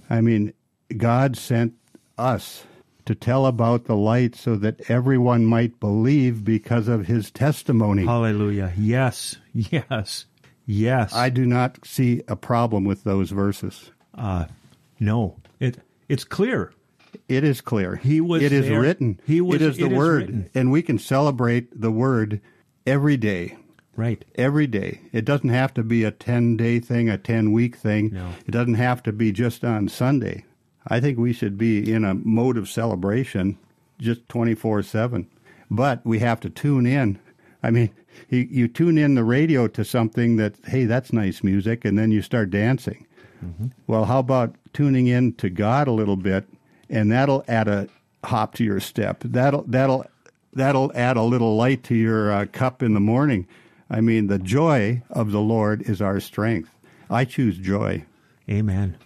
I 0.09 0.21
mean, 0.21 0.53
God 0.95 1.35
sent 1.35 1.73
us 2.17 2.63
to 3.05 3.15
tell 3.15 3.47
about 3.47 3.85
the 3.85 3.95
light 3.95 4.35
so 4.35 4.55
that 4.57 4.89
everyone 4.89 5.45
might 5.45 5.79
believe 5.79 6.43
because 6.43 6.87
of 6.87 7.07
his 7.07 7.31
testimony. 7.31 8.05
Hallelujah. 8.05 8.71
Yes. 8.77 9.37
Yes. 9.53 10.25
Yes. 10.67 11.13
I 11.15 11.29
do 11.29 11.45
not 11.45 11.79
see 11.87 12.21
a 12.27 12.35
problem 12.35 12.83
with 12.83 13.03
those 13.03 13.31
verses. 13.31 13.91
uh, 14.13 14.45
no. 14.99 15.37
It 15.59 15.79
it's 16.09 16.23
clear. 16.23 16.71
It 17.27 17.43
is 17.43 17.61
clear. 17.61 17.95
He 17.97 18.21
was 18.21 18.41
It 18.43 18.51
is 18.51 18.67
there. 18.67 18.79
written. 18.81 19.19
He 19.25 19.41
was- 19.41 19.61
it 19.61 19.61
is 19.61 19.77
the 19.77 19.85
it 19.85 19.91
is 19.91 19.97
word, 19.97 20.21
written. 20.21 20.49
and 20.55 20.71
we 20.71 20.81
can 20.81 20.99
celebrate 20.99 21.79
the 21.79 21.91
word 21.91 22.41
every 22.85 23.17
day. 23.17 23.55
Right. 23.95 24.23
Every 24.35 24.67
day. 24.67 25.01
It 25.11 25.25
doesn't 25.25 25.49
have 25.49 25.73
to 25.75 25.83
be 25.83 26.03
a 26.03 26.11
ten 26.11 26.55
day 26.55 26.79
thing, 26.79 27.09
a 27.09 27.17
ten 27.17 27.51
week 27.51 27.75
thing. 27.75 28.11
No. 28.13 28.29
It 28.45 28.51
doesn't 28.51 28.75
have 28.75 29.01
to 29.03 29.11
be 29.11 29.31
just 29.31 29.63
on 29.65 29.87
Sunday. 29.87 30.45
I 30.87 30.99
think 30.99 31.17
we 31.17 31.33
should 31.33 31.57
be 31.57 31.91
in 31.91 32.05
a 32.05 32.13
mode 32.13 32.57
of 32.57 32.69
celebration 32.69 33.57
just 33.99 34.27
twenty 34.29 34.53
four 34.53 34.83
seven. 34.83 35.27
But 35.71 36.05
we 36.05 36.19
have 36.19 36.39
to 36.41 36.49
tune 36.49 36.85
in. 36.85 37.17
I 37.63 37.71
mean, 37.71 37.89
you, 38.29 38.47
you 38.49 38.67
tune 38.67 38.97
in 38.99 39.15
the 39.15 39.23
radio 39.23 39.67
to 39.69 39.83
something 39.83 40.37
that, 40.37 40.53
hey, 40.67 40.85
that's 40.85 41.11
nice 41.11 41.43
music, 41.43 41.83
and 41.83 41.97
then 41.97 42.11
you 42.11 42.21
start 42.21 42.51
dancing. 42.51 43.05
Mm-hmm. 43.43 43.67
Well, 43.87 44.05
how 44.05 44.19
about 44.19 44.55
tuning 44.73 45.07
in 45.07 45.33
to 45.33 45.49
God 45.49 45.87
a 45.87 45.91
little 45.91 46.15
bit, 46.15 46.47
and 46.89 47.11
that'll 47.11 47.43
add 47.47 47.67
a 47.67 47.89
hop 48.23 48.55
to 48.55 48.63
your 48.63 48.79
step. 48.79 49.21
That'll 49.23 49.63
that'll 49.63 50.05
that'll 50.53 50.91
add 50.95 51.17
a 51.17 51.23
little 51.23 51.55
light 51.55 51.83
to 51.85 51.95
your 51.95 52.31
uh, 52.31 52.45
cup 52.51 52.81
in 52.81 52.93
the 52.93 52.99
morning. 52.99 53.47
I 53.89 54.01
mean, 54.01 54.27
the 54.27 54.39
joy 54.39 55.03
of 55.09 55.31
the 55.31 55.39
Lord 55.39 55.81
is 55.83 56.01
our 56.01 56.19
strength. 56.19 56.69
I 57.09 57.25
choose 57.25 57.57
joy. 57.57 58.05
Amen. 58.49 58.97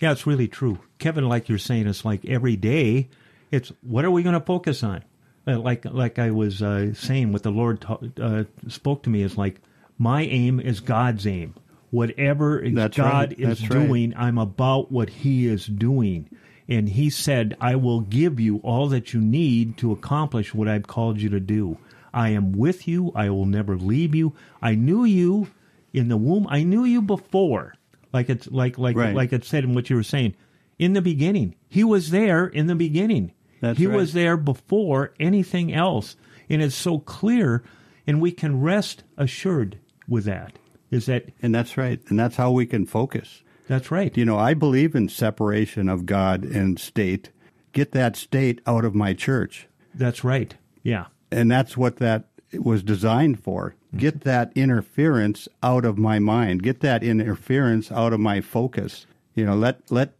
Yeah, 0.00 0.12
it's 0.12 0.26
really 0.26 0.48
true. 0.48 0.78
Kevin, 0.98 1.28
like 1.28 1.48
you're 1.48 1.58
saying, 1.58 1.86
it's 1.86 2.04
like 2.04 2.24
every 2.24 2.56
day, 2.56 3.10
it's 3.50 3.70
what 3.82 4.04
are 4.04 4.10
we 4.10 4.22
going 4.22 4.38
to 4.38 4.44
focus 4.44 4.82
on? 4.82 5.04
Uh, 5.46 5.58
like 5.58 5.84
like 5.84 6.18
I 6.18 6.30
was 6.30 6.62
uh, 6.62 6.94
saying, 6.94 7.32
what 7.32 7.42
the 7.42 7.50
Lord 7.50 7.80
ta- 7.80 7.98
uh, 8.20 8.44
spoke 8.68 9.02
to 9.04 9.10
me 9.10 9.22
is 9.22 9.36
like 9.36 9.60
my 9.98 10.22
aim 10.22 10.60
is 10.60 10.80
God's 10.80 11.26
aim. 11.26 11.54
Whatever 11.90 12.60
God 12.70 12.98
right. 12.98 13.32
is 13.32 13.60
That's 13.60 13.62
right. 13.62 13.86
doing, 13.86 14.14
I'm 14.16 14.38
about 14.38 14.92
what 14.92 15.10
He 15.10 15.46
is 15.46 15.66
doing. 15.66 16.30
And 16.70 16.88
He 16.88 17.10
said, 17.10 17.56
I 17.60 17.74
will 17.74 18.00
give 18.00 18.40
you 18.40 18.58
all 18.58 18.88
that 18.88 19.12
you 19.12 19.20
need 19.20 19.76
to 19.78 19.92
accomplish 19.92 20.54
what 20.54 20.68
I've 20.68 20.86
called 20.86 21.20
you 21.20 21.28
to 21.30 21.40
do. 21.40 21.76
I 22.14 22.30
am 22.30 22.52
with 22.52 22.88
you. 22.88 23.12
I 23.14 23.28
will 23.30 23.44
never 23.46 23.76
leave 23.76 24.14
you. 24.14 24.34
I 24.62 24.74
knew 24.76 25.04
you 25.04 25.48
in 25.92 26.08
the 26.08 26.16
womb. 26.16 26.46
I 26.48 26.62
knew 26.62 26.84
you 26.84 27.02
before. 27.02 27.74
Like 28.12 28.28
it's 28.30 28.48
like 28.50 28.78
like 28.78 28.96
Right. 28.96 29.14
like 29.14 29.32
it 29.32 29.44
said 29.44 29.64
in 29.64 29.74
what 29.74 29.90
you 29.90 29.96
were 29.96 30.02
saying. 30.02 30.34
In 30.78 30.92
the 30.94 31.02
beginning. 31.02 31.54
He 31.68 31.84
was 31.84 32.10
there 32.10 32.46
in 32.46 32.66
the 32.66 32.74
beginning. 32.74 33.32
That's 33.60 33.78
he 33.78 33.86
right. 33.86 33.96
was 33.96 34.12
there 34.12 34.36
before 34.36 35.12
anything 35.20 35.72
else. 35.72 36.16
And 36.48 36.62
it's 36.62 36.74
so 36.74 36.98
clear 36.98 37.62
and 38.06 38.20
we 38.20 38.32
can 38.32 38.60
rest 38.60 39.04
assured 39.16 39.78
with 40.08 40.24
that. 40.24 40.58
Is 40.90 41.06
that 41.06 41.26
And 41.42 41.54
that's 41.54 41.76
right. 41.76 42.00
And 42.08 42.18
that's 42.18 42.36
how 42.36 42.50
we 42.50 42.66
can 42.66 42.86
focus. 42.86 43.42
That's 43.70 43.92
right. 43.92 44.16
You 44.16 44.24
know, 44.24 44.36
I 44.36 44.54
believe 44.54 44.96
in 44.96 45.08
separation 45.08 45.88
of 45.88 46.04
God 46.04 46.42
and 46.42 46.76
state. 46.76 47.30
Get 47.70 47.92
that 47.92 48.16
state 48.16 48.60
out 48.66 48.84
of 48.84 48.96
my 48.96 49.14
church. 49.14 49.68
That's 49.94 50.24
right. 50.24 50.56
Yeah. 50.82 51.06
And 51.30 51.48
that's 51.48 51.76
what 51.76 51.98
that 51.98 52.24
was 52.52 52.82
designed 52.82 53.44
for. 53.44 53.76
Get 53.96 54.16
mm-hmm. 54.16 54.28
that 54.28 54.52
interference 54.56 55.46
out 55.62 55.84
of 55.84 55.98
my 55.98 56.18
mind. 56.18 56.64
Get 56.64 56.80
that 56.80 57.04
interference 57.04 57.92
out 57.92 58.12
of 58.12 58.18
my 58.18 58.40
focus. 58.40 59.06
You 59.36 59.46
know, 59.46 59.54
let 59.54 59.88
let 59.88 60.14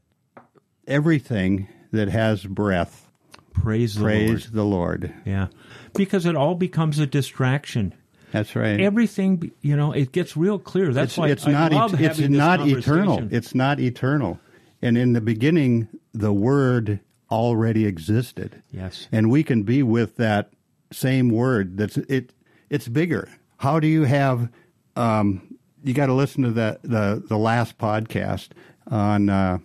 everything 0.86 1.66
that 1.90 2.08
has 2.08 2.44
breath 2.44 3.08
Praise 3.52 3.96
the 3.96 4.04
praise 4.04 4.28
Lord. 4.28 4.42
the 4.52 4.64
Lord. 4.64 5.14
Yeah. 5.24 5.48
Because 5.94 6.24
it 6.24 6.36
all 6.36 6.54
becomes 6.54 7.00
a 7.00 7.06
distraction. 7.06 7.94
That's 8.32 8.54
right. 8.56 8.80
Everything, 8.80 9.50
you 9.60 9.76
know, 9.76 9.92
it 9.92 10.12
gets 10.12 10.36
real 10.36 10.58
clear. 10.58 10.92
That's 10.92 11.12
it's, 11.12 11.18
why 11.18 11.28
it's 11.28 11.46
I 11.46 11.52
not 11.52 11.72
love 11.72 11.94
et- 11.94 12.10
it's 12.10 12.18
not 12.20 12.66
eternal. 12.66 13.28
It's 13.30 13.54
not 13.54 13.80
eternal. 13.80 14.38
And 14.82 14.96
in 14.96 15.12
the 15.12 15.20
beginning, 15.20 15.88
the 16.12 16.32
Word 16.32 17.00
already 17.30 17.86
existed. 17.86 18.62
Yes. 18.72 19.08
and 19.12 19.30
we 19.30 19.42
can 19.44 19.62
be 19.62 19.82
with 19.82 20.16
that 20.16 20.50
same 20.92 21.28
word 21.28 21.76
that's 21.76 21.96
it 21.96 22.32
it's 22.68 22.88
bigger 22.88 23.28
how 23.58 23.78
do 23.78 23.86
you 23.86 24.02
have 24.02 24.48
um, 24.96 25.56
you 25.84 25.94
got 25.94 26.06
to 26.06 26.12
listen 26.14 26.42
to 26.42 26.50
the, 26.50 26.80
the 26.82 27.22
the 27.28 27.38
last 27.38 27.78
podcast 27.78 28.48
on 28.88 29.28
uh, 29.28 29.58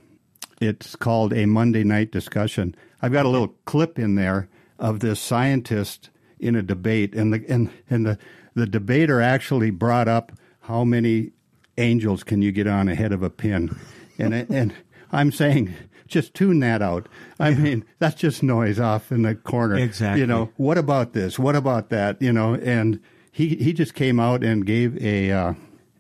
it's 0.61 0.95
called 0.95 1.33
a 1.33 1.47
monday 1.47 1.83
night 1.83 2.11
discussion 2.11 2.75
i've 3.01 3.11
got 3.11 3.25
a 3.25 3.29
little 3.29 3.55
clip 3.65 3.97
in 3.97 4.13
there 4.13 4.47
of 4.77 4.99
this 4.99 5.19
scientist 5.19 6.11
in 6.39 6.55
a 6.55 6.61
debate 6.61 7.15
and 7.15 7.33
the 7.33 7.43
and, 7.49 7.71
and 7.89 8.05
the 8.05 8.19
the 8.55 8.65
debater 8.65 9.21
actually 9.21 9.69
brought 9.69 10.07
up 10.07 10.31
how 10.61 10.83
many 10.83 11.31
angels 11.77 12.23
can 12.23 12.41
you 12.41 12.51
get 12.51 12.67
on 12.67 12.87
ahead 12.87 13.11
of 13.11 13.21
a 13.21 13.29
pin. 13.29 13.75
And 14.17 14.33
and 14.49 14.73
i'm 15.11 15.31
saying 15.31 15.73
just 16.07 16.33
tune 16.33 16.59
that 16.59 16.81
out. 16.81 17.07
I 17.39 17.53
mean 17.53 17.85
that's 17.99 18.15
just 18.15 18.43
noise 18.43 18.79
off 18.79 19.11
in 19.11 19.23
the 19.23 19.35
corner. 19.35 19.75
Exactly. 19.75 20.21
you 20.21 20.27
know 20.27 20.51
what 20.57 20.77
about 20.77 21.13
this? 21.13 21.37
What 21.37 21.55
about 21.55 21.89
that? 21.89 22.21
You 22.21 22.31
know 22.31 22.55
and 22.55 22.99
he 23.31 23.55
he 23.55 23.73
just 23.73 23.93
came 23.93 24.19
out 24.19 24.43
and 24.43 24.65
gave 24.65 25.01
a 25.03 25.31
uh, 25.31 25.53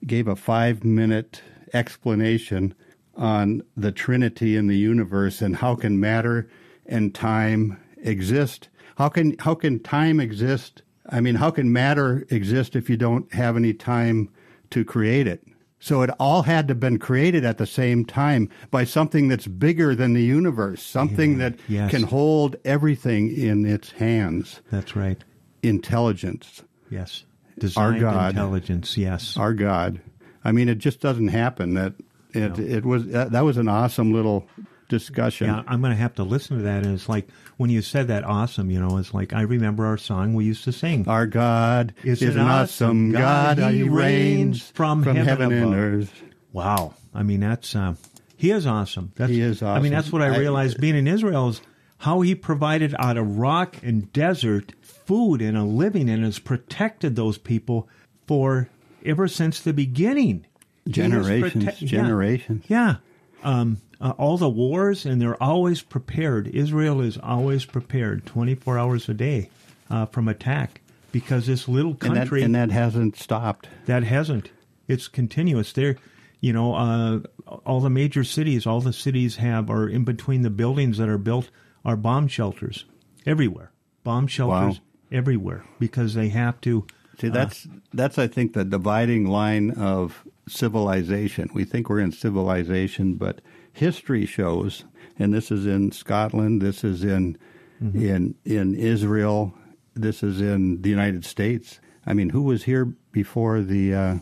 gave 0.05 0.27
a 0.27 0.35
five 0.35 0.83
minute 0.83 1.41
explanation 1.73 2.73
on 3.15 3.63
the 3.75 3.91
trinity 3.91 4.55
in 4.55 4.67
the 4.67 4.77
universe 4.77 5.41
and 5.41 5.57
how 5.57 5.75
can 5.75 5.99
matter 5.99 6.49
and 6.85 7.15
time 7.15 7.77
exist? 7.97 8.69
How 8.97 9.09
can 9.09 9.35
how 9.39 9.55
can 9.55 9.79
time 9.79 10.19
exist 10.19 10.81
i 11.09 11.19
mean 11.21 11.35
how 11.35 11.51
can 11.51 11.71
matter 11.71 12.25
exist 12.29 12.75
if 12.75 12.89
you 12.89 12.97
don't 12.97 13.33
have 13.33 13.55
any 13.55 13.73
time 13.73 14.29
to 14.69 14.83
create 14.83 15.27
it 15.27 15.43
so 15.79 16.01
it 16.01 16.09
all 16.19 16.43
had 16.43 16.67
to 16.67 16.71
have 16.71 16.79
been 16.79 16.97
created 16.97 17.43
at 17.45 17.57
the 17.57 17.65
same 17.67 18.03
time 18.05 18.49
by 18.71 18.83
something 18.83 19.27
that's 19.27 19.45
bigger 19.47 19.93
than 19.93 20.13
the 20.13 20.23
universe 20.23 20.81
something 20.81 21.37
that 21.37 21.55
Yes. 21.67 21.91
can 21.91 22.03
hold 22.03 22.55
everything 22.65 23.31
in 23.35 23.65
its 23.65 23.91
hands 23.91 24.61
That's 24.71 24.95
right. 24.95 25.23
intelligence 25.63 26.63
Yes. 26.89 27.25
Designed 27.57 27.99
God. 28.01 28.29
intelligence. 28.31 28.97
Yes. 28.97 29.35
our 29.37 29.53
god 29.53 29.99
i 30.43 30.51
mean 30.51 30.69
it 30.69 30.77
just 30.77 30.99
doesn't 31.01 31.29
happen 31.29 31.73
that 31.75 31.93
it 32.33 32.57
it 32.59 32.85
was 32.85 33.07
that, 33.07 33.31
that 33.31 33.41
was 33.45 33.57
an 33.57 33.67
awesome 33.67 34.11
little 34.13 34.47
discussion 34.87 35.47
Yeah, 35.47 35.63
I'm 35.67 35.81
going 35.81 35.91
to 35.91 35.97
have 35.97 36.15
to 36.15 36.23
listen 36.23 36.57
to 36.57 36.63
that. 36.63 36.83
And 36.83 36.93
it's 36.93 37.09
like 37.09 37.27
when 37.57 37.69
you 37.69 37.81
said 37.81 38.07
that 38.09 38.23
awesome, 38.23 38.69
you 38.69 38.79
know, 38.79 38.97
it's 38.97 39.13
like 39.13 39.33
I 39.33 39.41
remember 39.41 39.85
our 39.85 39.97
song 39.97 40.33
we 40.33 40.45
used 40.45 40.63
to 40.65 40.71
sing. 40.71 41.07
our 41.07 41.25
god 41.27 41.93
Is 42.03 42.21
is, 42.21 42.35
an 42.35 42.41
an 42.41 42.47
awesome 42.47 43.11
God. 43.11 43.57
god, 43.57 43.71
He 43.73 43.79
he 43.79 43.89
reigns 43.89 44.69
from 44.71 45.03
from, 45.03 45.15
heaven 45.15 45.51
heaven, 45.51 45.63
and 45.73 45.75
earth 45.75 46.23
Wow. 46.53 46.93
I 47.13 47.23
mean, 47.23 47.41
that's, 47.41 47.75
uh, 47.75 47.95
he 48.37 48.51
is 48.51 48.65
awesome. 48.65 49.11
That's, 49.15 49.29
He 49.31 49.41
is 49.41 49.61
awesome. 49.61 49.77
I 49.77 49.81
mean, 49.81 49.91
that's 49.91 50.11
what 50.11 50.21
I 50.21 50.33
I- 50.33 50.37
realized 50.37 50.79
being 50.79 50.95
in 50.95 51.07
Israel 51.07 51.49
is 51.49 51.61
how 51.99 52.21
he 52.21 52.33
provided 52.35 52.93
out 52.99 53.17
of 53.17 53.37
rock 53.37 53.77
and 53.83 54.11
desert 54.13 54.73
food 54.81 55.41
and 55.41 55.57
a 55.57 55.63
living 55.63 56.09
and 56.09 56.23
has 56.23 56.39
protected 56.39 57.15
those 57.15 57.37
people 57.37 57.87
for 58.27 58.69
ever 59.05 59.27
since 59.27 59.59
the 59.59 59.73
beginning. 59.73 60.45
He 60.85 60.91
has 60.91 60.95
generations 60.95 61.81
yeah. 61.81 61.87
generations 61.89 62.65
Yeah. 62.67 62.95
Um, 63.43 63.77
uh, 64.01 64.13
all 64.17 64.37
the 64.37 64.49
wars, 64.49 65.05
and 65.05 65.21
they're 65.21 65.41
always 65.41 65.81
prepared. 65.81 66.47
Israel 66.47 67.01
is 67.01 67.17
always 67.17 67.65
prepared 67.65 68.25
24 68.25 68.77
hours 68.77 69.09
a 69.09 69.13
day 69.13 69.49
uh, 69.89 70.05
from 70.05 70.27
attack 70.27 70.81
because 71.11 71.47
this 71.47 71.67
little 71.67 71.91
and 72.01 72.11
that, 72.11 72.15
country 72.15 72.43
and 72.43 72.55
that 72.55 72.71
hasn't 72.71 73.17
stopped 73.17 73.69
that 73.85 74.03
hasn't. 74.03 74.49
It's 74.87 75.07
continuous. 75.07 75.71
There, 75.71 75.95
you 76.41 76.53
know, 76.53 76.75
uh, 76.75 77.19
all 77.65 77.79
the 77.79 77.89
major 77.89 78.23
cities, 78.23 78.67
all 78.67 78.81
the 78.81 78.93
cities 78.93 79.37
have, 79.37 79.69
are 79.69 79.87
in 79.87 80.03
between 80.03 80.41
the 80.41 80.49
buildings 80.49 80.97
that 80.97 81.09
are 81.09 81.17
built, 81.17 81.49
are 81.83 81.95
bomb 81.95 82.27
shelters 82.27 82.85
everywhere. 83.25 83.71
Bomb 84.03 84.27
shelters 84.27 84.81
everywhere 85.11 85.63
because 85.79 86.13
they 86.13 86.29
have 86.29 86.59
to. 86.61 86.85
See, 87.19 87.29
that's 87.29 87.67
that's 87.93 88.17
I 88.17 88.27
think 88.27 88.53
the 88.53 88.65
dividing 88.65 89.25
line 89.25 89.71
of 89.71 90.27
civilization. 90.47 91.49
We 91.53 91.63
think 91.63 91.89
we're 91.89 91.99
in 91.99 92.11
civilization, 92.11 93.15
but 93.15 93.41
history 93.75 94.25
shows, 94.25 94.85
and 95.19 95.33
this 95.33 95.51
is 95.51 95.65
in 95.65 95.91
Scotland, 95.91 96.61
this 96.61 96.83
is 96.83 97.03
in 97.03 97.37
in 97.81 98.35
in 98.45 98.73
Israel, 98.73 99.53
this 99.93 100.23
is 100.23 100.39
in 100.41 100.81
the 100.81 100.89
United 100.89 101.25
States. 101.25 101.79
I 102.05 102.13
mean, 102.13 102.29
who 102.29 102.41
was 102.41 102.63
here 102.63 102.85
before 103.11 103.61
the 103.61 103.93
uh, 103.93 104.15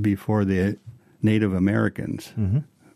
before 0.00 0.44
the 0.44 0.78
Native 1.22 1.52
Americans? 1.52 2.32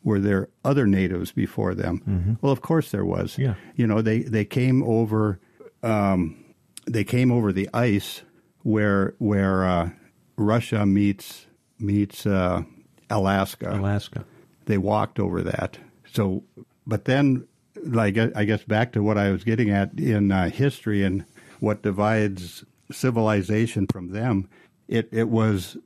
Were 0.04 0.20
there 0.20 0.48
other 0.64 0.86
natives 0.86 1.32
before 1.32 1.74
them? 1.74 2.38
Well, 2.40 2.52
of 2.52 2.62
course 2.62 2.90
there 2.90 3.04
was. 3.04 3.36
Yeah. 3.36 3.54
You 3.76 3.86
know, 3.86 4.00
they 4.00 4.20
they 4.20 4.44
came 4.44 4.82
over 4.82 5.38
um, 5.82 6.42
they 6.86 7.04
came 7.04 7.30
over 7.30 7.52
the 7.52 7.68
ice 7.74 8.22
where 8.62 9.14
where 9.18 9.64
uh, 9.64 9.90
Russia 10.36 10.86
meets 10.86 11.46
meets 11.78 12.26
uh, 12.26 12.62
Alaska. 13.10 13.76
Alaska. 13.78 14.24
They 14.66 14.78
walked 14.78 15.18
over 15.18 15.42
that. 15.42 15.78
So, 16.12 16.44
but 16.86 17.04
then, 17.04 17.46
like 17.84 18.16
I 18.18 18.44
guess 18.44 18.64
back 18.64 18.92
to 18.92 19.02
what 19.02 19.18
I 19.18 19.30
was 19.30 19.44
getting 19.44 19.70
at 19.70 19.98
in 19.98 20.32
uh, 20.32 20.50
history 20.50 21.04
and 21.04 21.24
what 21.60 21.82
divides 21.82 22.64
civilization 22.90 23.86
from 23.90 24.10
them. 24.12 24.48
It 24.88 25.08
it 25.12 25.28
was, 25.28 25.76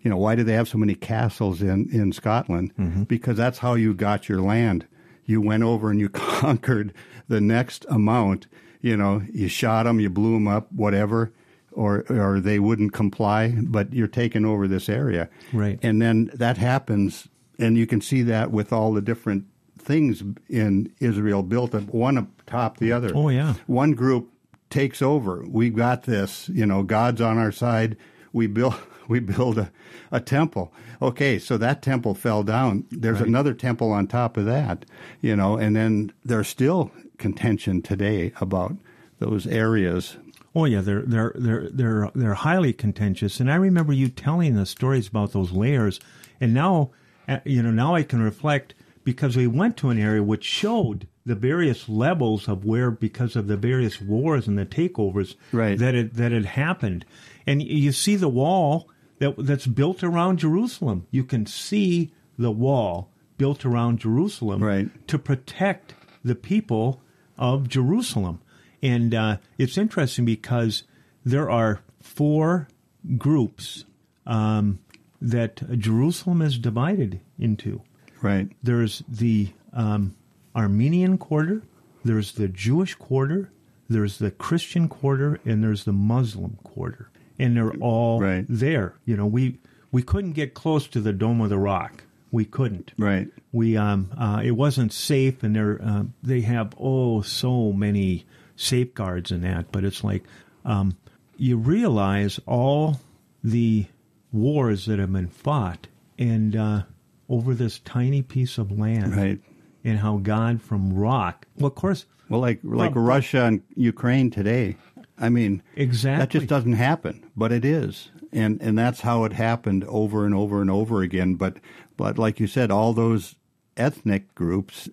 you 0.00 0.10
know, 0.10 0.16
why 0.16 0.34
do 0.34 0.42
they 0.44 0.54
have 0.54 0.68
so 0.68 0.78
many 0.78 0.94
castles 0.94 1.62
in 1.62 1.88
in 1.92 2.12
Scotland? 2.12 2.72
Because 3.04 3.36
that's 3.36 3.58
how 3.58 3.74
you 3.74 3.94
got 3.94 4.28
your 4.28 4.40
land. 4.40 4.86
You 5.24 5.40
went 5.40 5.62
over 5.62 5.90
and 5.90 6.00
you 6.00 6.08
conquered 6.40 6.92
the 7.28 7.40
next 7.40 7.84
amount. 7.88 8.46
You 8.80 8.96
know, 8.96 9.22
you 9.32 9.48
shot 9.48 9.84
them, 9.84 10.00
you 10.00 10.08
blew 10.08 10.34
them 10.34 10.48
up, 10.48 10.72
whatever, 10.72 11.32
or 11.72 12.04
or 12.08 12.40
they 12.40 12.58
wouldn't 12.58 12.92
comply. 12.92 13.54
But 13.62 13.92
you're 13.92 14.06
taking 14.06 14.44
over 14.44 14.66
this 14.68 14.88
area, 14.88 15.28
Right. 15.52 15.78
And 15.82 16.00
then 16.00 16.30
that 16.34 16.56
happens, 16.58 17.28
and 17.58 17.76
you 17.76 17.86
can 17.86 18.00
see 18.00 18.22
that 18.22 18.50
with 18.50 18.72
all 18.72 18.92
the 18.92 19.02
different 19.02 19.44
things 19.88 20.22
in 20.50 20.92
Israel 21.00 21.42
built 21.42 21.74
up 21.74 21.84
one 21.84 22.18
atop 22.18 22.76
the 22.76 22.92
other. 22.92 23.10
Oh, 23.14 23.30
yeah. 23.30 23.54
One 23.66 23.92
group 23.92 24.30
takes 24.68 25.00
over. 25.00 25.42
We 25.48 25.70
got 25.70 26.02
this. 26.02 26.48
You 26.50 26.66
know, 26.66 26.82
God's 26.82 27.22
on 27.22 27.38
our 27.38 27.50
side. 27.50 27.96
We 28.32 28.46
build 28.46 28.74
we 29.08 29.18
build 29.18 29.58
a, 29.58 29.72
a 30.12 30.20
temple. 30.20 30.72
Okay, 31.00 31.38
so 31.38 31.56
that 31.56 31.80
temple 31.80 32.14
fell 32.14 32.42
down. 32.42 32.84
There's 32.90 33.20
another 33.20 33.54
temple 33.54 33.90
on 33.90 34.06
top 34.06 34.36
of 34.36 34.44
that. 34.44 34.84
You 35.22 35.34
know, 35.34 35.56
and 35.56 35.74
then 35.74 36.12
there's 36.22 36.48
still 36.48 36.92
contention 37.16 37.80
today 37.80 38.32
about 38.40 38.76
those 39.20 39.46
areas. 39.46 40.18
Oh 40.54 40.66
yeah, 40.66 40.82
they're 40.82 41.02
they're 41.02 41.32
they're 41.34 41.68
they're 41.70 42.10
they're 42.14 42.34
highly 42.34 42.74
contentious. 42.74 43.40
And 43.40 43.50
I 43.50 43.56
remember 43.56 43.94
you 43.94 44.08
telling 44.08 44.54
the 44.54 44.66
stories 44.66 45.08
about 45.08 45.32
those 45.32 45.52
layers. 45.52 45.98
And 46.40 46.52
now, 46.52 46.90
uh, 47.26 47.38
you 47.44 47.62
know, 47.62 47.70
now 47.70 47.94
I 47.94 48.02
can 48.02 48.20
reflect 48.20 48.74
because 49.08 49.38
we 49.38 49.46
went 49.46 49.74
to 49.78 49.88
an 49.88 49.98
area 49.98 50.22
which 50.22 50.44
showed 50.44 51.06
the 51.24 51.34
various 51.34 51.88
levels 51.88 52.46
of 52.46 52.62
where, 52.66 52.90
because 52.90 53.36
of 53.36 53.46
the 53.46 53.56
various 53.56 54.02
wars 54.02 54.46
and 54.46 54.58
the 54.58 54.66
takeovers, 54.66 55.34
Right. 55.50 55.78
that 55.78 55.94
it 55.94 56.12
that 56.16 56.30
had 56.30 56.44
happened. 56.44 57.06
And 57.46 57.62
you 57.62 57.90
see 57.92 58.16
the 58.16 58.28
wall 58.28 58.90
that 59.18 59.34
that's 59.38 59.66
built 59.66 60.04
around 60.04 60.40
Jerusalem. 60.40 61.06
You 61.10 61.24
can 61.24 61.46
see 61.46 62.12
the 62.36 62.50
wall 62.50 63.10
built 63.38 63.64
around 63.64 64.00
Jerusalem 64.00 64.62
Right. 64.62 64.90
to 65.08 65.18
protect 65.18 65.94
the 66.22 66.34
people 66.34 67.00
of 67.38 67.66
Jerusalem. 67.66 68.40
And 68.82 69.14
uh, 69.14 69.38
it's 69.56 69.78
interesting 69.78 70.26
because 70.26 70.82
there 71.24 71.50
are 71.50 71.80
four 72.02 72.68
groups 73.16 73.86
um, 74.26 74.80
that 75.22 75.78
Jerusalem 75.78 76.42
is 76.42 76.58
divided 76.58 77.20
into. 77.38 77.80
Right. 78.22 78.48
There's 78.62 79.02
the 79.08 79.48
um, 79.72 80.14
Armenian 80.56 81.18
quarter, 81.18 81.62
there's 82.04 82.32
the 82.32 82.48
Jewish 82.48 82.94
quarter, 82.94 83.50
there's 83.88 84.18
the 84.18 84.30
Christian 84.30 84.88
quarter, 84.88 85.40
and 85.44 85.62
there's 85.62 85.84
the 85.84 85.92
Muslim 85.92 86.58
quarter. 86.62 87.10
And 87.38 87.56
they're 87.56 87.72
all 87.74 88.20
Right. 88.20 88.44
there. 88.48 88.94
You 89.04 89.16
know, 89.16 89.26
we 89.26 89.58
we 89.92 90.02
couldn't 90.02 90.32
get 90.32 90.54
close 90.54 90.86
to 90.88 91.00
the 91.00 91.12
Dome 91.12 91.40
of 91.40 91.48
the 91.50 91.58
Rock. 91.58 92.04
We 92.30 92.44
couldn't 92.44 92.92
Right. 92.98 93.28
we 93.52 93.76
um 93.76 94.10
uh, 94.18 94.42
it 94.44 94.50
wasn't 94.50 94.92
safe 94.92 95.42
and 95.42 95.56
they're 95.56 95.80
uh, 95.82 96.04
they 96.22 96.42
have 96.42 96.74
oh 96.78 97.22
so 97.22 97.72
many 97.72 98.26
safeguards 98.54 99.30
in 99.32 99.40
that 99.42 99.72
but 99.72 99.82
it's 99.84 100.02
like 100.04 100.24
um 100.64 100.96
you 101.38 101.56
realize 101.56 102.38
all 102.44 103.00
the 103.42 103.86
wars 104.32 104.84
that 104.86 104.98
have 104.98 105.12
been 105.12 105.28
fought 105.28 105.86
and 106.18 106.54
uh, 106.56 106.82
over 107.28 107.54
this 107.54 107.78
tiny 107.80 108.22
piece 108.22 108.58
of 108.58 108.70
land 108.78 109.14
Right. 109.16 109.40
and 109.84 109.98
how 109.98 110.18
God 110.18 110.60
from 110.62 110.92
rock 110.94 111.46
well 111.56 111.66
of 111.68 111.74
course 111.74 112.06
Well, 112.28 112.40
like 112.40 112.60
like 112.62 112.94
Well, 112.94 113.04
Russia 113.04 113.44
and 113.44 113.62
Ukraine 113.76 114.30
today. 114.30 114.76
I 115.20 115.28
mean, 115.30 115.62
Exactly. 115.74 116.22
that 116.22 116.30
just 116.30 116.46
doesn't 116.46 116.74
happen, 116.74 117.24
but 117.36 117.50
it 117.52 117.64
is, 117.64 118.10
and 118.32 118.60
and 118.62 118.78
that's 118.78 119.00
how 119.00 119.24
it 119.24 119.32
happened 119.32 119.84
over 119.88 120.24
and 120.26 120.34
over 120.34 120.60
and 120.60 120.70
over 120.70 121.02
again. 121.02 121.34
But 121.34 121.56
but 121.96 122.18
like 122.18 122.38
you 122.38 122.46
said, 122.46 122.70
all 122.70 122.92
those 122.92 123.34
ethnic 123.76 124.32
groups, 124.36 124.88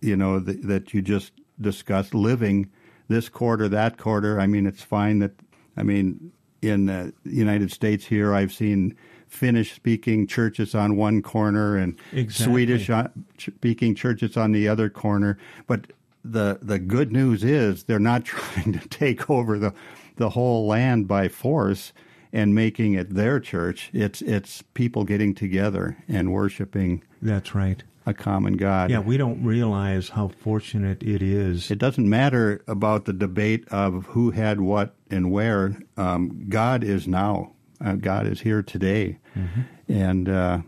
you 0.00 0.16
know, 0.16 0.40
that, 0.40 0.62
that 0.66 0.94
you 0.94 1.00
just 1.02 1.32
discussed, 1.60 2.12
living 2.14 2.70
this 3.08 3.28
quarter, 3.28 3.68
that 3.68 3.98
quarter. 3.98 4.40
I 4.40 4.46
mean, 4.48 4.66
it's 4.66 4.82
fine 4.82 5.20
that. 5.20 5.32
I 5.76 5.84
mean, 5.84 6.32
in 6.60 6.86
the 6.86 7.12
United 7.24 7.70
States 7.70 8.04
here, 8.06 8.34
I've 8.34 8.52
seen 8.52 8.96
Finnish-speaking 9.28 10.26
churches 10.26 10.74
on 10.74 10.96
one 10.96 11.22
corner 11.22 11.76
and 11.76 11.96
Exactly. 12.12 12.52
Swedish 12.52 12.90
uh, 12.90 13.08
speaking 13.38 13.94
churches 13.94 14.36
on 14.36 14.52
the 14.52 14.68
other 14.68 14.88
corner. 14.90 15.38
But 15.66 15.92
the 16.24 16.58
the 16.60 16.78
good 16.78 17.12
news 17.12 17.44
is 17.44 17.84
they're 17.84 17.98
not 17.98 18.24
trying 18.34 18.72
to 18.72 18.88
take 18.88 19.28
over 19.30 19.58
the 19.58 19.72
the 20.16 20.30
whole 20.30 20.66
land 20.66 21.06
by 21.06 21.28
force 21.28 21.92
and 22.32 22.54
making 22.54 22.94
it 22.94 23.14
their 23.14 23.40
church. 23.40 23.90
It's 23.92 24.20
it's 24.22 24.62
people 24.74 25.04
getting 25.04 25.34
together 25.34 25.96
and 26.08 26.32
worshiping 26.32 27.02
that's 27.22 27.54
right 27.54 27.82
a 28.06 28.14
common 28.14 28.56
God. 28.56 28.90
yeah 28.90 29.00
we 29.00 29.18
don't 29.18 29.44
realize 29.44 30.08
how 30.10 30.28
fortunate 30.28 31.02
it 31.02 31.20
is 31.20 31.70
It 31.70 31.78
doesn't 31.78 32.08
matter 32.08 32.62
about 32.66 33.04
the 33.04 33.12
debate 33.12 33.66
of 33.70 34.06
who 34.06 34.30
had 34.30 34.60
what 34.60 34.94
and 35.10 35.30
where. 35.30 35.76
Um, 35.96 36.46
God 36.48 36.82
is 36.82 37.06
now. 37.06 37.52
Uh, 37.84 37.94
God 37.94 38.26
is 38.26 38.40
here 38.40 38.62
today, 38.62 39.18
and 39.88 40.28
uh, 40.28 40.58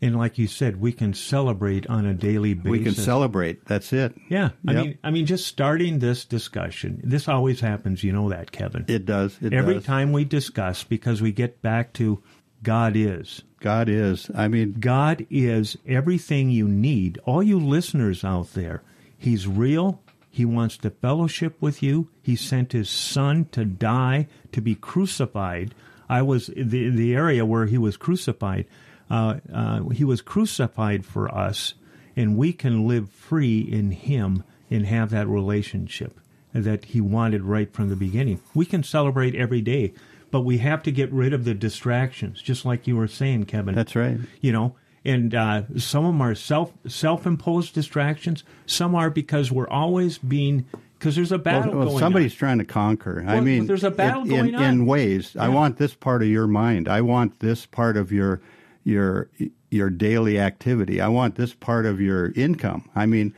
and 0.00 0.16
like 0.16 0.38
you 0.38 0.46
said 0.46 0.80
we 0.80 0.92
can 0.92 1.12
celebrate 1.14 1.86
on 1.88 2.06
a 2.06 2.14
daily 2.14 2.54
basis 2.54 2.70
we 2.70 2.82
can 2.84 2.94
celebrate. 2.94 3.64
That's 3.66 3.92
it. 3.92 4.14
Yeah, 4.28 4.50
I 4.66 4.72
Yep. 4.72 4.84
mean, 4.84 4.98
I 5.04 5.10
mean, 5.10 5.26
just 5.26 5.46
starting 5.46 5.98
this 5.98 6.24
discussion. 6.24 7.00
This 7.04 7.28
always 7.28 7.60
happens, 7.60 8.04
you 8.04 8.12
know 8.12 8.28
that, 8.30 8.52
Kevin. 8.52 8.84
It 8.88 9.04
does. 9.04 9.36
It 9.42 9.52
Every 9.52 9.74
does. 9.74 9.84
time 9.84 10.12
we 10.12 10.24
discuss, 10.24 10.84
because 10.84 11.20
we 11.20 11.32
get 11.32 11.60
back 11.62 11.92
to 11.94 12.22
God 12.62 12.94
is. 12.94 13.42
God 13.60 13.88
is. 13.88 14.30
I 14.34 14.48
mean, 14.48 14.76
God 14.80 15.26
is 15.30 15.76
everything 15.86 16.50
you 16.50 16.66
need. 16.68 17.18
All 17.24 17.42
you 17.42 17.58
listeners 17.58 18.24
out 18.24 18.54
there, 18.54 18.82
He's 19.18 19.46
real. 19.46 20.00
He 20.30 20.44
wants 20.44 20.76
to 20.78 20.90
fellowship 20.90 21.56
with 21.60 21.82
you. 21.82 22.08
He 22.22 22.36
sent 22.36 22.72
His 22.72 22.88
Son 22.88 23.46
to 23.52 23.64
die, 23.64 24.28
to 24.52 24.60
be 24.62 24.74
crucified. 24.76 25.74
I 26.10 26.22
was 26.22 26.48
the 26.48 26.90
the 26.90 27.14
area 27.14 27.46
where 27.46 27.66
He 27.66 27.78
was 27.78 27.96
crucified. 27.96 28.66
Uh, 29.08 29.40
uh, 29.52 29.88
he 29.88 30.04
was 30.04 30.20
crucified 30.20 31.04
for 31.04 31.32
us, 31.34 31.74
and 32.16 32.36
we 32.36 32.52
can 32.52 32.86
live 32.86 33.10
free 33.10 33.60
in 33.60 33.92
Him 33.92 34.44
and 34.70 34.86
have 34.86 35.10
that 35.10 35.28
relationship 35.28 36.20
that 36.52 36.86
He 36.86 37.00
wanted 37.00 37.42
right 37.42 37.72
from 37.72 37.88
the 37.88 37.96
beginning. 37.96 38.40
We 38.54 38.66
can 38.66 38.82
celebrate 38.82 39.34
every 39.34 39.60
day, 39.60 39.94
but 40.30 40.42
we 40.42 40.58
have 40.58 40.82
to 40.82 40.92
get 40.92 41.12
rid 41.12 41.32
of 41.32 41.44
the 41.44 41.54
distractions, 41.54 42.42
just 42.42 42.64
like 42.64 42.86
you 42.86 42.96
were 42.96 43.08
saying, 43.08 43.46
Kevin 43.46 43.74
that's 43.74 43.96
right. 43.96 44.18
you 44.40 44.52
know 44.52 44.74
and 45.04 45.34
uh, 45.34 45.62
some 45.76 46.04
of 46.04 46.12
them 46.12 46.20
are 46.20 46.34
self 46.34 46.72
self-imposed 46.86 47.74
distractions 47.74 48.44
some 48.66 48.94
are 48.94 49.10
because 49.10 49.50
we're 49.50 49.68
always 49.68 50.18
being 50.18 50.66
because 51.00 51.16
there's 51.16 51.32
a 51.32 51.38
battle 51.38 51.70
Well, 51.70 51.78
well, 51.78 51.88
going 51.88 51.98
somebody's 51.98 52.32
on. 52.34 52.38
trying 52.38 52.58
to 52.58 52.64
conquer. 52.66 53.24
I 53.26 53.40
mean, 53.40 53.66
there's 53.66 53.84
a 53.84 53.90
battle 53.90 54.22
in, 54.22 54.28
going 54.28 54.48
in, 54.50 54.54
on. 54.54 54.62
in 54.62 54.86
ways. 54.86 55.34
I 55.34 55.48
want 55.48 55.78
this 55.78 55.94
part 55.94 56.22
of 56.22 56.28
your 56.28 56.46
mind. 56.46 56.88
I 56.88 57.00
want 57.00 57.40
this 57.40 57.64
part 57.64 57.96
of 57.96 58.12
your 58.12 58.42
your 58.84 59.30
your 59.70 59.88
daily 59.88 60.38
activity. 60.38 61.00
I 61.00 61.08
want 61.08 61.36
this 61.36 61.54
part 61.54 61.86
of 61.86 62.02
your 62.02 62.32
income. 62.32 62.90
I 62.94 63.06
mean, 63.06 63.34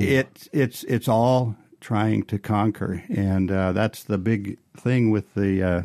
it's 0.00 0.48
it's 0.52 0.84
it's 0.84 1.06
all 1.06 1.54
trying 1.80 2.22
to 2.24 2.38
conquer, 2.38 3.04
and 3.10 3.50
uh, 3.50 3.72
that's 3.72 4.02
the 4.02 4.16
big 4.18 4.58
thing 4.74 5.10
with 5.10 5.34
the 5.34 5.62
uh, 5.62 5.82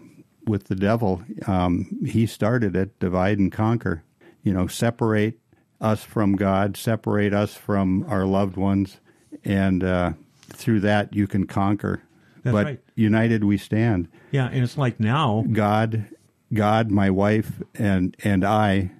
with 0.47 0.65
the 0.65 0.75
devil. 0.75 1.23
Um, 1.45 1.99
he 2.05 2.25
started 2.25 2.73
it: 2.75 2.97
divide 2.99 3.37
and 3.37 3.51
conquer. 3.51 4.03
You 4.43 4.53
know, 4.53 4.67
separate 4.67 5.39
us 5.81 6.03
from 6.05 6.37
God, 6.37 6.77
separate 6.77 7.33
us 7.33 7.53
from 7.53 8.05
our 8.07 8.25
loved 8.25 8.55
ones, 8.55 9.01
and 9.43 9.83
uh, 9.83 10.13
through 10.53 10.79
that 10.81 11.13
you 11.15 11.27
can 11.27 11.45
conquer 11.47 12.01
That's 12.43 12.53
but 12.53 12.65
right. 12.65 12.79
united 12.95 13.43
we 13.43 13.57
stand. 13.57 14.07
Yeah, 14.31 14.47
and 14.47 14.63
it's 14.63 14.77
like 14.77 14.99
now, 14.99 15.45
God, 15.51 16.05
God, 16.53 16.89
my 16.91 17.09
wife, 17.09 17.61
and 17.75 18.15
and 18.23 18.43
I 18.45 18.91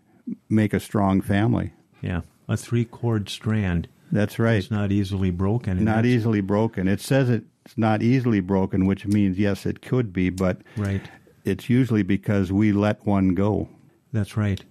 make 0.49 0.73
a 0.73 0.79
strong 0.79 1.21
family. 1.21 1.73
yeah, 2.01 2.21
a 2.47 2.57
three 2.57 2.85
cord 2.85 3.29
strand 3.29 3.87
That's 4.11 4.37
right. 4.39 4.57
It's 4.57 4.71
not 4.71 4.91
easily 4.91 5.31
broken. 5.31 5.83
not 5.83 6.05
easily 6.05 6.41
broken. 6.41 6.87
It 6.87 6.99
says 7.01 7.29
it's 7.29 7.77
not 7.77 8.01
easily 8.01 8.39
broken, 8.41 8.85
which 8.85 9.05
means 9.05 9.37
yes, 9.39 9.65
it 9.65 9.81
could 9.81 10.11
be, 10.11 10.29
but 10.29 10.61
Right. 10.77 11.01
it's 11.45 11.69
usually 11.69 12.03
because 12.03 12.51
we 12.51 12.71
let 12.71 13.05
one 13.05 13.35
go. 13.35 13.69
That's 14.11 14.35
right. 14.35 14.63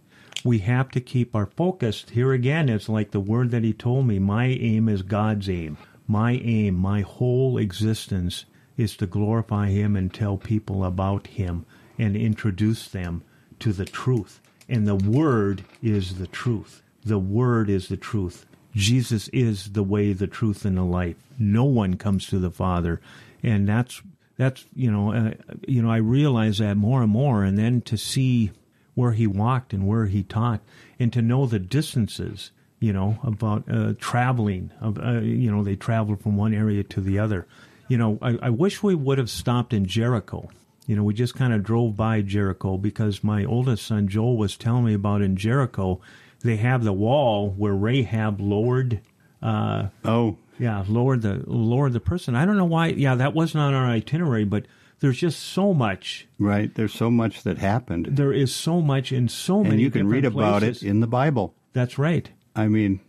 We 0.45 0.59
have 0.61 0.89
to 0.91 1.01
keep 1.01 1.35
our 1.35 1.47
focus. 1.47 2.05
Here 2.11 2.33
again, 2.33 2.69
it's 2.69 2.89
like 2.89 3.11
the 3.11 3.21
word 3.21 3.51
that 3.51 3.63
he 3.65 3.73
told 3.75 4.07
me 4.07 4.19
my 4.19 4.47
aim 4.47 4.89
is 4.89 5.03
God's 5.03 5.49
aim. 5.51 5.77
My 6.11 6.33
aim, 6.43 6.75
my 6.75 7.03
whole 7.03 7.57
existence 7.57 8.45
is 8.77 8.97
to 8.97 9.07
glorify 9.07 9.69
him 9.69 9.95
and 9.95 10.13
tell 10.13 10.37
people 10.37 10.85
about 10.85 11.29
him 11.29 11.65
and 12.01 12.17
introduce 12.17 12.89
them 12.89 13.23
to 13.61 13.73
the 13.73 13.85
truth. 13.85 14.41
And 14.69 14.89
the 14.89 14.97
word 14.97 15.63
is 15.81 16.19
the 16.19 16.27
truth. 16.27 16.83
The 17.05 17.21
word 17.21 17.71
is 17.71 17.87
the 17.87 17.97
truth. 17.97 18.45
Jesus 18.75 19.29
is 19.29 19.71
the 19.71 19.85
way, 19.85 20.13
the 20.13 20.27
truth, 20.27 20.65
and 20.65 20.77
the 20.77 20.83
life. 20.83 21.15
No 21.39 21.63
one 21.63 21.95
comes 21.95 22.27
to 22.27 22.41
the 22.41 22.51
Father, 22.51 23.01
and 23.41 23.69
that's 23.69 24.03
that's 24.37 24.67
you 24.75 24.91
know 24.91 25.13
uh, 25.13 25.35
you 25.69 25.81
know 25.81 25.93
I 25.93 25.99
realize 25.99 26.59
that 26.59 26.77
more 26.77 27.03
and 27.03 27.13
more, 27.13 27.45
and 27.45 27.57
then 27.57 27.83
to 27.83 27.97
see 27.97 28.51
where 28.95 29.13
he 29.13 29.29
walked 29.29 29.73
and 29.73 29.87
where 29.87 30.07
he 30.07 30.25
taught, 30.25 30.61
and 30.99 31.13
to 31.13 31.23
know 31.23 31.47
the 31.47 31.61
distances, 31.61 32.51
you 32.81 32.93
know, 32.93 33.19
about 33.23 33.65
uh, 33.71 33.93
traveling. 34.01 34.71
Of 34.81 34.99
uh, 34.99 35.21
you 35.21 35.51
know, 35.51 35.63
they 35.63 35.77
traveled 35.77 36.21
from 36.23 36.37
one 36.37 36.53
area 36.55 36.83
to 36.85 37.01
the 37.01 37.19
other. 37.19 37.47
You 37.89 37.99
know, 37.99 38.19
I, 38.23 38.39
I 38.43 38.51
wish 38.51 38.83
we 38.83 38.95
would 38.95 39.19
have 39.19 39.31
stopped 39.31 39.73
in 39.73 39.87
Jericho. 39.87 40.49
You 40.87 40.97
know, 40.97 41.05
we 41.05 41.15
just 41.15 41.35
kind 41.35 41.53
of 41.53 41.63
drove 41.63 41.97
by 41.97 42.21
Jericho 42.23 42.77
because 42.79 43.23
my 43.23 43.45
oldest 43.45 43.87
son 43.87 44.09
Joel 44.09 44.37
was 44.37 44.57
telling 44.57 44.85
me 44.85 44.95
about 44.95 45.23
in 45.23 45.37
Jericho, 45.37 46.01
they 46.43 46.57
have 46.57 46.83
the 46.85 46.93
wall 46.93 47.51
where 47.51 47.75
Rahab 47.75 48.41
lowered. 48.41 49.01
Uh, 49.43 49.89
Oh, 50.05 50.37
yeah, 50.59 50.85
lowered 50.89 51.23
the 51.23 51.43
lowered 51.47 51.93
the 51.93 52.01
person. 52.01 52.35
I 52.35 52.45
don't 52.45 52.57
know 52.57 52.65
why. 52.65 52.89
Yeah, 52.89 53.15
that 53.15 53.35
wasn't 53.35 53.63
on 53.63 53.73
our 53.75 53.87
itinerary, 53.87 54.45
but 54.45 54.67
there's 55.01 55.19
just 55.19 55.41
so 55.41 55.73
much. 55.73 56.27
right. 56.39 56.75
There's 56.75 56.93
so 56.93 57.11
much 57.11 57.43
that 57.45 57.59
happened, 57.59 58.07
There 58.11 58.33
is 58.33 58.55
so 58.55 58.81
much 58.83 59.13
in 59.13 59.29
so 59.29 59.63
many. 59.63 59.71
and 59.77 59.81
you 59.81 59.91
can 59.91 60.07
read 60.09 60.23
different 60.23 60.47
about 60.49 60.61
places. 60.61 60.83
it 60.83 60.89
in 60.89 61.01
the 61.01 61.07
Bible. 61.07 61.55
That's 61.73 61.99
right. 61.99 62.31
I 62.55 62.69
mean, 62.69 63.01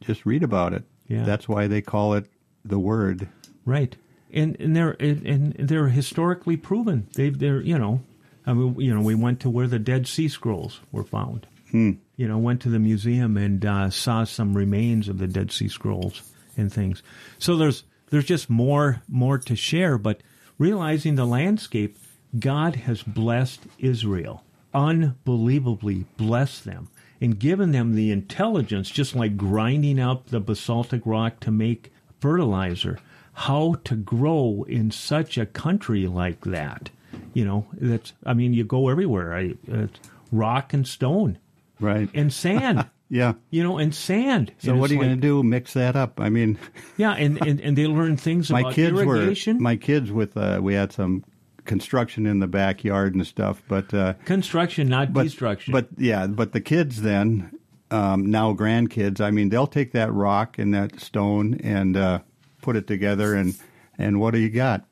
just 0.00 0.26
read 0.26 0.42
about 0.42 0.72
it. 0.72 0.84
Yeah. 1.08 1.24
That's 1.24 1.48
why 1.48 1.66
they 1.66 1.80
call 1.80 2.14
it 2.14 2.26
the 2.64 2.78
Word. 2.78 3.28
Right, 3.64 3.96
and 4.32 4.56
and 4.60 4.74
they're 4.74 4.96
and 5.00 5.54
they're 5.58 5.88
historically 5.88 6.56
proven. 6.56 7.08
They've 7.14 7.38
they're 7.38 7.60
you 7.60 7.78
know, 7.78 8.00
I 8.46 8.52
mean 8.52 8.80
you 8.80 8.94
know 8.94 9.00
we 9.00 9.14
went 9.14 9.40
to 9.40 9.50
where 9.50 9.66
the 9.66 9.78
Dead 9.78 10.06
Sea 10.06 10.28
Scrolls 10.28 10.80
were 10.90 11.04
found. 11.04 11.46
Hmm. 11.70 11.92
You 12.16 12.28
know, 12.28 12.38
went 12.38 12.60
to 12.62 12.68
the 12.68 12.78
museum 12.78 13.36
and 13.36 13.64
uh, 13.64 13.90
saw 13.90 14.24
some 14.24 14.56
remains 14.56 15.08
of 15.08 15.18
the 15.18 15.26
Dead 15.26 15.50
Sea 15.50 15.68
Scrolls 15.68 16.22
and 16.56 16.72
things. 16.72 17.02
So 17.38 17.56
there's 17.56 17.84
there's 18.10 18.26
just 18.26 18.50
more 18.50 19.02
more 19.08 19.38
to 19.38 19.56
share, 19.56 19.98
but 19.98 20.22
realizing 20.58 21.14
the 21.14 21.24
landscape, 21.24 21.98
God 22.38 22.76
has 22.76 23.02
blessed 23.02 23.62
Israel, 23.78 24.44
unbelievably 24.74 26.06
blessed 26.16 26.64
them, 26.64 26.88
and 27.22 27.38
given 27.38 27.72
them 27.72 27.94
the 27.94 28.10
intelligence, 28.10 28.90
just 28.90 29.14
like 29.14 29.36
grinding 29.38 29.98
up 29.98 30.26
the 30.26 30.40
basaltic 30.40 31.02
rock 31.06 31.40
to 31.40 31.50
make 31.50 31.92
fertilizer, 32.20 32.98
how 33.34 33.76
to 33.84 33.94
grow 33.96 34.64
in 34.68 34.90
such 34.90 35.38
a 35.38 35.46
country 35.46 36.06
like 36.06 36.40
that. 36.42 36.90
You 37.34 37.44
know, 37.44 37.66
that's 37.72 38.12
I 38.26 38.34
mean, 38.34 38.52
you 38.54 38.64
go 38.64 38.88
everywhere. 38.88 39.34
I, 39.34 39.54
it's 39.66 40.00
rock 40.30 40.72
and 40.74 40.86
stone 40.86 41.38
Right. 41.80 42.08
and 42.14 42.32
sand. 42.32 42.88
yeah. 43.08 43.34
you 43.50 43.62
know, 43.62 43.78
and 43.78 43.94
sand. 43.94 44.52
So 44.58 44.70
And 44.72 44.80
what 44.80 44.90
are 44.90 44.94
you 44.94 45.00
like- 45.00 45.08
going 45.08 45.20
to 45.20 45.26
do? 45.28 45.42
Mix 45.42 45.74
that 45.74 45.94
up? 45.96 46.20
I 46.20 46.28
mean, 46.30 46.58
Yeah, 46.96 47.12
and, 47.12 47.38
and, 47.46 47.60
and 47.60 47.76
they 47.76 47.86
learn 47.86 48.16
things 48.16 48.50
my 48.50 48.60
about 48.60 48.74
kids 48.74 48.98
irrigation, 48.98 49.56
were 49.58 49.62
my 49.62 49.76
kids 49.76 50.10
with 50.12 50.36
uh, 50.36 50.60
we 50.62 50.74
had 50.74 50.92
some 50.92 51.24
construction 51.64 52.26
in 52.26 52.38
the 52.40 52.46
backyard 52.46 53.14
and 53.14 53.26
stuff, 53.26 53.62
but 53.68 53.92
uh, 53.94 54.14
construction, 54.24 54.88
not 54.88 55.12
but 55.12 55.24
destruction. 55.24 55.72
but 55.72 55.88
yeah, 55.96 56.26
but 56.26 56.52
the 56.52 56.60
kids 56.60 57.02
then 57.02 57.50
um, 57.90 58.30
now 58.30 58.52
grandkids. 58.54 59.20
I 59.20 59.30
mean, 59.30 59.48
they'll 59.50 59.66
take 59.66 59.92
that 59.92 60.12
rock 60.12 60.58
and 60.58 60.72
that 60.74 61.00
stone 61.00 61.54
and 61.62 61.96
uh, 61.96 62.20
put 62.62 62.76
it 62.76 62.86
together, 62.86 63.34
and 63.34 63.54
and 63.98 64.20
what 64.20 64.32
do 64.32 64.38
you 64.40 64.50
got? 64.50 64.84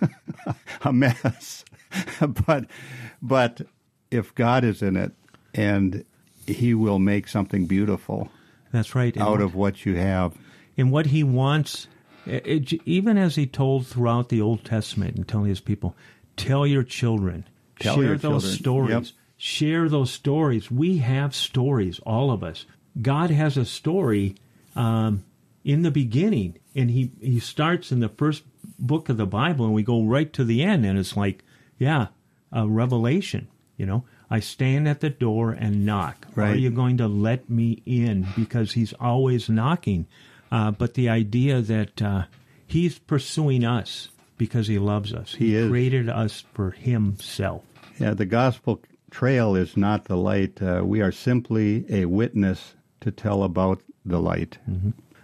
a 0.82 0.92
mess. 0.92 1.64
but 2.46 2.66
but 3.22 3.62
if 4.10 4.34
God 4.34 4.64
is 4.64 4.82
in 4.82 4.96
it, 4.96 5.12
and 5.54 6.04
He 6.46 6.74
will 6.74 6.98
make 6.98 7.28
something 7.28 7.66
beautiful 7.66 8.30
that's 8.72 8.94
right. 8.94 9.16
Out 9.16 9.30
what- 9.32 9.40
of 9.40 9.54
what 9.54 9.86
you 9.86 9.96
have. 9.96 10.34
and 10.76 10.90
what 10.92 11.06
he 11.06 11.22
wants, 11.24 11.88
it, 12.28 12.72
it- 12.72 12.82
even 12.84 13.16
as 13.18 13.36
he 13.36 13.46
told 13.46 13.86
throughout 13.86 14.28
the 14.28 14.40
Old 14.40 14.64
Testament 14.64 15.16
and 15.16 15.26
telling 15.26 15.48
his 15.48 15.60
people, 15.60 15.96
tell 16.36 16.66
your 16.66 16.82
children, 16.84 17.44
Tell 17.80 17.94
share 17.96 18.04
your 18.04 18.16
those 18.16 18.42
children. 18.42 18.58
stories, 18.58 18.90
Yep. 18.90 19.04
share 19.36 19.88
those 19.88 20.10
stories. 20.10 20.70
We 20.70 20.98
have 20.98 21.34
stories, 21.34 21.98
all 22.00 22.30
of 22.30 22.42
us. 22.42 22.66
God 23.00 23.30
has 23.30 23.56
a 23.56 23.64
story 23.64 24.34
um, 24.76 25.24
in 25.64 25.82
the 25.82 25.90
beginning, 25.90 26.56
and 26.74 26.90
he 26.90 27.10
he 27.20 27.38
starts 27.40 27.90
in 27.92 28.00
the 28.00 28.08
first 28.08 28.42
book 28.78 29.08
of 29.08 29.16
the 29.16 29.26
Bible, 29.26 29.64
and 29.66 29.74
we 29.74 29.82
go 29.82 30.02
right 30.04 30.32
to 30.32 30.44
the 30.44 30.62
end, 30.62 30.84
and 30.86 30.98
it's 30.98 31.16
like, 31.16 31.44
yeah, 31.78 32.08
a 32.52 32.66
revelation. 32.68 33.48
You 33.76 33.86
know, 33.86 34.04
I 34.30 34.40
stand 34.40 34.88
at 34.88 35.00
the 35.00 35.10
door 35.10 35.52
and 35.52 35.86
knock. 35.86 36.26
Are 36.36 36.56
you 36.56 36.70
going 36.70 36.96
to 36.98 37.06
let 37.06 37.48
me 37.48 37.80
in? 37.86 38.26
Because 38.36 38.72
he's 38.72 38.92
always 38.94 39.48
knocking. 39.48 40.06
Uh, 40.50 40.70
but 40.70 40.94
the 40.94 41.08
idea 41.08 41.60
that 41.60 42.00
uh, 42.02 42.24
he's 42.66 42.98
pursuing 42.98 43.64
us 43.64 44.08
because 44.36 44.68
he 44.68 44.78
loves 44.78 45.12
us. 45.12 45.34
He 45.34 45.54
is. 45.54 45.68
created 45.68 46.08
us 46.08 46.44
for 46.54 46.70
himself. 46.70 47.64
Yeah, 47.98 48.14
the 48.14 48.26
gospel 48.26 48.80
trail 49.10 49.56
is 49.56 49.76
not 49.76 50.04
the 50.04 50.16
light. 50.16 50.62
Uh, 50.62 50.82
we 50.84 51.00
are 51.00 51.12
simply 51.12 51.84
a 51.90 52.06
witness 52.06 52.74
to 53.00 53.10
tell 53.10 53.42
about 53.42 53.82
the 54.04 54.20
light. 54.20 54.58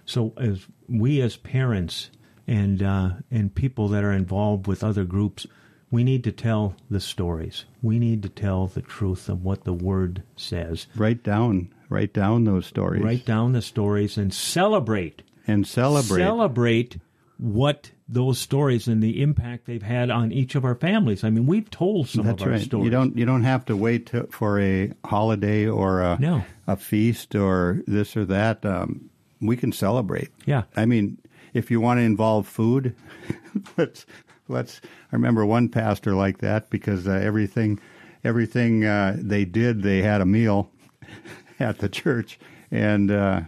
So 0.04 0.32
as 0.36 0.66
we 0.88 1.20
as 1.20 1.36
parents 1.36 2.10
and 2.46 2.82
uh, 2.82 3.10
and 3.30 3.54
people 3.54 3.88
that 3.88 4.04
are 4.04 4.12
involved 4.12 4.66
with 4.66 4.84
other 4.84 5.04
groups, 5.04 5.46
we 5.90 6.04
need 6.04 6.24
to 6.24 6.32
tell 6.32 6.74
the 6.90 7.00
stories. 7.00 7.64
We 7.82 7.98
need 7.98 8.22
to 8.24 8.28
tell 8.28 8.66
the 8.66 8.82
truth 8.82 9.28
of 9.28 9.44
what 9.44 9.64
the 9.64 9.72
word 9.72 10.22
says. 10.36 10.86
Write 10.96 11.22
down, 11.22 11.72
write 11.94 12.12
down 12.12 12.44
those 12.44 12.66
stories, 12.66 13.02
Write 13.02 13.24
down 13.24 13.52
the 13.52 13.62
stories 13.62 14.16
and 14.18 14.32
celebrate. 14.34 15.22
and 15.46 15.66
celebrate. 15.66 16.18
Celebrate 16.22 16.96
what 17.38 17.90
those 18.08 18.38
stories 18.38 18.86
and 18.86 19.02
the 19.02 19.22
impact 19.22 19.66
they've 19.66 19.82
had 19.82 20.10
on 20.10 20.30
each 20.32 20.54
of 20.54 20.64
our 20.64 20.74
families. 20.74 21.24
I 21.24 21.30
mean, 21.30 21.46
we've 21.46 21.68
told 21.70 22.08
some 22.08 22.24
That's 22.26 22.42
of 22.42 22.48
our 22.48 22.54
right. 22.54 22.62
stories. 22.62 22.84
You 22.84 22.90
don't 22.90 23.16
you 23.16 23.24
don't 23.24 23.44
have 23.44 23.64
to 23.66 23.76
wait 23.76 24.06
to, 24.06 24.26
for 24.30 24.60
a 24.60 24.92
holiday 25.04 25.66
or 25.66 26.00
a 26.02 26.16
No. 26.20 26.44
a 26.66 26.76
feast 26.76 27.34
or 27.34 27.82
this 27.86 28.16
or 28.16 28.24
that. 28.26 28.64
Um, 28.64 29.10
we 29.40 29.56
can 29.56 29.72
celebrate. 29.72 30.30
Yeah. 30.46 30.62
I 30.76 30.86
mean, 30.86 31.18
if 31.54 31.70
you 31.70 31.80
want 31.80 31.98
to 31.98 32.02
involve 32.02 32.46
food, 32.46 32.94
let's 33.76 34.06
let's. 34.48 34.80
I 35.12 35.16
remember 35.16 35.44
one 35.44 35.68
pastor 35.68 36.14
like 36.14 36.38
that 36.38 36.70
because 36.70 37.06
uh, 37.08 37.12
everything 37.12 37.80
everything 38.22 38.84
uh, 38.84 39.16
they 39.18 39.44
did, 39.44 39.82
they 39.82 40.02
had 40.02 40.20
a 40.20 40.26
meal 40.26 40.70
at 41.60 41.78
the 41.78 41.88
church 41.88 42.38
and 42.70 43.10
uh, 43.10 43.40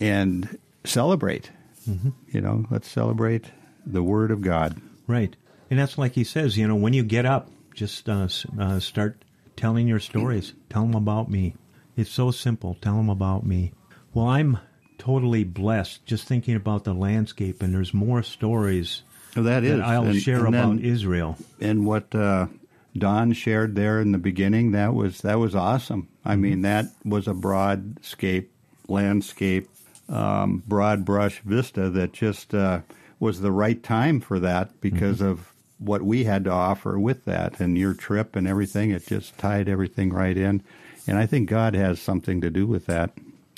and 0.00 0.58
celebrate. 0.84 1.50
Mm-hmm. 1.88 2.10
You 2.28 2.40
know, 2.40 2.66
let's 2.70 2.88
celebrate 2.88 3.46
the 3.84 4.02
Word 4.02 4.30
of 4.30 4.40
God. 4.40 4.80
Right. 5.06 5.34
And 5.70 5.78
that's 5.78 5.98
like 5.98 6.12
he 6.12 6.24
says, 6.24 6.56
you 6.56 6.68
know, 6.68 6.74
when 6.76 6.92
you 6.92 7.02
get 7.02 7.26
up, 7.26 7.50
just 7.74 8.08
uh, 8.08 8.28
uh, 8.58 8.78
start 8.78 9.24
telling 9.56 9.88
your 9.88 10.00
stories. 10.00 10.52
Tell 10.70 10.82
them 10.82 10.94
about 10.94 11.30
me. 11.30 11.54
It's 11.96 12.10
so 12.10 12.30
simple. 12.30 12.76
Tell 12.80 12.96
them 12.96 13.08
about 13.10 13.44
me. 13.44 13.72
Well, 14.14 14.26
I'm 14.26 14.58
totally 14.98 15.44
blessed 15.44 16.04
just 16.06 16.26
thinking 16.28 16.54
about 16.54 16.84
the 16.84 16.92
landscape, 16.94 17.62
and 17.62 17.74
there's 17.74 17.92
more 17.94 18.22
stories 18.22 19.02
So 19.34 19.42
that 19.42 19.64
is. 19.64 19.80
I'll 19.80 20.04
and- 20.04 20.20
share 20.20 20.44
and 20.46 20.54
about 20.54 20.76
then- 20.76 20.78
Israel. 20.84 21.36
and 21.60 21.84
what 21.86 22.14
uh, 22.14 22.46
Don 22.96 23.32
shared 23.32 23.74
there 23.74 24.00
in 24.00 24.12
the 24.12 24.18
beginning 24.18 24.72
that 24.72 24.94
was 24.94 25.22
that 25.22 25.38
was 25.38 25.54
awesome. 25.54 26.08
I 26.24 26.36
mean, 26.36 26.62
that 26.62 26.86
was 27.04 27.26
a 27.26 27.34
broad 27.34 28.04
scape 28.04 28.52
landscape, 28.88 29.68
um, 30.08 30.62
broad 30.66 31.04
brush 31.04 31.40
vista 31.40 31.90
that 31.90 32.12
just 32.12 32.54
uh, 32.54 32.80
was 33.18 33.40
the 33.40 33.52
right 33.52 33.82
time 33.82 34.20
for 34.20 34.38
that 34.38 34.80
because 34.80 35.20
of 35.20 35.52
what 35.78 36.02
we 36.02 36.24
had 36.24 36.44
to 36.44 36.50
offer 36.50 36.98
with 36.98 37.24
that 37.24 37.58
and 37.58 37.76
your 37.76 37.94
trip 37.94 38.36
and 38.36 38.46
everything. 38.46 38.90
It 38.90 39.06
just 39.06 39.36
tied 39.38 39.68
everything 39.68 40.12
right 40.12 40.36
in, 40.36 40.62
and 41.06 41.18
I 41.18 41.26
think 41.26 41.48
God 41.48 41.74
has 41.74 42.00
something 42.00 42.40
to 42.40 42.50
do 42.50 42.66
with 42.66 42.86
that. 42.86 43.12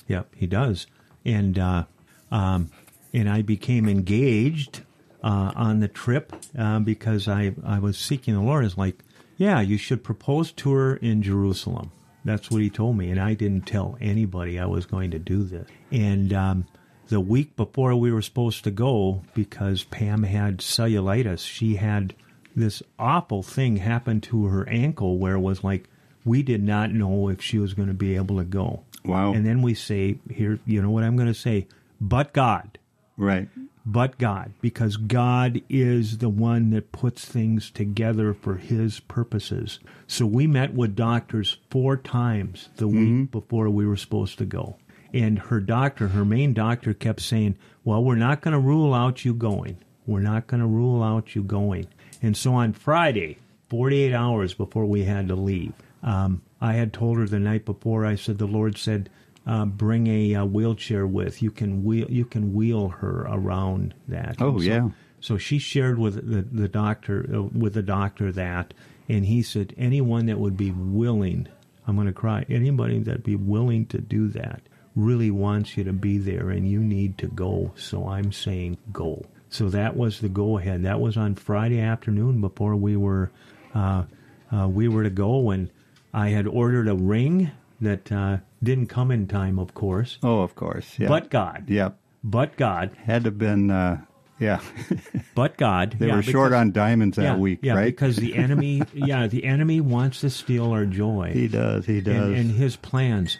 Yep, 0.08 0.34
he 0.34 0.46
does. 0.46 0.86
And 1.24 1.58
uh, 1.58 1.84
um, 2.30 2.70
and 3.12 3.28
I 3.28 3.42
became 3.42 3.88
engaged 3.88 4.82
uh, 5.22 5.52
on 5.54 5.80
the 5.80 5.88
trip 5.88 6.34
uh, 6.58 6.80
because 6.80 7.28
I, 7.28 7.54
I 7.64 7.78
was 7.78 7.96
seeking 7.96 8.34
the 8.34 8.40
Lord. 8.40 8.64
It's 8.64 8.76
like, 8.76 8.98
yeah, 9.38 9.60
you 9.60 9.78
should 9.78 10.04
propose 10.04 10.52
to 10.52 10.72
her 10.72 10.96
in 10.96 11.22
Jerusalem. 11.22 11.92
That's 12.24 12.50
what 12.50 12.62
he 12.62 12.70
told 12.70 12.96
me, 12.96 13.10
and 13.10 13.20
I 13.20 13.34
didn't 13.34 13.66
tell 13.66 13.98
anybody 14.00 14.58
I 14.58 14.66
was 14.66 14.86
going 14.86 15.10
to 15.10 15.18
do 15.18 15.44
this. 15.44 15.68
And 15.90 16.32
um, 16.32 16.66
the 17.08 17.20
week 17.20 17.54
before 17.54 17.94
we 17.96 18.10
were 18.10 18.22
supposed 18.22 18.64
to 18.64 18.70
go, 18.70 19.22
because 19.34 19.84
Pam 19.84 20.22
had 20.22 20.58
cellulitis, 20.58 21.46
she 21.46 21.76
had 21.76 22.14
this 22.56 22.82
awful 22.98 23.42
thing 23.42 23.76
happen 23.76 24.20
to 24.22 24.46
her 24.46 24.68
ankle 24.68 25.18
where 25.18 25.34
it 25.34 25.40
was 25.40 25.62
like 25.62 25.88
we 26.24 26.42
did 26.42 26.62
not 26.62 26.92
know 26.92 27.28
if 27.28 27.42
she 27.42 27.58
was 27.58 27.74
going 27.74 27.88
to 27.88 27.94
be 27.94 28.16
able 28.16 28.38
to 28.38 28.44
go. 28.44 28.84
Wow. 29.04 29.34
And 29.34 29.44
then 29.44 29.60
we 29.60 29.74
say, 29.74 30.18
here, 30.30 30.58
you 30.64 30.80
know 30.80 30.90
what 30.90 31.04
I'm 31.04 31.16
going 31.16 31.28
to 31.28 31.38
say, 31.38 31.66
but 32.00 32.32
God 32.32 32.78
right. 33.16 33.48
But 33.86 34.16
God, 34.18 34.52
because 34.60 34.96
God 34.96 35.60
is 35.68 36.18
the 36.18 36.28
one 36.30 36.70
that 36.70 36.92
puts 36.92 37.24
things 37.24 37.70
together 37.70 38.32
for 38.32 38.56
His 38.56 39.00
purposes. 39.00 39.78
So 40.06 40.24
we 40.24 40.46
met 40.46 40.72
with 40.72 40.96
doctors 40.96 41.58
four 41.70 41.96
times 41.96 42.70
the 42.76 42.88
week 42.88 43.30
before 43.30 43.68
we 43.68 43.86
were 43.86 43.96
supposed 43.96 44.38
to 44.38 44.46
go. 44.46 44.76
And 45.12 45.38
her 45.38 45.60
doctor, 45.60 46.08
her 46.08 46.24
main 46.24 46.54
doctor, 46.54 46.94
kept 46.94 47.20
saying, 47.20 47.56
Well, 47.84 48.02
we're 48.02 48.16
not 48.16 48.40
going 48.40 48.52
to 48.52 48.58
rule 48.58 48.94
out 48.94 49.24
you 49.24 49.34
going. 49.34 49.78
We're 50.06 50.20
not 50.20 50.46
going 50.46 50.60
to 50.60 50.66
rule 50.66 51.02
out 51.02 51.34
you 51.34 51.42
going. 51.42 51.86
And 52.22 52.36
so 52.36 52.54
on 52.54 52.72
Friday, 52.72 53.38
48 53.68 54.12
hours 54.12 54.54
before 54.54 54.86
we 54.86 55.04
had 55.04 55.28
to 55.28 55.34
leave, 55.34 55.72
um, 56.02 56.42
I 56.60 56.72
had 56.74 56.92
told 56.92 57.18
her 57.18 57.26
the 57.26 57.38
night 57.38 57.64
before, 57.64 58.04
I 58.06 58.16
said, 58.16 58.38
The 58.38 58.46
Lord 58.46 58.78
said, 58.78 59.10
uh, 59.46 59.64
bring 59.64 60.06
a, 60.06 60.34
uh 60.34 60.44
wheelchair 60.44 61.06
with 61.06 61.42
you 61.42 61.50
can 61.50 61.84
wheel 61.84 62.06
you 62.10 62.24
can 62.24 62.54
wheel 62.54 62.88
her 62.88 63.26
around 63.28 63.94
that. 64.08 64.36
Oh, 64.40 64.58
so, 64.58 64.64
yeah. 64.64 64.88
So 65.20 65.38
she 65.38 65.58
shared 65.58 65.98
with 65.98 66.14
the 66.14 66.42
the 66.42 66.68
doctor 66.68 67.26
uh, 67.32 67.42
with 67.42 67.74
the 67.74 67.82
doctor 67.82 68.32
that, 68.32 68.74
and 69.08 69.26
he 69.26 69.42
said 69.42 69.74
anyone 69.76 70.26
that 70.26 70.38
would 70.38 70.56
be 70.56 70.70
willing, 70.70 71.48
I'm 71.86 71.96
going 71.96 72.06
to 72.06 72.12
cry. 72.12 72.44
Anybody 72.48 72.98
that 73.00 73.24
be 73.24 73.36
willing 73.36 73.86
to 73.86 73.98
do 73.98 74.28
that 74.28 74.62
really 74.94 75.30
wants 75.30 75.76
you 75.76 75.84
to 75.84 75.92
be 75.92 76.18
there, 76.18 76.50
and 76.50 76.68
you 76.68 76.80
need 76.80 77.18
to 77.18 77.26
go. 77.26 77.72
So 77.76 78.08
I'm 78.08 78.32
saying 78.32 78.78
go. 78.92 79.24
So 79.50 79.68
that 79.68 79.96
was 79.96 80.20
the 80.20 80.28
go 80.28 80.58
ahead. 80.58 80.82
That 80.82 81.00
was 81.00 81.16
on 81.16 81.36
Friday 81.36 81.80
afternoon 81.80 82.40
before 82.40 82.76
we 82.76 82.96
were 82.96 83.30
uh, 83.74 84.04
uh, 84.52 84.68
we 84.68 84.88
were 84.88 85.04
to 85.04 85.10
go, 85.10 85.50
and 85.50 85.70
I 86.12 86.28
had 86.30 86.46
ordered 86.46 86.88
a 86.88 86.94
ring 86.94 87.50
that 87.80 88.10
uh, 88.10 88.38
didn't 88.64 88.86
come 88.88 89.10
in 89.10 89.26
time, 89.28 89.58
of 89.58 89.74
course. 89.74 90.18
Oh, 90.22 90.40
of 90.40 90.54
course. 90.54 90.98
Yeah. 90.98 91.08
But 91.08 91.30
God, 91.30 91.64
Yep. 91.68 91.98
but 92.22 92.56
God, 92.56 92.90
Had 93.04 93.24
to 93.24 93.28
have 93.28 93.38
been, 93.38 93.70
uh, 93.70 94.00
yeah. 94.40 94.60
but 95.34 95.56
God. 95.56 95.96
they 95.98 96.08
Yeah, 96.08 96.16
were 96.16 96.22
short 96.22 96.50
because- 96.50 96.60
on 96.60 96.72
diamonds 96.72 97.16
that 97.16 97.22
yeah, 97.22 97.36
week, 97.36 97.60
yeah, 97.62 97.74
right? 97.74 97.86
because 97.94 98.16
the 98.16 98.34
enemy, 98.36 98.82
yeah, 98.94 99.26
the 99.28 99.44
enemy 99.44 99.80
wants 99.80 100.20
to 100.22 100.30
steal 100.30 100.72
our 100.72 100.86
joy 100.86 101.30
he 101.32 101.46
does. 101.48 101.86
He 101.86 102.00
does. 102.00 102.16
and, 102.16 102.34
and 102.36 102.50
his 102.50 102.76
plans. 102.76 103.38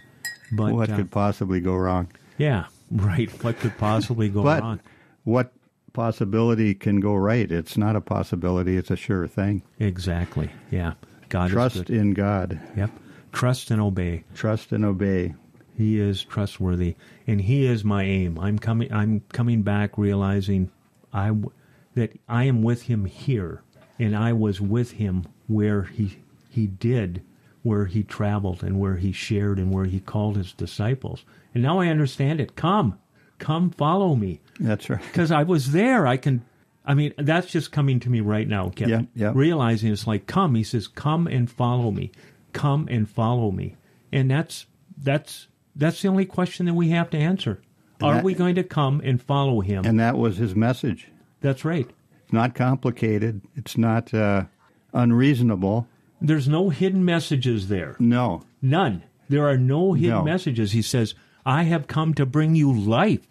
But 0.53 0.72
what 0.75 0.91
uh, 0.91 0.97
could 0.97 1.11
possibly 1.11 1.61
go 1.61 1.75
wrong? 1.75 2.09
yeah, 2.39 2.66
right. 2.91 3.31
What 3.43 3.59
could 3.59 3.77
possibly 3.79 4.29
go 4.29 4.43
But 4.43 4.62
wrong? 4.62 4.81
what 5.25 5.53
possibility 5.95 6.75
can 6.75 7.01
go 7.01 7.14
right? 7.14 7.51
It's 7.51 7.77
not 7.79 7.97
a 7.97 8.01
possibility. 8.01 8.77
It's 8.77 8.91
a 8.91 8.97
sure 8.97 9.27
thing. 9.27 9.62
Exactly. 9.79 10.51
Yeah, 10.70 10.95
God 11.29 11.51
Trust 11.51 11.77
is 11.77 11.83
good. 11.83 11.97
in 11.97 12.14
God. 12.14 12.61
Yep. 12.77 12.91
Trust 13.35 13.70
and 13.70 13.80
obey. 13.80 14.24
Trust 14.35 14.72
and 14.72 14.85
obey. 14.85 15.35
He 15.76 15.99
is 15.99 16.22
trustworthy, 16.24 16.95
and 17.26 17.41
He 17.41 17.66
is 17.66 17.85
my 17.85 18.05
aim. 18.05 18.39
I'm 18.39 18.59
coming. 18.59 18.93
I'm 18.93 19.22
coming 19.32 19.62
back, 19.62 19.99
realizing 19.99 20.70
I 21.12 21.28
w- 21.28 21.51
that 21.95 22.12
I 22.28 22.45
am 22.45 22.62
with 22.62 22.82
Him 22.82 23.07
here, 23.07 23.62
and 23.99 24.16
I 24.16 24.32
was 24.32 24.61
with 24.61 24.93
Him 24.93 25.24
where 25.49 25.82
He 25.82 26.18
He 26.49 26.68
did, 26.68 27.22
where 27.64 27.87
He 27.87 28.05
traveled, 28.05 28.62
and 28.62 28.78
where 28.78 28.97
He 28.97 29.11
shared, 29.11 29.59
and 29.59 29.72
where 29.72 29.85
He 29.87 29.99
called 29.99 30.37
His 30.37 30.53
disciples. 30.53 31.24
And 31.53 31.62
now 31.62 31.80
I 31.80 31.89
understand 31.89 32.41
it. 32.41 32.55
Come, 32.55 32.99
come, 33.41 33.70
follow 33.70 34.14
me, 34.14 34.41
That's 34.61 34.89
right. 34.89 35.03
because 35.03 35.32
I 35.32 35.43
was 35.43 35.72
there. 35.72 36.07
I 36.07 36.16
can. 36.18 36.45
I 36.87 36.95
mean, 36.95 37.14
that's 37.18 37.47
just 37.49 37.72
coming 37.72 37.99
to 38.01 38.11
me 38.11 38.20
right 38.20 38.47
now, 38.47 38.68
Kevin. 38.68 39.09
Yeah, 39.14 39.28
yeah. 39.28 39.32
Realizing 39.35 39.91
it's 39.91 40.07
like, 40.07 40.26
come. 40.26 40.55
He 40.55 40.62
says, 40.62 40.87
come 40.87 41.26
and 41.26 41.51
follow 41.51 41.91
me. 41.91 42.12
Come 42.55 42.88
and 42.90 43.09
follow 43.09 43.50
me. 43.50 43.76
And 44.11 44.30
that's 44.30 44.66
that's 44.96 45.48
that's 45.76 46.00
the 46.00 46.09
only 46.09 46.24
question 46.24 46.64
that 46.66 46.74
we 46.74 46.88
have 46.90 47.11
to 47.11 47.18
answer. 47.18 47.61
Are 48.02 48.14
that- 48.14 48.24
we 48.24 48.32
going 48.34 48.55
to 48.55 48.64
come 48.64 49.00
and 49.05 49.20
follow 49.22 49.61
him? 49.61 49.84
And 49.84 50.00
that 50.00 50.16
was 50.16 50.36
his 50.38 50.55
message. 50.55 51.09
that's 51.40 51.64
right. 51.64 51.88
It's 52.24 52.32
not 52.32 52.55
complicated. 52.55 53.42
It's 53.55 53.76
not 53.76 54.14
uh, 54.14 54.44
unreasonable. 54.94 55.86
There's 56.20 56.48
no 56.48 56.70
hidden 56.70 57.05
messages 57.05 57.68
there. 57.68 57.96
No. 57.98 58.42
None. 58.62 59.02
There 59.28 59.46
are 59.46 59.59
no 59.59 59.92
hidden 59.92 60.11
No. 60.18 60.22
messages. 60.24 60.72
He 60.72 60.80
says, 60.82 61.14
I 61.44 61.64
have 61.64 61.86
come 61.86 62.14
to 62.14 62.24
bring 62.24 62.55
you 62.55 62.72
life. 62.72 63.26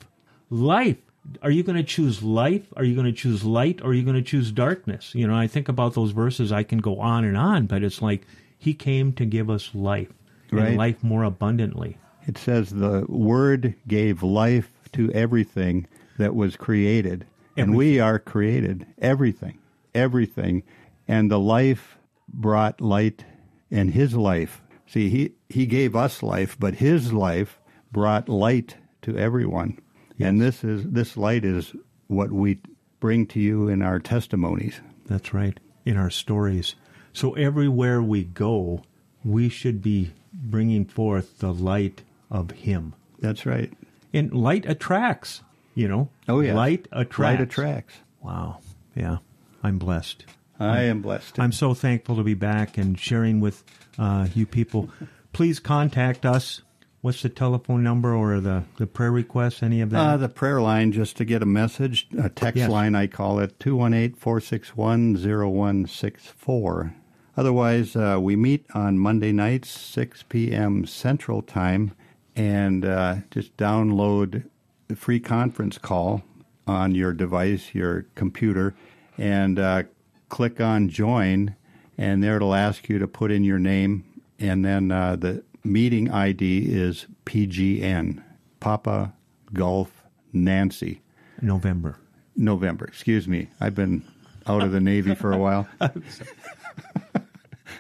Life. 0.50 0.98
Are 1.42 1.50
you 1.50 1.64
going 1.64 1.78
to 1.78 1.84
choose 1.84 2.22
life? 2.22 2.68
Are 2.76 2.84
you 2.84 2.94
going 2.94 3.08
to 3.08 3.14
choose 3.14 3.44
light? 3.44 3.82
Or 3.82 3.88
are 3.92 3.94
you 3.94 4.04
going 4.04 4.16
to 4.18 4.22
choose 4.22 4.52
darkness? 4.52 5.16
You 5.16 5.26
know, 5.26 5.36
I 5.36 5.48
think 5.48 5.70
about 5.70 5.94
those 5.96 6.12
verses. 6.12 6.52
I 6.52 6.64
can 6.64 6.80
go 6.80 7.00
on 7.00 7.24
and 7.24 7.38
on, 7.38 7.66
but 7.66 7.82
it's 7.84 8.02
like 8.02 8.28
he 8.64 8.74
came 8.74 9.12
to 9.14 9.26
give 9.26 9.50
us 9.50 9.72
life 9.74 10.10
Right. 10.52 10.68
and 10.70 10.78
life 10.78 11.04
more 11.04 11.24
abundantly. 11.24 11.98
It 12.28 12.38
says 12.38 12.70
the 12.70 13.06
Word 13.10 13.76
gave 13.88 14.22
life 14.24 14.72
to 14.94 15.12
everything 15.12 15.88
that 16.18 16.36
was 16.36 16.56
created. 16.56 17.26
And 17.58 17.76
we 17.76 18.00
are 18.00 18.20
created. 18.20 18.86
Everything. 19.00 19.58
Everything. 19.96 20.64
And 21.08 21.30
the 21.30 21.40
life 21.40 21.98
brought 22.32 22.80
light 22.80 23.26
and 23.72 23.92
his 23.92 24.14
life. 24.16 24.62
See, 24.86 25.10
he, 25.10 25.32
he 25.50 25.66
gave 25.66 25.96
us 25.96 26.22
life, 26.24 26.56
but 26.60 26.76
his 26.76 27.12
life 27.12 27.60
brought 27.92 28.30
light 28.30 28.78
to 29.02 29.18
everyone. 29.18 29.80
And 30.20 30.40
this 30.40 30.64
is 30.64 30.86
this 30.86 31.18
light 31.18 31.44
is 31.44 31.74
what 32.08 32.32
we 32.32 32.60
bring 33.00 33.26
to 33.28 33.40
you 33.40 33.68
in 33.68 33.82
our 33.82 34.00
testimonies. 34.00 34.80
That's 35.08 35.34
right. 35.34 35.60
In 35.84 35.98
our 35.98 36.10
stories. 36.12 36.76
So 37.14 37.34
everywhere 37.34 38.02
we 38.02 38.24
go, 38.24 38.84
we 39.24 39.48
should 39.50 39.82
be 39.82 40.12
bringing 40.34 40.86
forth 40.86 41.40
the 41.40 41.54
light 41.54 42.02
of 42.30 42.52
Him. 42.52 42.94
That's 43.20 43.46
right. 43.46 43.72
And 44.14 44.34
light 44.34 44.66
attracts, 44.68 45.42
you 45.76 45.88
know. 45.88 46.10
Oh 46.28 46.40
yeah. 46.42 46.54
Light 46.56 46.88
attracts. 46.92 47.20
Light 47.20 47.42
attracts. 47.42 47.96
Wow. 48.22 48.60
Yeah. 48.96 49.18
I'm 49.64 49.78
blessed. 49.78 50.26
I 50.60 50.82
am 50.84 51.02
blessed. 51.02 51.40
I'm 51.40 51.52
so 51.52 51.74
thankful 51.74 52.16
to 52.18 52.24
be 52.24 52.34
back 52.36 52.78
and 52.78 53.00
sharing 53.00 53.40
with 53.40 53.64
uh, 53.98 54.28
you 54.36 54.46
people. 54.46 54.90
Please 55.34 55.60
contact 55.60 56.26
us. 56.26 56.62
What's 57.02 57.22
the 57.22 57.28
telephone 57.30 57.84
number 57.84 58.14
or 58.14 58.40
the, 58.40 58.64
the 58.78 58.88
prayer 58.88 59.12
request? 59.12 59.62
Any 59.62 59.82
of 59.82 59.90
that? 59.90 60.00
Uh, 60.00 60.16
the 60.18 60.30
prayer 60.30 60.62
line, 60.62 60.92
just 60.94 61.18
to 61.18 61.26
get 61.26 61.42
a 61.42 61.46
message, 61.46 62.08
a 62.18 62.30
text 62.30 62.58
Yes. 62.60 62.70
line, 62.70 62.96
I 62.96 63.08
call 63.08 63.40
it 63.40 63.60
218 63.60 64.14
461 64.18 65.16
0164. 65.16 66.96
Otherwise, 67.36 67.96
uh, 67.96 68.18
we 68.22 68.36
meet 68.36 68.66
on 68.76 69.00
Monday 69.00 69.32
nights, 69.32 69.70
6 69.70 70.24
p.m. 70.30 70.86
Central 70.86 71.42
Time, 71.42 71.94
and 72.36 72.86
uh, 72.86 73.16
just 73.32 73.56
download 73.58 74.44
the 74.88 74.96
free 74.96 75.20
conference 75.20 75.78
call 75.78 76.24
on 76.68 76.94
your 76.94 77.12
device, 77.12 77.74
your 77.74 78.06
computer, 78.16 78.76
and 79.18 79.58
uh, 79.58 79.84
click 80.30 80.62
on 80.62 80.90
join, 80.90 81.56
and 81.98 82.24
there 82.24 82.36
it'll 82.36 82.54
ask 82.54 82.88
you 82.88 83.00
to 83.00 83.08
put 83.08 83.32
in 83.32 83.44
your 83.44 83.60
name, 83.60 84.04
and 84.40 84.64
then 84.64 84.92
uh, 84.92 85.16
the 85.16 85.44
meeting 85.64 86.12
ID 86.12 86.66
is 86.72 87.08
PGN, 87.26 88.24
Papa 88.60 89.14
Golf 89.54 90.04
Nancy, 90.32 91.02
November. 91.42 91.98
November. 92.36 92.86
Excuse 92.86 93.28
me, 93.28 93.48
I've 93.60 93.76
been 93.76 94.04
out 94.46 94.62
of 94.62 94.72
the 94.72 94.80
Navy 94.80 95.16
for 95.16 95.32
a 95.32 95.38
while. 95.38 95.68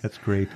That's 0.03 0.17
great. 0.17 0.49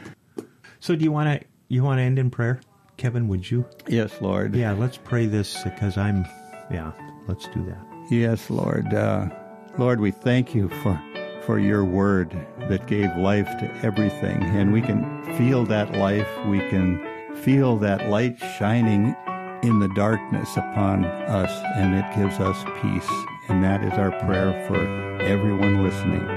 So 0.81 0.95
do 0.95 1.03
you 1.03 1.11
want 1.11 1.41
to 1.41 1.47
you 1.69 1.81
want 1.83 1.97
to 1.99 2.03
end 2.03 2.19
in 2.19 2.29
prayer? 2.29 2.59
Kevin, 2.97 3.27
would 3.29 3.49
you? 3.49 3.65
Yes, 3.87 4.21
Lord. 4.21 4.55
Yeah, 4.55 4.73
let's 4.73 4.97
pray 4.97 5.25
this 5.25 5.63
because 5.63 5.97
I'm 5.97 6.25
yeah, 6.69 6.91
let's 7.27 7.47
do 7.47 7.63
that. 7.65 8.11
Yes, 8.11 8.49
Lord. 8.49 8.93
Uh, 8.93 9.29
Lord, 9.77 9.99
we 10.01 10.11
thank 10.11 10.53
you 10.53 10.69
for 10.83 11.01
for 11.45 11.59
your 11.59 11.85
word 11.85 12.31
that 12.67 12.87
gave 12.87 13.15
life 13.15 13.47
to 13.59 13.73
everything, 13.83 14.43
and 14.43 14.73
we 14.73 14.81
can 14.81 15.23
feel 15.37 15.63
that 15.65 15.93
life. 15.93 16.29
We 16.45 16.59
can 16.59 17.01
feel 17.37 17.77
that 17.77 18.09
light 18.09 18.37
shining 18.59 19.15
in 19.63 19.79
the 19.79 19.87
darkness 19.95 20.57
upon 20.57 21.05
us, 21.05 21.51
and 21.77 21.95
it 21.95 22.05
gives 22.15 22.39
us 22.41 22.63
peace. 22.81 23.09
And 23.47 23.63
that 23.63 23.81
is 23.81 23.93
our 23.93 24.11
prayer 24.25 24.65
for 24.67 25.21
everyone 25.21 25.85
listening. 25.85 26.27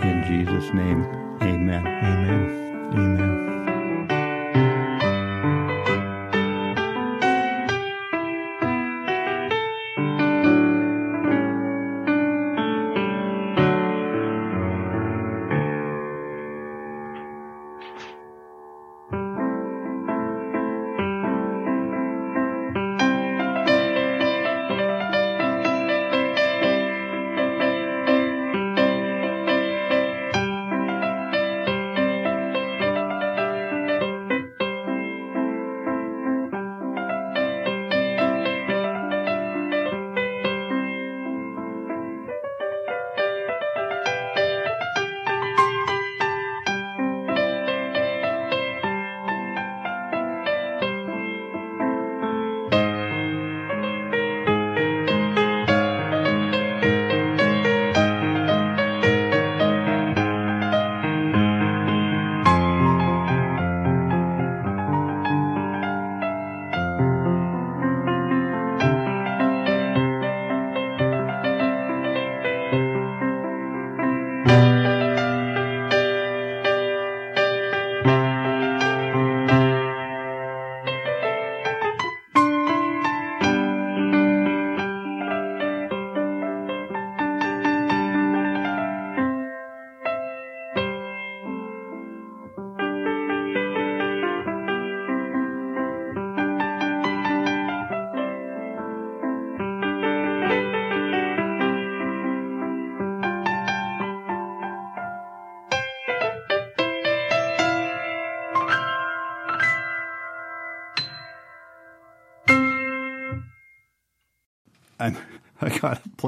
In 0.00 0.24
Jesus' 0.26 0.72
name, 0.72 1.25
Amen. 1.42 1.86
Amen. 1.86 2.92
Amen. 2.94 3.55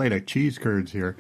Plate 0.09 0.20
of 0.20 0.26
cheese 0.26 0.59
curds 0.59 0.92
here. 0.92 1.16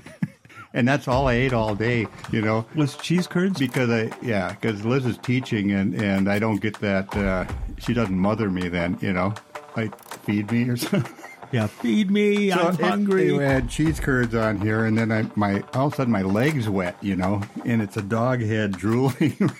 and 0.74 0.86
that's 0.86 1.08
all 1.08 1.28
I 1.28 1.34
ate 1.34 1.52
all 1.52 1.74
day, 1.74 2.06
you 2.32 2.42
know. 2.42 2.66
Was 2.74 2.96
cheese 2.96 3.26
curds? 3.26 3.58
Because 3.58 3.90
I, 3.90 4.10
yeah, 4.22 4.50
because 4.50 4.84
Liz 4.84 5.06
is 5.06 5.18
teaching 5.18 5.72
and, 5.72 5.94
and 5.94 6.30
I 6.30 6.38
don't 6.38 6.60
get 6.60 6.78
that, 6.80 7.14
uh, 7.16 7.46
she 7.78 7.94
doesn't 7.94 8.18
mother 8.18 8.50
me 8.50 8.68
then, 8.68 8.98
you 9.00 9.12
know, 9.12 9.34
like 9.76 9.96
feed 10.24 10.50
me 10.50 10.68
or 10.68 10.76
something. 10.76 11.14
Yeah, 11.50 11.66
feed 11.66 12.10
me. 12.10 12.50
So 12.50 12.58
I'm 12.58 12.74
it- 12.74 12.80
hungry. 12.80 13.30
They 13.30 13.44
had 13.44 13.70
cheese 13.70 14.00
curds 14.00 14.34
on 14.34 14.60
here, 14.60 14.84
and 14.84 14.98
then 14.98 15.10
I, 15.10 15.24
my 15.34 15.62
all 15.72 15.86
of 15.86 15.94
a 15.94 15.96
sudden 15.96 16.12
my 16.12 16.20
legs 16.20 16.68
wet, 16.68 16.98
you 17.00 17.16
know, 17.16 17.40
and 17.64 17.80
it's 17.80 17.96
a 17.96 18.02
dog 18.02 18.42
head 18.42 18.72
drooling. 18.72 19.34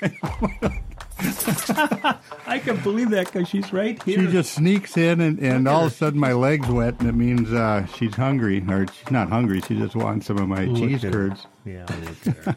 I 2.68 2.74
can 2.74 2.82
believe 2.82 3.10
that 3.10 3.26
because 3.26 3.48
she's 3.48 3.72
right 3.72 4.02
here. 4.02 4.20
she 4.20 4.26
just 4.26 4.52
sneaks 4.52 4.96
in, 4.96 5.20
and, 5.20 5.38
and 5.38 5.66
all 5.68 5.86
of 5.86 5.92
a 5.92 5.94
sudden 5.94 6.18
my 6.20 6.32
legs 6.32 6.68
wet, 6.68 7.00
and 7.00 7.08
it 7.08 7.14
means 7.14 7.52
uh, 7.52 7.86
she's 7.86 8.14
hungry, 8.14 8.64
or 8.68 8.86
she's 8.86 9.10
not 9.10 9.28
hungry. 9.28 9.60
She 9.66 9.76
just 9.76 9.96
wants 9.96 10.26
some 10.26 10.38
of 10.38 10.48
my 10.48 10.64
Look 10.64 10.76
cheese 10.76 11.04
at 11.04 11.14
her. 11.14 11.28
curds. 11.28 11.46
Yeah, 11.64 11.86
look 11.88 12.26
at 12.36 12.44
her. 12.44 12.56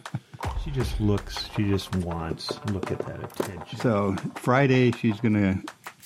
she 0.63 0.71
just 0.71 0.99
looks. 0.99 1.49
She 1.55 1.63
just 1.69 1.95
wants. 1.97 2.51
Look 2.71 2.91
at 2.91 2.99
that 2.99 3.23
attention. 3.23 3.79
So 3.79 4.15
Friday 4.35 4.91
she's 4.91 5.19
gonna 5.19 5.61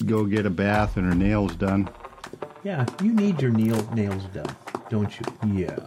go 0.05 0.25
get 0.25 0.45
a 0.45 0.49
bath 0.49 0.97
and 0.97 1.05
her 1.07 1.15
nails 1.15 1.55
done. 1.55 1.89
Yeah, 2.63 2.85
you 3.01 3.13
need 3.13 3.41
your 3.41 3.51
nail, 3.51 3.87
nails 3.93 4.23
done, 4.33 4.55
don't 4.89 5.19
you? 5.19 5.25
Yeah, 5.53 5.77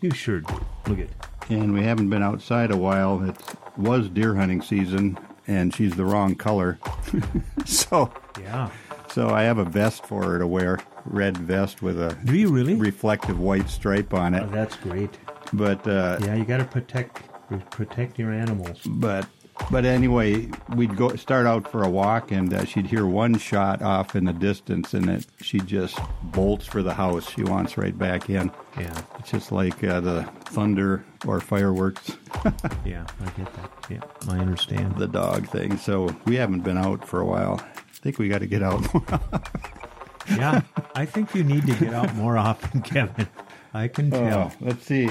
you 0.00 0.10
sure 0.10 0.40
do. 0.40 0.60
Look 0.88 0.98
at. 0.98 1.08
And 1.50 1.72
we 1.74 1.82
haven't 1.82 2.08
been 2.10 2.22
outside 2.22 2.70
a 2.70 2.76
while. 2.76 3.22
It 3.28 3.36
was 3.76 4.08
deer 4.08 4.34
hunting 4.34 4.62
season, 4.62 5.18
and 5.46 5.74
she's 5.74 5.94
the 5.96 6.04
wrong 6.04 6.34
color. 6.34 6.78
so 7.64 8.12
Yeah. 8.40 8.70
So 9.10 9.28
I 9.28 9.42
have 9.42 9.58
a 9.58 9.64
vest 9.64 10.06
for 10.06 10.22
her 10.24 10.38
to 10.38 10.46
wear, 10.46 10.78
red 11.04 11.36
vest 11.36 11.82
with 11.82 12.00
a 12.00 12.16
Do 12.24 12.34
you 12.34 12.48
really? 12.50 12.74
reflective 12.76 13.38
white 13.38 13.68
stripe 13.68 14.14
on 14.14 14.34
it. 14.34 14.42
Oh, 14.42 14.46
that's 14.48 14.76
great. 14.76 15.18
But 15.52 15.86
uh, 15.86 16.18
Yeah, 16.22 16.34
you 16.34 16.44
got 16.44 16.58
to 16.58 16.64
protect 16.64 17.20
protect 17.70 18.18
your 18.18 18.32
animals. 18.32 18.80
but 18.86 19.26
but 19.70 19.84
anyway, 19.84 20.48
we'd 20.76 20.96
go 20.96 21.14
start 21.16 21.46
out 21.46 21.70
for 21.70 21.82
a 21.82 21.88
walk, 21.90 22.30
and 22.32 22.52
uh, 22.52 22.64
she'd 22.64 22.86
hear 22.86 23.06
one 23.06 23.38
shot 23.38 23.82
off 23.82 24.14
in 24.16 24.24
the 24.24 24.32
distance, 24.32 24.94
and 24.94 25.08
it 25.08 25.26
she 25.40 25.58
just 25.60 25.98
bolts 26.22 26.66
for 26.66 26.82
the 26.82 26.94
house. 26.94 27.30
She 27.30 27.42
wants 27.42 27.76
right 27.78 27.96
back 27.96 28.28
in. 28.30 28.50
Yeah, 28.78 28.98
It's 29.18 29.30
just 29.30 29.52
like 29.52 29.82
uh, 29.84 30.00
the 30.00 30.22
thunder 30.46 31.04
or 31.26 31.40
fireworks, 31.40 32.12
yeah, 32.84 33.06
I 33.20 33.24
get 33.30 33.52
that. 33.54 33.70
Yeah, 33.90 34.00
I 34.28 34.38
understand. 34.38 34.96
the 34.96 35.06
dog 35.08 35.46
thing. 35.48 35.76
So 35.76 36.14
we 36.24 36.36
haven't 36.36 36.60
been 36.60 36.78
out 36.78 37.06
for 37.06 37.20
a 37.20 37.26
while. 37.26 37.60
I 37.60 37.80
think 38.02 38.18
we 38.18 38.28
got 38.28 38.38
to 38.40 38.46
get 38.46 38.62
out. 38.62 38.84
Yeah, 40.28 40.60
I 40.94 41.04
think 41.04 41.34
you 41.34 41.42
need 41.42 41.66
to 41.66 41.74
get 41.74 41.92
out 41.92 42.14
more 42.14 42.38
often, 42.38 42.80
Kevin. 42.82 43.26
I 43.74 43.88
can 43.88 44.08
tell. 44.12 44.52
Oh, 44.52 44.52
let's 44.60 44.86
see. 44.86 45.10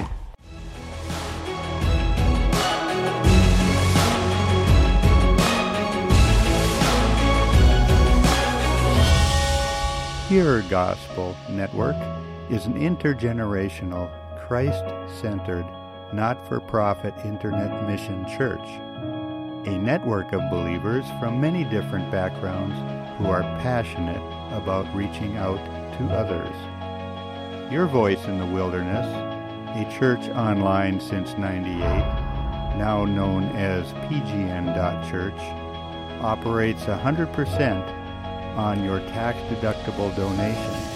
Pure 10.32 10.62
Gospel 10.62 11.36
Network 11.50 11.94
is 12.48 12.64
an 12.64 12.72
intergenerational, 12.72 14.10
Christ 14.46 14.82
centered, 15.20 15.66
not 16.10 16.48
for 16.48 16.58
profit 16.58 17.12
internet 17.22 17.86
mission 17.86 18.24
church. 18.26 18.66
A 19.66 19.78
network 19.78 20.32
of 20.32 20.40
believers 20.48 21.04
from 21.20 21.38
many 21.38 21.64
different 21.64 22.10
backgrounds 22.10 22.74
who 23.18 23.26
are 23.26 23.42
passionate 23.60 24.22
about 24.56 24.86
reaching 24.94 25.36
out 25.36 25.62
to 25.98 26.04
others. 26.14 27.70
Your 27.70 27.84
Voice 27.86 28.24
in 28.24 28.38
the 28.38 28.46
Wilderness, 28.46 29.04
a 29.76 29.98
church 29.98 30.30
online 30.30 30.98
since 30.98 31.36
98, 31.36 31.78
now 32.78 33.04
known 33.04 33.54
as 33.54 33.92
pgn.church, 34.08 35.42
operates 36.22 36.84
100% 36.84 38.01
on 38.56 38.84
your 38.84 39.00
tax-deductible 39.00 40.14
donation. 40.16 40.91